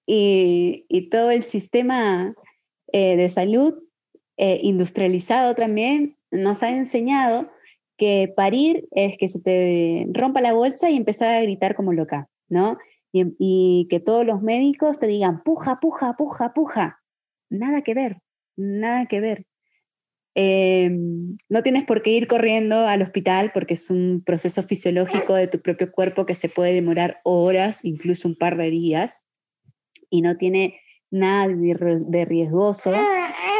y, 0.05 0.85
y, 0.89 1.09
todo 1.09 1.31
el 1.31 1.43
sistema 1.43 2.35
eh, 2.93 3.17
de 3.17 3.29
salud 3.29 3.75
eh, 4.37 4.59
industrializado 4.61 5.55
también 5.55 6.15
nos 6.29 6.61
ha 6.61 6.69
enseñado 6.69 7.49
que 7.97 8.31
parir 8.35 8.87
es 8.91 9.17
que 9.17 9.27
se 9.27 9.39
te 9.39 10.07
rompa 10.13 10.41
la 10.41 10.53
bolsa 10.53 10.89
y 10.91 10.95
empezar 10.95 11.33
a 11.33 11.41
gritar 11.41 11.75
como 11.75 11.91
loca, 11.91 12.29
¿no? 12.47 12.77
Y, 13.11 13.87
que 13.89 13.99
todos 13.99 14.25
los 14.27 14.43
médicos 14.43 14.99
te 14.99 15.07
digan, 15.07 15.41
puja, 15.43 15.77
puja, 15.81 16.13
puja, 16.15 16.53
puja. 16.53 17.01
Nada 17.49 17.81
que 17.81 17.95
ver, 17.95 18.17
nada 18.55 19.07
que 19.07 19.19
ver. 19.21 19.45
Em, 20.39 21.35
no 21.49 21.63
tienes 21.63 21.83
por 21.83 22.03
qué 22.03 22.11
ir 22.11 22.27
corriendo 22.27 22.87
al 22.87 23.01
hospital 23.01 23.49
porque 23.55 23.73
es 23.73 23.89
un 23.89 24.21
proceso 24.23 24.61
fisiológico 24.61 25.33
de 25.33 25.47
tu 25.47 25.61
propio 25.61 25.91
cuerpo 25.91 26.27
que 26.27 26.35
se 26.35 26.47
puede 26.47 26.75
demorar 26.75 27.21
horas, 27.23 27.79
incluso 27.81 28.27
un 28.27 28.35
par 28.35 28.55
de 28.55 28.69
días, 28.69 29.23
y 30.11 30.21
no 30.21 30.37
tiene 30.37 30.79
nada 31.09 31.47
de 31.47 32.25
riesgoso 32.25 32.93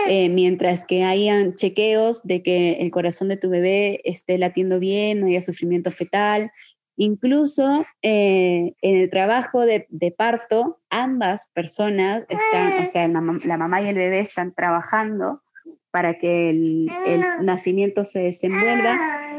eh, 0.07 0.30
mientras 0.30 0.86
que 0.86 1.03
hayan 1.03 1.55
chequeos 1.55 2.21
de 2.23 2.43
que 2.43 2.73
el 2.73 2.91
corazón 2.91 3.30
de 3.30 3.38
tu 3.38 3.49
bebé 3.49 4.01
esté 4.03 4.38
latiendo 4.38 4.78
bien, 4.78 5.19
no 5.19 5.25
haya 5.25 5.41
sufrimiento 5.41 5.89
fetal. 5.89 6.51
Incluso 6.95 7.84
eh, 8.03 8.75
en 8.84 8.97
el 8.97 9.09
trabajo 9.09 9.65
de, 9.65 9.88
parto, 10.15 10.80
ambas 10.91 11.49
personas 11.55 12.28
están, 12.30 12.84
o 12.84 12.86
sea, 12.86 13.07
la, 13.07 13.57
mamá 13.57 13.82
y 13.82 13.88
el 13.88 13.95
bebé 13.95 14.19
están 14.19 14.53
trabajando 14.53 15.41
para 15.97 16.13
que 16.19 16.51
el, 16.51 16.91
nacimiento 17.41 18.05
se 18.05 18.19
desenvuelva. 18.19 18.95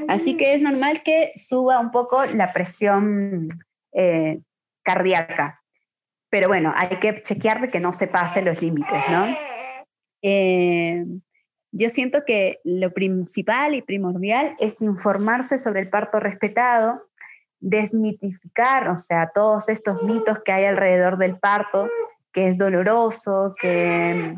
Así 0.08 0.36
que 0.36 0.54
es 0.54 0.60
normal 0.60 1.04
que 1.04 1.30
suba 1.36 1.78
un 1.78 1.92
poco 1.92 2.24
la 2.24 2.52
presión 2.52 3.46
eh, 3.92 4.40
cardíaca. 4.82 5.62
Pero 6.30 6.48
bueno, 6.48 6.74
hay 6.76 6.96
que 6.98 7.22
chequear 7.22 7.60
de 7.60 7.68
que 7.68 7.78
no 7.78 7.92
se 7.92 8.08
pasen 8.08 8.44
los 8.44 8.60
límites, 8.60 9.04
¿no? 9.08 9.28
Eh, 10.22 11.04
yo 11.70 11.88
siento 11.90 12.24
que 12.26 12.58
lo 12.64 12.92
principal 12.92 13.76
y 13.76 13.82
primordial 13.82 14.56
es 14.58 14.82
informarse 14.82 15.58
sobre 15.58 15.82
el 15.82 15.90
parto 15.90 16.18
respetado, 16.18 17.04
desmitificar, 17.60 18.88
o 18.88 18.96
sea, 18.96 19.30
todos 19.32 19.68
estos 19.68 20.02
mitos 20.02 20.40
que 20.44 20.50
hay 20.50 20.64
alrededor 20.64 21.18
del 21.18 21.38
parto, 21.38 21.88
que 22.32 22.48
es 22.48 22.58
doloroso, 22.58 23.54
que, 23.60 24.34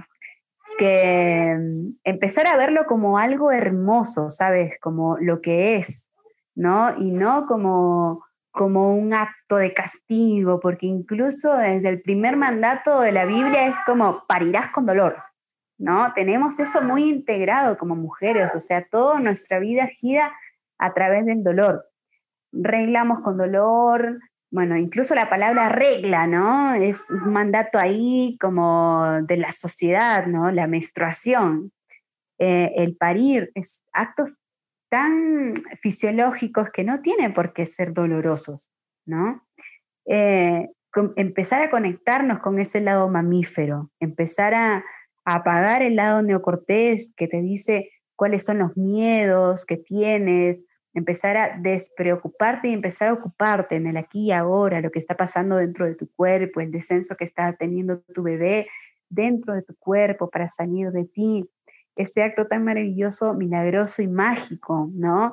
que 0.80 1.58
empezar 2.04 2.46
a 2.46 2.56
verlo 2.56 2.86
como 2.86 3.18
algo 3.18 3.52
hermoso, 3.52 4.30
¿sabes? 4.30 4.78
Como 4.80 5.18
lo 5.18 5.42
que 5.42 5.76
es, 5.76 6.08
¿no? 6.54 6.96
Y 6.98 7.10
no 7.10 7.46
como, 7.46 8.24
como 8.50 8.94
un 8.94 9.12
acto 9.12 9.56
de 9.56 9.74
castigo, 9.74 10.58
porque 10.58 10.86
incluso 10.86 11.54
desde 11.54 11.90
el 11.90 12.00
primer 12.00 12.38
mandato 12.38 13.00
de 13.02 13.12
la 13.12 13.26
Biblia 13.26 13.66
es 13.66 13.76
como 13.84 14.24
parirás 14.26 14.68
con 14.68 14.86
dolor. 14.86 15.16
¿no? 15.76 16.12
Tenemos 16.14 16.58
eso 16.60 16.82
muy 16.82 17.04
integrado 17.04 17.78
como 17.78 17.96
mujeres, 17.96 18.54
o 18.54 18.60
sea, 18.60 18.86
toda 18.90 19.18
nuestra 19.18 19.58
vida 19.58 19.86
gira 19.86 20.32
a 20.78 20.92
través 20.92 21.24
del 21.26 21.42
dolor. 21.42 21.86
Reglamos 22.52 23.20
con 23.20 23.38
dolor, 23.38 24.18
bueno, 24.51 24.76
incluso 24.76 25.14
la 25.14 25.30
palabra 25.30 25.68
regla, 25.68 26.26
¿no? 26.26 26.74
Es 26.74 27.09
un 27.11 27.32
mandato 27.32 27.78
ahí 27.78 28.36
como 28.40 29.22
de 29.22 29.36
la 29.36 29.53
sociedad, 29.53 30.26
¿no? 30.26 30.51
La 30.51 30.66
menstruación, 30.66 31.72
eh, 32.38 32.72
el 32.76 32.96
parir, 32.96 33.53
es 33.55 33.80
actos 33.92 34.38
tan 34.90 35.55
fisiológicos 35.80 36.70
que 36.70 36.82
no 36.82 37.01
tienen 37.01 37.32
por 37.32 37.53
qué 37.53 37.64
ser 37.64 37.92
dolorosos, 37.92 38.68
¿no? 39.07 39.46
Eh, 40.07 40.68
empezar 41.16 41.62
a 41.62 41.70
conectarnos 41.70 42.40
con 42.40 42.59
ese 42.59 42.80
lado 42.80 43.09
mamífero, 43.09 43.90
empezar 44.01 44.55
a, 44.55 44.84
apagar 45.26 45.82
el 45.82 45.96
lado 45.96 46.22
neocortés 46.22 47.12
que 47.14 47.28
te 47.28 47.40
dice 47.42 47.90
cuáles 48.16 48.42
son 48.42 48.59
los 48.59 48.76
miedos 48.76 49.66
que 49.66 49.76
tienes, 49.76 50.64
empezar 50.95 51.36
a 51.36 51.57
despreocuparte 51.59 52.68
y 52.68 52.72
empezar 52.72 53.09
a 53.09 53.12
ocuparte 53.12 53.76
en 53.76 53.86
el 53.86 53.97
aquí 53.97 54.26
y 54.26 54.32
ahora, 54.32 54.80
lo 54.80 54.91
que 54.91 54.99
está 54.99 55.16
pasando 55.16 55.57
dentro 55.57 55.86
de 55.86 55.95
tu 55.95 56.11
cuerpo, 56.12 56.61
el 56.61 56.70
descenso 56.70 57.16
que 57.16 57.24
está 57.24 57.53
teniendo 57.55 58.01
tu 58.14 58.22
bebé, 58.22 58.68
dentro 59.09 59.55
de 59.55 59.62
tu 59.62 59.74
cuerpo 59.76 60.30
para 60.30 60.49
salir 60.49 60.91
de 60.91 61.05
ti. 61.05 61.49
Este 61.97 62.22
acto 62.22 62.47
tan 62.47 62.64
maravilloso, 62.64 63.34
milagroso 63.34 64.03
y 64.03 64.09
mágico, 64.09 64.88
¿no? 64.95 65.32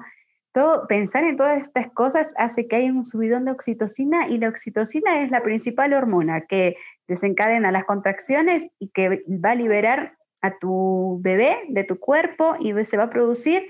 Todo, 0.51 0.87
pensar 0.87 1.23
en 1.23 1.37
todas 1.37 1.63
estas 1.63 1.91
cosas 1.91 2.31
hace 2.35 2.67
que 2.67 2.77
haya 2.77 2.91
un 2.91 3.05
subidón 3.05 3.45
de 3.45 3.51
oxitocina 3.51 4.27
y 4.27 4.39
la 4.39 4.49
oxitocina 4.49 5.21
es 5.21 5.29
la 5.29 5.43
principal 5.43 5.93
hormona 5.93 6.41
que 6.41 6.75
desencadena 7.07 7.71
las 7.71 7.85
contracciones 7.85 8.69
y 8.79 8.89
que 8.89 9.23
va 9.27 9.51
a 9.51 9.55
liberar 9.55 10.17
a 10.41 10.57
tu 10.57 11.19
bebé 11.21 11.57
de 11.69 11.83
tu 11.83 11.99
cuerpo 11.99 12.55
y 12.59 12.73
se 12.85 12.97
va 12.97 13.03
a 13.03 13.09
producir 13.09 13.67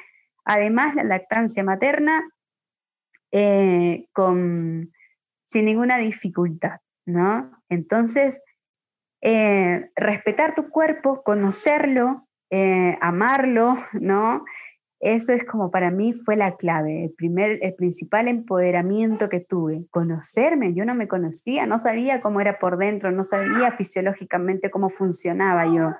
además 0.47 0.95
la 0.95 1.03
lactancia 1.03 1.63
materna 1.63 2.27
eh, 3.31 4.07
con, 4.13 4.91
sin 5.45 5.65
ninguna 5.65 5.97
dificultad, 5.97 6.79
¿no? 7.05 7.51
Entonces, 7.69 8.41
eh, 9.21 9.89
respetar 9.95 10.55
tu 10.55 10.69
cuerpo, 10.69 11.21
conocerlo, 11.23 12.27
eh, 12.49 12.97
amarlo, 13.01 13.75
¿no? 13.93 14.43
Eso 14.99 15.31
es 15.31 15.45
como 15.45 15.69
para 15.69 15.91
mí 15.91 16.13
fue 16.13 16.35
la 16.35 16.55
clave, 16.55 17.03
el, 17.03 17.13
primer, 17.13 17.59
el 17.61 17.75
principal 17.75 18.27
empoderamiento 18.27 19.29
que 19.29 19.41
tuve, 19.41 19.85
conocerme, 19.91 20.73
yo 20.73 20.85
no 20.85 20.95
me 20.95 21.07
conocía, 21.07 21.67
no 21.67 21.77
sabía 21.77 22.19
cómo 22.19 22.41
era 22.41 22.57
por 22.57 22.77
dentro, 22.77 23.11
no 23.11 23.23
sabía 23.23 23.73
fisiológicamente 23.73 24.71
cómo 24.71 24.89
funcionaba 24.89 25.65
yo. 25.67 25.91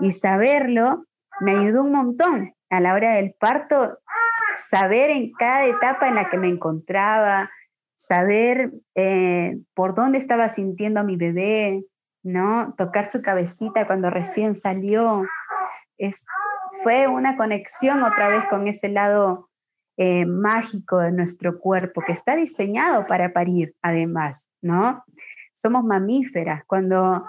Y 0.00 0.10
saberlo 0.10 1.06
me 1.40 1.52
ayudó 1.52 1.84
un 1.84 1.92
montón 1.92 2.52
a 2.70 2.80
la 2.80 2.94
hora 2.94 3.14
del 3.14 3.34
parto, 3.38 3.98
saber 4.68 5.10
en 5.10 5.32
cada 5.32 5.66
etapa 5.66 6.08
en 6.08 6.14
la 6.14 6.28
que 6.28 6.38
me 6.38 6.48
encontraba, 6.48 7.50
saber 7.94 8.72
eh, 8.94 9.58
por 9.74 9.94
dónde 9.94 10.18
estaba 10.18 10.48
sintiendo 10.48 11.00
a 11.00 11.04
mi 11.04 11.16
bebé, 11.16 11.84
¿no? 12.22 12.74
Tocar 12.76 13.10
su 13.10 13.22
cabecita 13.22 13.86
cuando 13.86 14.10
recién 14.10 14.54
salió. 14.54 15.24
Es, 15.98 16.24
fue 16.82 17.08
una 17.08 17.36
conexión 17.36 18.02
otra 18.02 18.28
vez 18.28 18.44
con 18.46 18.68
ese 18.68 18.88
lado 18.88 19.48
eh, 19.96 20.26
mágico 20.26 20.98
de 20.98 21.10
nuestro 21.10 21.58
cuerpo 21.58 22.02
que 22.06 22.12
está 22.12 22.36
diseñado 22.36 23.06
para 23.06 23.32
parir, 23.32 23.74
además, 23.82 24.48
¿no? 24.62 25.04
Somos 25.52 25.82
mamíferas. 25.84 26.62
Cuando, 26.66 27.26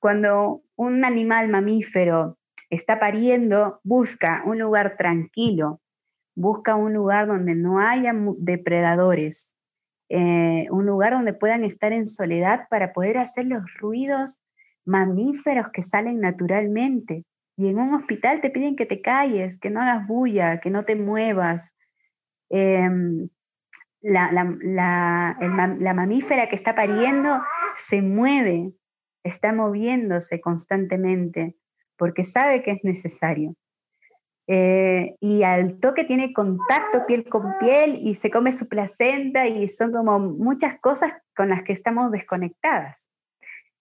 cuando 0.00 0.62
un 0.76 1.04
animal 1.04 1.48
mamífero 1.48 2.38
está 2.70 2.98
pariendo, 2.98 3.80
busca 3.84 4.42
un 4.44 4.58
lugar 4.58 4.96
tranquilo, 4.96 5.80
busca 6.34 6.74
un 6.74 6.92
lugar 6.92 7.26
donde 7.26 7.54
no 7.54 7.80
haya 7.80 8.12
depredadores, 8.38 9.54
eh, 10.08 10.66
un 10.70 10.86
lugar 10.86 11.12
donde 11.12 11.32
puedan 11.32 11.64
estar 11.64 11.92
en 11.92 12.06
soledad 12.06 12.68
para 12.70 12.92
poder 12.92 13.18
hacer 13.18 13.46
los 13.46 13.62
ruidos 13.78 14.40
mamíferos 14.84 15.70
que 15.70 15.82
salen 15.82 16.20
naturalmente. 16.20 17.24
Y 17.56 17.68
en 17.68 17.78
un 17.78 17.94
hospital 17.94 18.40
te 18.40 18.50
piden 18.50 18.76
que 18.76 18.86
te 18.86 19.00
calles, 19.00 19.58
que 19.58 19.70
no 19.70 19.80
hagas 19.80 20.06
bulla, 20.06 20.60
que 20.60 20.70
no 20.70 20.84
te 20.84 20.94
muevas. 20.94 21.72
Em, 22.50 23.28
la, 24.02 24.30
la, 24.30 25.94
mamífera 25.94 26.48
que 26.48 26.54
está 26.54 26.76
pariendo 26.76 27.40
se 27.76 28.02
mueve, 28.02 28.72
está 29.24 29.52
moviéndose 29.52 30.40
constantemente 30.40 31.56
porque 31.96 32.22
sabe 32.22 32.62
que 32.62 32.72
es 32.72 32.84
necesario. 32.84 33.54
Eh, 34.48 35.16
y 35.20 35.42
al 35.42 35.80
toque 35.80 36.04
tiene 36.04 36.32
contacto 36.32 37.04
piel 37.06 37.28
con 37.28 37.58
piel 37.58 37.98
y 38.00 38.14
se 38.14 38.30
come 38.30 38.52
su 38.52 38.68
placenta 38.68 39.48
y 39.48 39.66
son 39.66 39.90
como 39.90 40.20
muchas 40.20 40.78
cosas 40.80 41.12
con 41.34 41.48
las 41.48 41.64
que 41.64 41.72
estamos 41.72 42.12
desconectadas, 42.12 43.08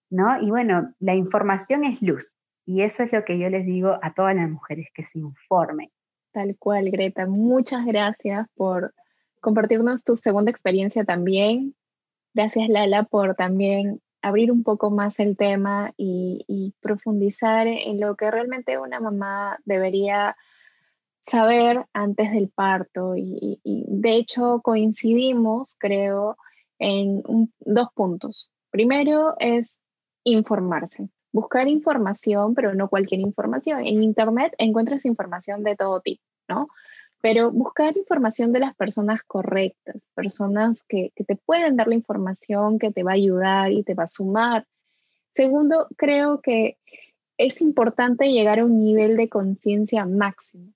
¿no? 0.09 0.41
Y 0.41 0.49
bueno, 0.49 0.93
la 0.99 1.13
información 1.13 1.84
es 1.84 2.01
luz 2.01 2.36
y 2.66 2.82
eso 2.82 3.03
es 3.03 3.13
lo 3.13 3.24
que 3.24 3.38
yo 3.38 3.47
les 3.49 3.66
digo 3.66 3.99
a 4.01 4.13
todas 4.16 4.36
las 4.36 4.49
mujeres 4.49 4.88
que 4.93 5.03
se 5.03 5.20
informen. 5.20 5.91
Tal 6.32 6.55
cual, 6.57 6.89
Greta. 6.89 7.28
Muchas 7.28 7.86
gracias 7.86 8.47
por 8.55 8.93
compartirnos 9.39 10.03
tu 10.03 10.18
segunda 10.18 10.49
experiencia 10.49 11.05
también. 11.05 11.76
Gracias, 12.34 12.68
Lala, 12.70 13.03
por 13.03 13.36
también 13.36 14.01
abrir 14.26 14.51
un 14.51 14.63
poco 14.63 14.89
más 14.89 15.19
el 15.19 15.38
tema 15.38 15.93
y, 15.97 16.73
profundizar 16.82 17.67
en 17.67 17.99
lo 17.99 18.15
que 18.15 18.32
realmente 18.32 18.80
una 18.80 18.99
mamá 18.99 19.59
debería 19.65 20.36
saber 21.21 21.86
antes 21.93 22.32
del 22.32 22.49
parto. 22.49 23.15
Y, 23.15 23.59
de 23.63 24.15
hecho 24.15 24.61
coincidimos, 24.63 25.76
creo, 25.78 26.38
en 26.80 27.21
dos 27.59 27.89
puntos. 27.93 28.51
Primero 28.71 29.36
es 29.38 29.82
informarse, 30.23 31.07
buscar 31.32 31.67
información, 31.67 32.55
pero 32.55 32.73
no 32.73 32.89
cualquier 32.89 33.21
información. 33.21 33.82
En 33.82 34.01
Internet 34.01 34.55
encuentras 34.57 35.05
información 35.05 35.63
de 35.63 35.76
todo 35.76 36.01
tipo, 36.01 36.23
¿no? 36.47 36.67
Pero 37.26 37.49
buscar 37.49 37.97
información 37.97 38.51
de 38.51 38.59
las 38.59 38.76
personas 38.76 39.23
correctas, 39.23 40.11
personas 40.13 40.84
que, 40.84 41.11
te 41.15 41.36
pueden 41.36 41.76
dar 41.76 41.88
la 41.88 41.95
información 41.95 42.78
que 42.78 42.91
te 42.91 43.01
va 43.01 43.13
a 43.13 43.15
ayudar 43.15 43.71
y 43.71 43.82
te 43.82 43.95
va 43.95 44.03
a 44.03 44.07
sumar. 44.07 44.67
Segundo, 45.32 45.88
creo 45.97 46.39
que 46.41 46.78
es 47.39 47.61
importante 47.61 48.32
llegar 48.32 48.59
a 48.59 48.65
un 48.65 48.78
nivel 48.78 49.17
de 49.17 49.28
conciencia 49.28 50.05
máximo. 50.05 50.71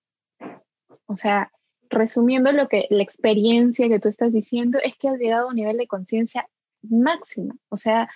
O 1.06 1.16
sea, 1.16 1.52
resumiendo 1.88 2.52
lo 2.52 2.68
que 2.68 2.88
la 2.90 3.04
experiencia 3.04 3.88
que 3.88 4.00
tú 4.00 4.10
estás 4.10 4.34
diciendo 4.34 4.80
es 4.84 4.98
que 4.98 5.08
has 5.08 5.20
llegado 5.20 5.46
a 5.46 5.50
un 5.52 5.56
nivel 5.56 5.78
de 5.78 5.86
conciencia 5.86 6.50
máxima. 6.82 7.54
O 7.70 7.78
sea, 7.78 8.10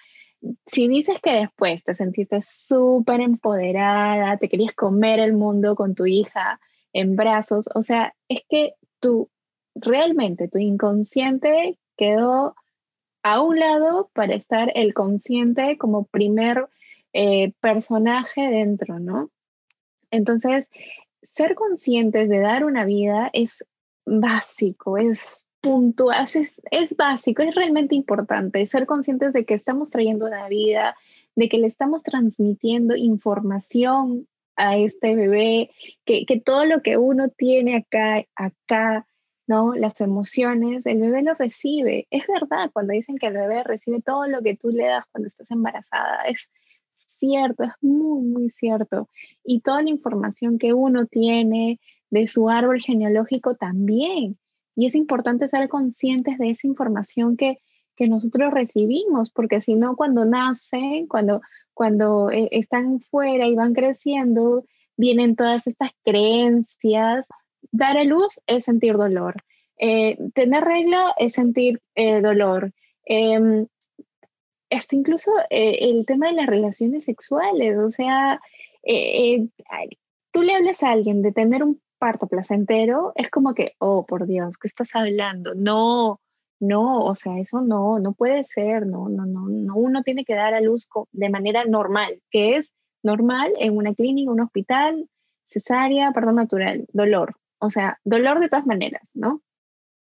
si 0.65 0.87
dices 0.87 1.19
que 1.21 1.33
después 1.33 1.83
te 1.83 1.93
sentiste 1.93 2.41
súper 2.41 3.21
empoderada, 3.21 4.37
te 4.37 4.49
querías 4.49 4.73
comer 4.73 5.19
el 5.19 5.33
mundo 5.33 5.75
con 5.75 5.93
tu 5.93 6.07
hija, 6.07 6.59
en 6.93 7.15
brazos. 7.15 7.69
O 7.75 7.83
sea, 7.83 8.15
es 8.29 8.41
que 8.49 8.73
tú 8.99 9.29
realmente, 9.75 10.47
tu 10.47 10.59
inconsciente 10.59 11.77
quedó 11.97 12.55
a 13.23 13.41
un 13.41 13.59
lado 13.59 14.09
para 14.13 14.35
estar 14.35 14.71
el 14.75 14.93
consciente 14.93 15.77
como 15.77 16.05
primer 16.05 16.67
eh, 17.13 17.53
personaje 17.61 18.41
dentro, 18.41 18.99
¿no? 18.99 19.29
Entonces, 20.11 20.69
ser 21.21 21.55
conscientes 21.55 22.29
de 22.29 22.39
dar 22.39 22.65
una 22.65 22.85
vida 22.85 23.29
es 23.33 23.65
básico, 24.05 24.97
es 24.97 25.45
puntual, 25.61 26.25
es, 26.25 26.61
es 26.69 26.95
básico, 26.95 27.41
es 27.41 27.55
realmente 27.55 27.95
importante. 27.95 28.65
Ser 28.67 28.85
conscientes 28.85 29.33
de 29.33 29.45
que 29.45 29.53
estamos 29.53 29.89
trayendo 29.89 30.25
una 30.25 30.47
vida, 30.49 30.95
de 31.35 31.49
que 31.49 31.57
le 31.57 31.67
estamos 31.67 32.03
transmitiendo 32.03 32.95
información 32.95 34.27
a 34.55 34.77
este 34.77 35.15
bebé, 35.15 35.71
que, 36.05 36.25
todo 36.43 36.65
lo 36.65 36.81
que 36.81 36.97
uno 36.97 37.29
tiene 37.29 37.77
acá, 37.77 38.25
acá, 38.35 39.07
¿no? 39.47 39.73
Las 39.75 40.01
emociones, 40.01 40.85
el 40.85 40.99
bebé 40.99 41.23
lo 41.23 41.33
recibe. 41.33 42.07
Es 42.11 42.23
verdad, 42.27 42.69
cuando 42.73 42.93
dicen 42.93 43.17
que 43.17 43.27
el 43.27 43.33
bebé 43.33 43.63
recibe 43.63 44.01
todo 44.01 44.27
lo 44.27 44.41
que 44.41 44.55
tú 44.55 44.69
le 44.69 44.85
das 44.85 45.05
cuando 45.11 45.27
estás 45.27 45.51
embarazada, 45.51 46.23
es 46.23 46.51
cierto, 46.95 47.63
es 47.63 47.71
muy, 47.81 48.21
muy 48.21 48.49
cierto. 48.49 49.09
Y 49.43 49.61
toda 49.61 49.81
la 49.81 49.89
información 49.89 50.57
que 50.57 50.73
uno 50.73 51.05
tiene 51.05 51.79
de 52.09 52.27
su 52.27 52.49
árbol 52.49 52.81
genealógico 52.81 53.55
también. 53.55 54.37
Y 54.75 54.85
es 54.87 54.95
importante 54.95 55.47
ser 55.47 55.69
conscientes 55.69 56.37
de 56.37 56.49
esa 56.49 56.67
información 56.67 57.37
que, 57.37 57.59
que 57.95 58.07
nosotros 58.07 58.53
recibimos, 58.53 59.31
porque 59.31 59.61
si 59.61 59.75
no, 59.75 59.95
cuando 59.95 60.25
nacen, 60.25 61.07
cuando, 61.07 61.41
cuando 61.73 62.31
eh, 62.31 62.49
están 62.51 62.99
fuera 62.99 63.47
y 63.47 63.55
van 63.55 63.73
creciendo, 63.73 64.65
vienen 64.97 65.35
todas 65.35 65.67
estas 65.67 65.91
creencias. 66.03 67.27
Dar 67.71 67.97
a 67.97 68.03
luz 68.03 68.39
es 68.47 68.65
sentir 68.65 68.97
dolor. 68.97 69.35
Eh, 69.77 70.17
tener 70.33 70.63
regla 70.63 71.13
es 71.17 71.33
sentir 71.33 71.81
eh, 71.95 72.21
dolor. 72.21 72.71
Em, 73.05 73.67
hasta 74.69 74.95
incluso 74.95 75.31
el 75.51 76.03
tema 76.07 76.27
de 76.27 76.33
las 76.33 76.47
relaciones 76.47 77.03
sexuales, 77.03 77.77
o 77.77 77.89
sea, 77.89 78.41
tú 80.31 80.41
le 80.41 80.55
hablas 80.55 80.81
a 80.81 80.89
alguien 80.89 81.21
de 81.21 81.31
tener 81.31 81.63
un 81.63 81.79
parto 81.99 82.27
placentero, 82.27 83.13
es 83.15 83.29
como 83.29 83.53
que, 83.53 83.75
oh, 83.77 84.05
por 84.05 84.25
Dios, 84.25 84.57
¿qué 84.57 84.67
estás 84.67 84.95
hablando? 84.95 85.53
No, 85.55 86.19
no, 86.63 87.05
o 87.05 87.15
sea, 87.15 87.39
eso 87.39 87.61
no, 87.61 87.99
no 87.99 88.13
puede 88.13 88.43
ser, 88.43 88.87
no, 88.87 89.09
no, 89.09 89.25
no, 89.25 89.47
no, 89.49 89.75
uno 89.75 90.01
tiene 90.03 90.23
que 90.23 90.35
dar 90.35 90.53
a 90.53 90.61
luz 90.61 90.87
de 91.11 91.29
manera 91.29 91.65
normal, 91.65 92.21
que 92.31 92.55
es 92.55 92.73
normal 93.03 93.51
en 93.59 93.75
una 93.75 93.93
clínica, 93.93 94.31
un 94.31 94.39
hospital, 94.39 95.09
cesárea, 95.45 96.11
perdón, 96.13 96.35
natural, 96.35 96.85
dolor, 96.93 97.35
o 97.59 97.69
sea, 97.69 97.99
dolor 98.05 98.39
de 98.39 98.49
todas 98.49 98.65
maneras, 98.65 99.11
¿no? 99.13 99.41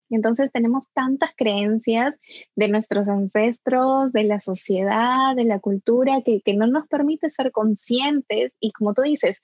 Entonces 0.10 0.51
tenemos 0.51 0.88
tantas 0.93 1.32
creencias 1.36 2.18
de 2.56 2.68
nuestros 2.68 3.08
ancestros, 3.08 4.14
de 4.14 4.24
la 4.24 4.39
sociedad, 4.39 5.36
de 5.36 5.45
la 5.45 5.60
cultura, 5.60 6.22
que, 6.24 6.41
que 6.41 6.56
no 6.56 6.68
nos 6.68 6.88
permite 6.88 7.30
ser 7.30 7.51
conscientes 7.51 8.56
y 8.60 8.72
como 8.72 8.93
tú 8.93 9.01
dices, 9.01 9.41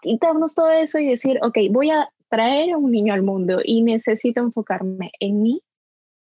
quitarnos 0.00 0.54
todo 0.54 0.70
eso 0.70 0.98
y 0.98 1.06
decir, 1.06 1.38
ok, 1.42 1.58
voy 1.70 1.90
a 1.90 2.08
traer 2.28 2.72
a 2.72 2.78
un 2.78 2.90
niño 2.90 3.14
al 3.14 3.22
mundo 3.22 3.60
y 3.62 3.82
necesito 3.82 4.40
enfocarme 4.40 5.12
en 5.20 5.42
mí, 5.42 5.62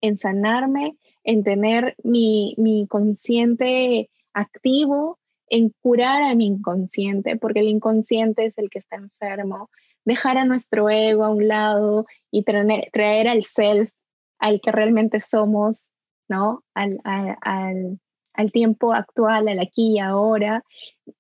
en 0.01 0.17
sanarme, 0.17 0.97
en 1.25 1.45
tener 1.45 1.95
mi, 2.03 2.55
mi 2.59 2.87
consciente 2.87 4.11
activo, 4.33 5.19
en 5.49 5.75
curar 5.83 6.23
a 6.23 6.35
mi 6.35 6.47
inconsciente, 6.47 7.37
porque 7.37 7.61
el 7.61 7.69
inconsciente 7.69 8.47
es 8.47 8.57
el 8.59 8.71
que 8.71 8.79
está 8.79 8.97
enfermo, 8.97 9.69
dejar 10.05 10.39
a 10.39 10.45
nuestro 10.45 10.89
ego 10.89 11.25
a 11.25 11.31
un 11.31 11.49
lado 11.49 12.07
y 12.31 12.45
traer, 12.45 12.89
traer 12.93 13.29
al 13.29 13.45
self, 13.45 13.93
al 14.39 14.61
que 14.61 14.73
realmente 14.73 15.21
somos, 15.21 15.91
¿no? 16.29 16.65
Al, 16.75 17.01
al, 17.05 17.99
al, 18.33 18.53
tiempo 18.53 18.95
actual, 18.95 19.49
al 19.49 19.59
aquí 19.59 19.97
y 19.97 19.99
ahora. 19.99 20.65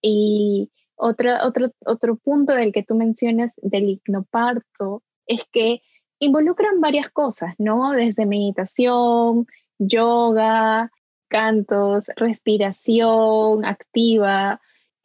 Y 0.00 0.70
otro, 0.96 1.32
otro, 1.44 1.70
otro 1.84 2.16
punto 2.16 2.54
del 2.54 2.72
que 2.72 2.84
tú 2.84 2.94
mencionas 2.94 3.54
del 3.62 3.90
hipnoparto 3.90 5.02
es 5.26 5.42
que 5.52 5.82
involucran 6.20 6.80
varias 6.80 7.10
cosas, 7.10 7.54
¿no? 7.58 7.92
Desde 7.92 8.26
meditación, 8.26 9.46
yoga, 9.78 10.92
cantos, 11.28 12.10
respiración 12.16 13.64
activa. 13.64 14.60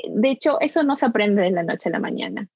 De 0.08 0.30
hecho, 0.30 0.60
eso 0.60 0.84
no 0.84 0.96
se 0.96 1.06
aprende 1.06 1.42
de 1.42 1.52
la 1.52 1.64
noche 1.64 1.90
a 1.90 1.94
la 1.94 2.00
mañana. 2.00 2.48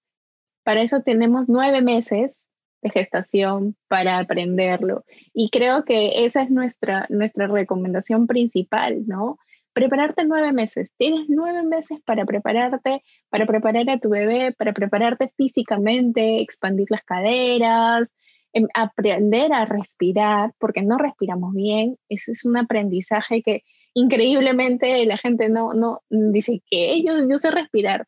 Para 0.63 0.81
eso 0.81 1.01
tenemos 1.01 1.49
nueve 1.49 1.81
meses 1.81 2.43
de 2.81 2.89
gestación 2.89 3.75
para 3.87 4.19
aprenderlo. 4.19 5.03
Y 5.33 5.49
creo 5.49 5.83
que 5.85 6.25
esa 6.25 6.41
es 6.41 6.51
nuestra, 6.51 7.05
nuestra 7.09 7.47
recomendación 7.47 8.27
principal, 8.27 9.07
¿no? 9.07 9.37
Prepararte 9.73 10.25
nueve 10.25 10.51
meses. 10.51 10.93
Tienes 10.97 11.27
nueve 11.29 11.63
meses 11.63 11.99
para 12.05 12.25
prepararte, 12.25 13.03
para 13.29 13.45
preparar 13.45 13.89
a 13.89 13.99
tu 13.99 14.09
bebé, 14.09 14.51
para 14.51 14.73
prepararte 14.73 15.31
físicamente, 15.37 16.41
expandir 16.41 16.87
las 16.89 17.03
caderas, 17.03 18.13
aprender 18.73 19.53
a 19.53 19.65
respirar, 19.65 20.53
porque 20.59 20.81
no 20.81 20.97
respiramos 20.97 21.53
bien. 21.53 21.97
Ese 22.09 22.31
es 22.31 22.45
un 22.45 22.57
aprendizaje 22.57 23.41
que 23.41 23.63
increíblemente 23.93 25.05
la 25.05 25.17
gente 25.17 25.49
no, 25.49 25.73
no 25.73 26.01
dice 26.09 26.61
que 26.69 27.03
yo, 27.03 27.27
yo 27.29 27.37
sé 27.37 27.51
respirar. 27.51 28.07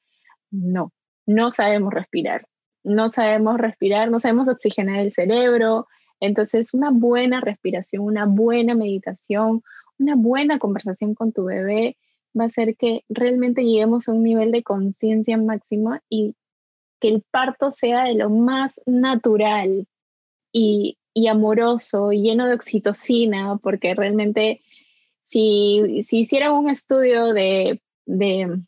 No, 0.52 0.92
no 1.26 1.52
sabemos 1.52 1.94
respirar. 1.94 2.46
No 2.84 3.10
sabemos 3.10 3.58
respirar, 3.60 4.10
no 4.10 4.20
sabemos 4.20 4.50
oxigenar 4.50 5.00
el 5.00 5.14
cerebro. 5.14 5.88
Entonces, 6.20 6.74
una 6.74 6.90
buena 6.92 7.42
respiración, 7.42 8.04
una 8.04 8.26
buena 8.26 8.74
meditación, 8.74 9.62
una 10.00 10.16
buena 10.16 10.58
conversación 10.58 11.14
con 11.14 11.32
tu 11.32 11.46
bebé 11.46 11.98
va 12.38 12.46
a 12.46 12.48
hacer 12.48 12.76
que 12.76 13.04
realmente 13.10 13.64
lleguemos 13.64 14.08
a 14.08 14.14
un 14.14 14.24
nivel 14.24 14.52
de 14.52 14.64
conciencia 14.64 15.38
máxima 15.38 16.02
y 16.10 16.36
que 17.00 17.10
el 17.10 17.24
parto 17.30 17.72
sea 17.72 18.06
de 18.06 18.16
lo 18.16 18.30
más 18.30 18.80
natural 18.86 19.88
y, 20.52 20.98
y 21.14 21.28
amoroso, 21.28 22.12
lleno 22.12 22.48
de 22.48 22.56
oxitocina, 22.56 23.58
porque 23.58 23.94
realmente 23.96 24.62
si, 25.24 26.04
si 26.04 26.20
hicieran 26.20 26.54
un 26.54 26.70
estudio 26.70 27.34
de, 27.34 27.82
de, 28.06 28.60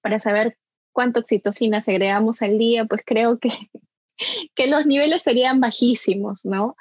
para 0.00 0.18
saber 0.18 0.58
cuánta 0.92 1.20
oxitocina 1.20 1.80
segregamos 1.80 2.42
al 2.42 2.58
día, 2.58 2.84
pues 2.86 3.02
creo 3.04 3.38
que, 3.38 3.50
que 4.54 4.66
los 4.66 4.86
niveles 4.86 5.22
serían 5.22 5.60
bajísimos, 5.60 6.44
¿no? 6.44 6.76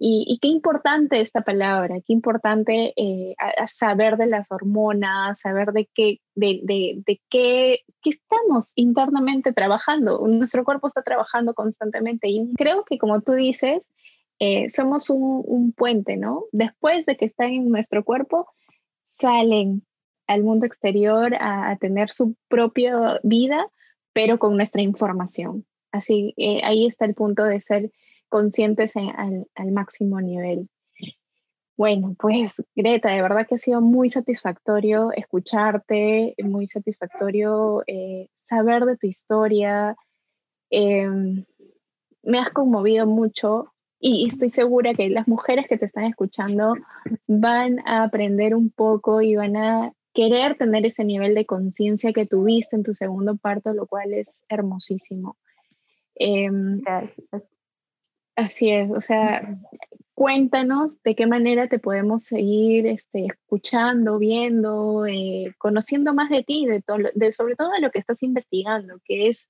Y, 0.00 0.38
qué 0.40 0.48
importante 0.48 1.20
esta 1.20 1.42
palabra, 1.42 1.96
qué 2.06 2.12
importante 2.12 2.92
eh, 2.96 3.34
saber 3.66 4.16
de 4.16 4.26
las 4.26 4.50
hormonas, 4.52 5.40
saber 5.40 5.72
de 5.72 5.88
qué, 5.92 6.20
de, 6.36 7.02
qué, 7.28 7.80
qué, 8.00 8.10
estamos 8.10 8.72
internamente 8.76 9.52
trabajando. 9.52 10.24
Nuestro 10.28 10.64
cuerpo 10.64 10.86
está 10.86 11.02
trabajando 11.02 11.52
constantemente 11.54 12.28
y 12.28 12.52
creo 12.54 12.84
que 12.84 12.98
como 12.98 13.22
tú 13.22 13.32
dices, 13.32 13.88
eh, 14.38 14.68
somos 14.68 15.10
un, 15.10 15.42
un, 15.44 15.72
puente, 15.72 16.16
¿no? 16.16 16.44
Después 16.52 17.04
de 17.06 17.16
que 17.16 17.24
están 17.24 17.48
en 17.48 17.68
nuestro 17.68 18.04
cuerpo, 18.04 18.46
salen 19.18 19.82
al 20.28 20.44
mundo 20.44 20.66
exterior 20.66 21.34
a, 21.40 21.76
tener 21.80 22.10
su 22.10 22.36
propia 22.48 23.18
vida, 23.24 23.66
pero 24.12 24.38
con 24.38 24.56
nuestra 24.56 24.82
información. 24.82 25.64
Así, 25.90 26.34
eh, 26.36 26.60
ahí 26.64 26.86
está 26.86 27.06
el 27.06 27.14
punto 27.14 27.44
de 27.44 27.60
ser 27.60 27.90
conscientes 28.28 28.96
al, 28.96 29.46
al, 29.54 29.72
máximo 29.72 30.20
nivel. 30.20 30.68
Bueno, 31.76 32.16
pues 32.18 32.60
Greta, 32.74 33.10
de 33.10 33.22
verdad 33.22 33.46
que 33.46 33.54
ha 33.54 33.58
sido 33.58 33.80
muy 33.80 34.10
satisfactorio 34.10 35.12
escucharte, 35.12 36.34
muy 36.42 36.66
satisfactorio 36.66 37.84
eh, 37.86 38.28
saber 38.48 38.84
de 38.84 38.96
tu 38.96 39.06
historia. 39.06 39.96
Em, 40.70 41.44
me 42.22 42.38
has 42.40 42.50
conmovido 42.50 43.06
mucho 43.06 43.72
y 44.00 44.28
estoy 44.28 44.50
segura 44.50 44.92
que 44.92 45.08
las 45.08 45.28
mujeres 45.28 45.66
que 45.68 45.78
te 45.78 45.86
están 45.86 46.04
escuchando 46.04 46.74
van 47.26 47.80
a 47.86 48.04
aprender 48.04 48.54
un 48.54 48.70
poco 48.70 49.22
y 49.22 49.36
van 49.36 49.56
a 49.56 49.92
querer 50.12 50.56
tener 50.56 50.84
ese 50.84 51.04
nivel 51.04 51.34
de 51.34 51.46
conciencia 51.46 52.12
que 52.12 52.26
tuviste 52.26 52.74
en 52.74 52.82
tu 52.82 52.92
segundo 52.92 53.36
parto, 53.36 53.72
lo 53.72 53.86
cual 53.86 54.14
es 54.14 54.44
hermosísimo. 54.48 55.36
Em, 56.16 56.82
así 58.38 58.70
es, 58.70 58.90
o 58.90 59.00
sea, 59.00 59.58
cuéntanos 60.14 61.02
de 61.02 61.14
qué 61.14 61.26
manera 61.26 61.68
te 61.68 61.78
podemos 61.78 62.24
seguir 62.24 62.86
este, 62.86 63.26
escuchando, 63.26 64.18
viendo, 64.18 65.06
eh, 65.06 65.54
conociendo 65.58 66.14
más 66.14 66.30
de 66.30 66.42
ti, 66.42 66.66
de, 66.66 66.82
de 67.14 67.32
sobre 67.32 67.56
todo 67.56 67.70
de 67.70 67.80
lo 67.80 67.90
que 67.90 67.98
estás 67.98 68.22
investigando, 68.22 68.98
que 69.04 69.28
es 69.28 69.48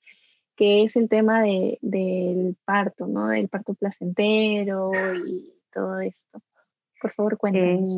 que 0.57 0.82
es 0.82 0.97
el 0.97 1.09
tema 1.09 1.41
de, 1.41 1.78
del 1.82 2.57
parto, 2.64 3.07
¿no? 3.07 3.28
Del 3.28 3.49
parto 3.49 3.74
placentero 3.74 4.91
y 5.24 5.55
todo 5.72 6.01
esto. 6.01 6.43
Por 7.01 7.12
favor, 7.12 7.39
cuéntanos. 7.39 7.97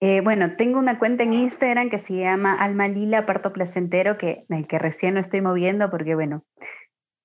Eh, 0.00 0.16
eh, 0.16 0.20
bueno, 0.20 0.56
tengo 0.56 0.80
una 0.80 0.98
cuenta 0.98 1.22
en 1.22 1.32
Instagram 1.32 1.90
que 1.90 1.98
se 1.98 2.16
llama 2.16 2.54
Alma 2.54 2.88
Lila 2.88 3.26
Parto 3.26 3.52
Placentero, 3.52 4.18
que, 4.18 4.44
el 4.48 4.66
que 4.66 4.80
recién 4.80 5.14
lo 5.14 5.20
estoy 5.20 5.40
moviendo 5.40 5.88
porque, 5.88 6.16
bueno, 6.16 6.44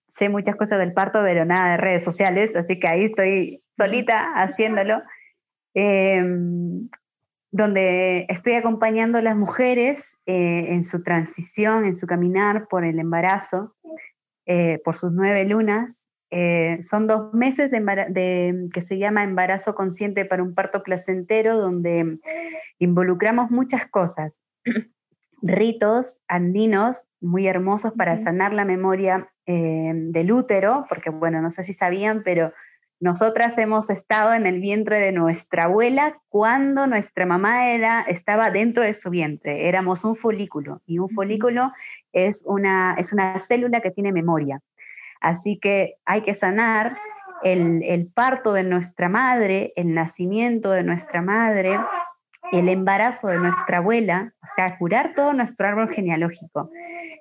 sé 0.10 0.30
muchas 0.30 0.56
cosas 0.56 0.80
del 0.80 0.94
parto, 0.94 1.20
pero 1.24 1.46
nada 1.46 1.72
de 1.72 1.78
redes 1.78 2.04
sociales, 2.04 2.56
así 2.56 2.80
que 2.80 2.88
ahí 2.88 3.06
estoy 3.06 3.64
solita 3.78 4.34
haciéndolo. 4.36 5.02
Em, 5.74 6.90
donde 7.52 8.26
estoy 8.30 8.54
acompañando 8.54 9.18
a 9.18 9.22
las 9.22 9.36
mujeres 9.36 10.16
eh, 10.28 10.68
en 10.70 10.84
su 10.84 11.02
transición, 11.02 11.86
en 11.86 11.96
su 11.96 12.06
caminar 12.06 12.68
por 12.68 12.86
el 12.86 13.00
embarazo. 13.00 13.76
Eh, 14.52 14.82
por 14.84 14.96
sus 14.96 15.12
nueve 15.12 15.46
lunas. 15.46 16.08
Eh, 16.32 16.80
son 16.82 17.06
dos 17.06 17.32
meses 17.36 17.70
de, 17.70 18.70
que 18.74 18.82
se 18.82 18.98
llama 18.98 19.24
embarazo 19.24 19.76
consciente 19.76 20.26
para 20.26 20.42
un 20.42 20.56
parto 20.56 20.82
placentero, 20.82 21.56
donde 21.56 22.18
involucramos 22.80 23.52
muchas 23.52 23.86
cosas. 23.86 24.40
Ritos 25.42 26.22
andinos 26.28 27.04
muy 27.22 27.48
hermosos 27.48 27.94
para 27.94 28.18
sanar 28.18 28.54
la 28.54 28.66
memoria 28.66 29.30
eh, 29.46 29.92
del 29.94 30.32
útero, 30.32 30.86
porque 30.90 31.10
bueno, 31.10 31.42
no 31.42 31.52
sé 31.52 31.64
si 31.64 31.74
sabían, 31.74 32.24
pero 32.24 32.54
nosotras 33.02 33.58
hemos 33.58 33.90
estado 33.90 34.34
en 34.34 34.46
el 34.46 34.60
vientre 34.60 35.00
de 35.00 35.14
nuestra 35.14 35.66
abuela 35.66 36.20
cuando 36.28 36.86
nuestra 36.86 37.26
mamá 37.26 37.70
era, 37.70 38.02
estaba 38.02 38.52
dentro 38.52 38.84
de 38.84 38.94
su 38.94 39.10
vientre. 39.10 39.70
Éramos 39.70 40.04
un 40.04 40.16
folículo 40.16 40.82
y 40.86 41.00
un 41.00 41.10
folículo 41.10 41.72
es 42.12 42.44
una, 42.46 42.96
es 42.98 43.14
una 43.14 43.38
célula 43.40 43.80
que 43.80 43.92
tiene 43.92 44.12
memoria. 44.12 44.60
Así 45.22 45.58
que 45.60 45.96
hay 46.06 46.24
que 46.24 46.34
sanar 46.34 46.98
el, 47.42 47.84
el 47.84 48.08
parto 48.08 48.52
de 48.52 48.64
nuestra 48.64 49.08
madre, 49.08 49.72
el 49.78 49.94
nacimiento 49.94 50.72
de 50.72 50.84
nuestra 50.84 51.22
madre, 51.22 51.80
el 52.52 52.70
embarazo 52.70 53.28
de 53.28 53.40
nuestra 53.40 53.78
abuela, 53.78 54.34
o 54.42 54.48
sea, 54.56 54.78
curar 54.78 55.14
todo 55.16 55.34
nuestro 55.34 55.68
árbol 55.68 55.90
genealógico. 55.94 56.72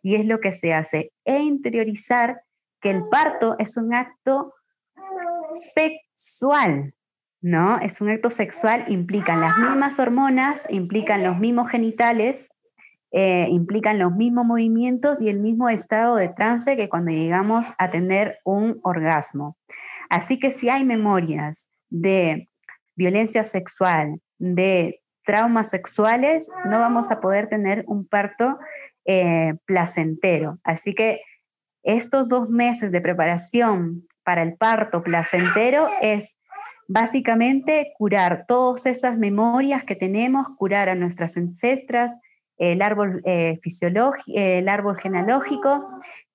Y 0.03 0.15
es 0.15 0.25
lo 0.25 0.41
que 0.41 0.53
se 0.53 0.73
hace, 0.73 1.13
e 1.25 1.39
interiorizar 1.39 2.43
que 2.81 2.91
el 2.91 3.09
parto 3.09 3.57
es 3.59 3.77
un 3.77 3.95
acto 3.95 4.55
sexual, 5.75 6.95
¿no? 7.41 7.79
Es 7.81 8.01
un 8.01 8.11
acto 8.11 8.31
sexual, 8.31 8.85
implican 8.89 9.41
las 9.41 9.59
mismas 9.59 9.99
hormonas, 9.99 10.67
implican 10.71 11.25
los 11.25 11.39
mismos 11.39 11.71
genitales, 11.71 12.49
eh, 13.11 13.47
implican 13.51 13.99
los 13.99 14.13
mismos 14.13 14.45
movimientos 14.45 15.21
y 15.21 15.29
el 15.29 15.41
mismo 15.41 15.69
estado 15.69 16.17
de 16.17 16.29
trance 16.29 16.77
que 16.77 16.89
cuando 16.89 17.11
llegamos 17.11 17.67
a 17.79 17.91
tener 17.91 18.39
un 18.45 18.81
orgasmo. 18.83 19.57
Así 20.11 20.39
que 20.39 20.51
si 20.51 20.69
hay 20.69 20.85
memorias 20.85 21.69
de 21.91 22.49
violencia 22.97 23.45
sexual, 23.45 24.21
de 24.39 25.01
traumas 25.29 25.69
sexuales, 25.69 26.51
no 26.65 26.81
vamos 26.81 27.11
a 27.11 27.21
poder 27.21 27.51
tener 27.51 27.85
un 27.87 28.09
parto 28.09 28.59
eh, 29.05 29.57
placentero. 29.67 30.59
Así 30.65 30.95
que 30.95 31.21
estos 31.83 32.31
dos 32.31 32.49
meses 32.49 32.93
de 32.93 33.03
preparación 33.03 34.07
para 34.25 34.43
el 34.43 34.55
parto 34.55 35.03
placentero 35.03 35.87
es 36.01 36.35
básicamente 36.89 37.93
curar 37.99 38.47
todas 38.49 38.87
esas 38.87 39.19
memorias 39.19 39.85
que 39.85 39.97
tenemos, 39.97 40.47
curar 40.57 40.89
a 40.89 40.95
nuestras 40.95 41.37
ancestras, 41.37 42.17
el 42.57 42.81
árbol, 42.81 43.21
eh, 43.27 43.61
el 44.35 44.69
árbol 44.71 44.97
genealógico 44.99 45.87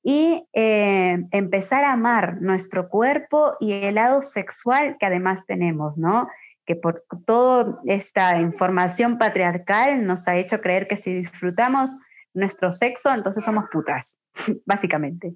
y 0.04 0.46
eh, 0.54 1.18
empezar 1.32 1.84
a 1.84 1.94
amar 1.94 2.44
nuestro 2.44 2.90
cuerpo 2.90 3.54
y 3.60 3.72
el 3.72 3.96
lado 3.96 4.22
sexual 4.22 4.98
que 5.00 5.08
además 5.08 5.48
tenemos, 5.48 5.98
¿no? 5.98 6.28
Que 6.66 6.76
por 6.76 7.04
toda 7.26 7.80
esta 7.86 8.40
información 8.40 9.18
patriarcal 9.18 10.06
nos 10.06 10.28
ha 10.28 10.38
hecho 10.38 10.62
creer 10.62 10.88
que 10.88 10.96
si 10.96 11.14
disfrutamos 11.14 11.92
nuestro 12.34 12.72
sexo, 12.72 13.14
entonces 13.14 13.44
somos 13.44 13.66
putas, 13.72 14.18
básicamente. 14.66 15.36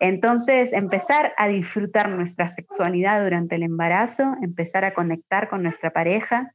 Entonces, 0.00 0.72
empezar 0.72 1.32
a 1.36 1.48
disfrutar 1.48 2.10
nuestra 2.10 2.46
sexualidad 2.46 3.22
durante 3.22 3.56
el 3.56 3.62
embarazo, 3.62 4.36
empezar 4.42 4.84
a 4.84 4.94
conectar 4.94 5.48
con 5.48 5.62
nuestra 5.62 5.90
pareja, 5.90 6.52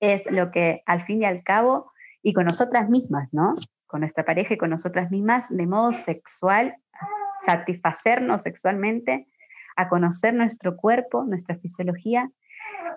es 0.00 0.30
lo 0.30 0.50
que 0.50 0.82
al 0.86 1.00
fin 1.02 1.22
y 1.22 1.24
al 1.24 1.42
cabo, 1.42 1.90
y 2.22 2.32
con 2.32 2.44
nosotras 2.44 2.88
mismas, 2.88 3.28
¿no? 3.32 3.54
Con 3.86 4.00
nuestra 4.00 4.24
pareja 4.24 4.54
y 4.54 4.58
con 4.58 4.70
nosotras 4.70 5.10
mismas, 5.10 5.46
de 5.48 5.66
modo 5.66 5.92
sexual, 5.92 6.76
satisfacernos 7.46 8.42
sexualmente, 8.42 9.26
a 9.76 9.88
conocer 9.88 10.34
nuestro 10.34 10.76
cuerpo, 10.76 11.24
nuestra 11.24 11.56
fisiología, 11.56 12.30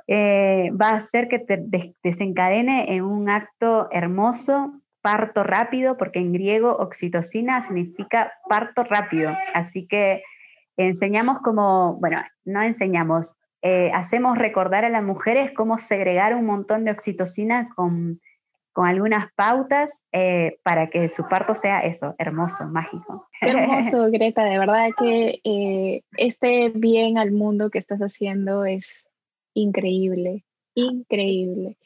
eh, 0.07 0.71
va 0.71 0.89
a 0.89 0.95
hacer 0.95 1.27
que 1.27 1.39
te 1.39 1.63
desencadene 2.03 2.95
en 2.95 3.03
un 3.03 3.29
acto 3.29 3.87
hermoso, 3.91 4.73
parto 5.01 5.43
rápido, 5.43 5.97
porque 5.97 6.19
en 6.19 6.33
griego 6.33 6.75
oxitocina 6.77 7.61
significa 7.61 8.33
parto 8.49 8.83
rápido. 8.83 9.31
Así 9.53 9.87
que 9.87 10.23
enseñamos 10.77 11.39
como, 11.39 11.95
bueno, 11.95 12.21
no 12.45 12.61
enseñamos, 12.61 13.35
eh, 13.61 13.91
hacemos 13.93 14.37
recordar 14.37 14.85
a 14.85 14.89
las 14.89 15.03
mujeres 15.03 15.51
cómo 15.55 15.77
segregar 15.77 16.35
un 16.35 16.45
montón 16.45 16.83
de 16.83 16.91
oxitocina 16.91 17.69
con, 17.75 18.19
con 18.73 18.87
algunas 18.87 19.31
pautas 19.33 20.03
eh, 20.11 20.59
para 20.63 20.89
que 20.89 21.07
su 21.09 21.27
parto 21.27 21.55
sea 21.55 21.79
eso, 21.81 22.15
hermoso, 22.17 22.65
mágico. 22.65 23.27
hermoso, 23.41 24.09
Greta, 24.11 24.43
de 24.43 24.59
verdad 24.59 24.89
que 24.97 26.01
este 26.17 26.69
bien 26.69 27.17
al 27.17 27.31
mundo 27.31 27.69
que 27.69 27.79
estás 27.79 27.99
haciendo 28.01 28.65
es 28.65 29.10
increíble, 29.53 30.45
increíble. 30.75 31.77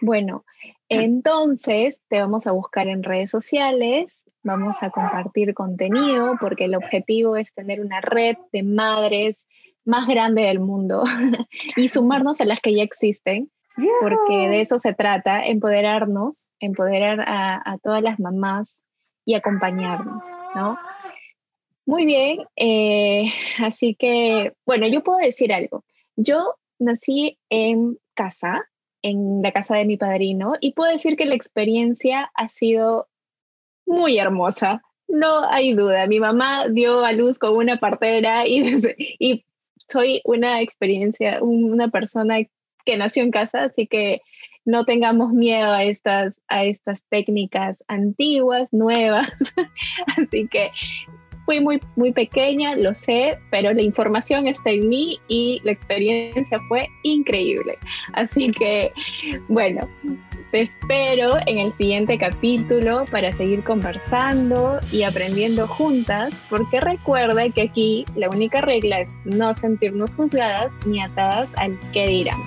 Bueno, 0.00 0.44
entonces 0.88 2.02
te 2.08 2.20
vamos 2.20 2.46
a 2.46 2.52
buscar 2.52 2.88
en 2.88 3.02
redes 3.02 3.30
sociales, 3.30 4.24
vamos 4.42 4.82
a 4.82 4.90
compartir 4.90 5.54
contenido 5.54 6.36
porque 6.40 6.64
el 6.64 6.74
objetivo 6.74 7.36
es 7.36 7.52
tener 7.54 7.80
una 7.80 8.00
red 8.00 8.36
de 8.52 8.62
madres 8.62 9.46
más 9.84 10.08
grande 10.08 10.42
del 10.42 10.60
mundo 10.60 11.04
y 11.76 11.88
sumarnos 11.88 12.40
a 12.40 12.44
las 12.44 12.60
que 12.60 12.74
ya 12.74 12.82
existen, 12.82 13.50
porque 14.00 14.48
de 14.48 14.60
eso 14.60 14.78
se 14.78 14.92
trata, 14.94 15.44
empoderarnos, 15.44 16.48
empoderar 16.58 17.20
a, 17.26 17.78
todas 17.82 18.02
las 18.02 18.18
mamás 18.18 18.82
y 19.24 19.34
acompañarnos, 19.34 20.24
¿no? 20.54 20.78
Muy 21.86 22.04
bien, 22.04 22.40
eh, 22.56 23.32
así 23.58 23.94
que, 23.94 24.52
bueno, 24.66 24.86
yo 24.86 25.02
puedo 25.02 25.18
decir 25.18 25.52
algo. 25.52 25.84
Yo 26.16 26.56
nací 26.80 27.38
en 27.50 27.98
casa, 28.14 28.64
en 29.02 29.42
la 29.42 29.52
casa 29.52 29.76
de 29.76 29.84
mi 29.84 29.96
padrino, 29.96 30.54
y 30.60 30.72
puedo 30.72 30.90
decir 30.90 31.16
que 31.16 31.26
la 31.26 31.34
experiencia 31.34 32.30
ha 32.34 32.48
sido 32.48 33.08
muy 33.86 34.18
hermosa. 34.18 34.82
No 35.08 35.44
hay 35.48 35.74
duda. 35.74 36.06
Mi 36.06 36.20
mamá 36.20 36.68
dio 36.68 37.04
a 37.04 37.12
luz 37.12 37.38
con 37.38 37.56
una 37.56 37.78
partera 37.78 38.46
y, 38.46 38.62
y 39.18 39.44
soy 39.88 40.20
una 40.24 40.60
experiencia, 40.60 41.42
una 41.42 41.88
persona 41.88 42.36
que 42.84 42.96
nació 42.96 43.22
en 43.22 43.30
casa, 43.30 43.64
así 43.64 43.86
que 43.86 44.22
no 44.64 44.84
tengamos 44.84 45.32
miedo 45.32 45.72
a 45.72 45.84
estas, 45.84 46.40
a 46.48 46.64
estas 46.64 47.02
técnicas 47.08 47.82
antiguas, 47.88 48.72
nuevas. 48.72 49.30
así 50.16 50.48
que 50.48 50.70
fui 51.50 51.58
muy, 51.58 51.80
muy 51.96 52.12
pequeña, 52.12 52.76
lo 52.76 52.94
sé, 52.94 53.36
pero 53.50 53.72
la 53.72 53.82
información 53.82 54.46
está 54.46 54.70
en 54.70 54.88
mí 54.88 55.18
y 55.26 55.60
la 55.64 55.72
experiencia 55.72 56.58
fue 56.68 56.86
increíble. 57.02 57.76
Así 58.12 58.52
que, 58.52 58.92
bueno, 59.48 59.88
te 60.52 60.60
espero 60.60 61.38
en 61.46 61.58
el 61.58 61.72
siguiente 61.72 62.18
capítulo 62.18 63.04
para 63.10 63.32
seguir 63.32 63.64
conversando 63.64 64.78
y 64.92 65.02
aprendiendo 65.02 65.66
juntas, 65.66 66.32
porque 66.48 66.80
recuerda 66.80 67.48
que 67.48 67.62
aquí 67.62 68.04
la 68.14 68.28
única 68.28 68.60
regla 68.60 69.00
es 69.00 69.10
no 69.24 69.52
sentirnos 69.52 70.14
juzgadas 70.14 70.70
ni 70.86 71.02
atadas 71.02 71.48
al 71.56 71.76
que 71.92 72.06
dirán. 72.06 72.38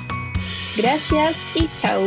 Gracias 0.78 1.36
y 1.56 1.68
chao. 1.78 2.02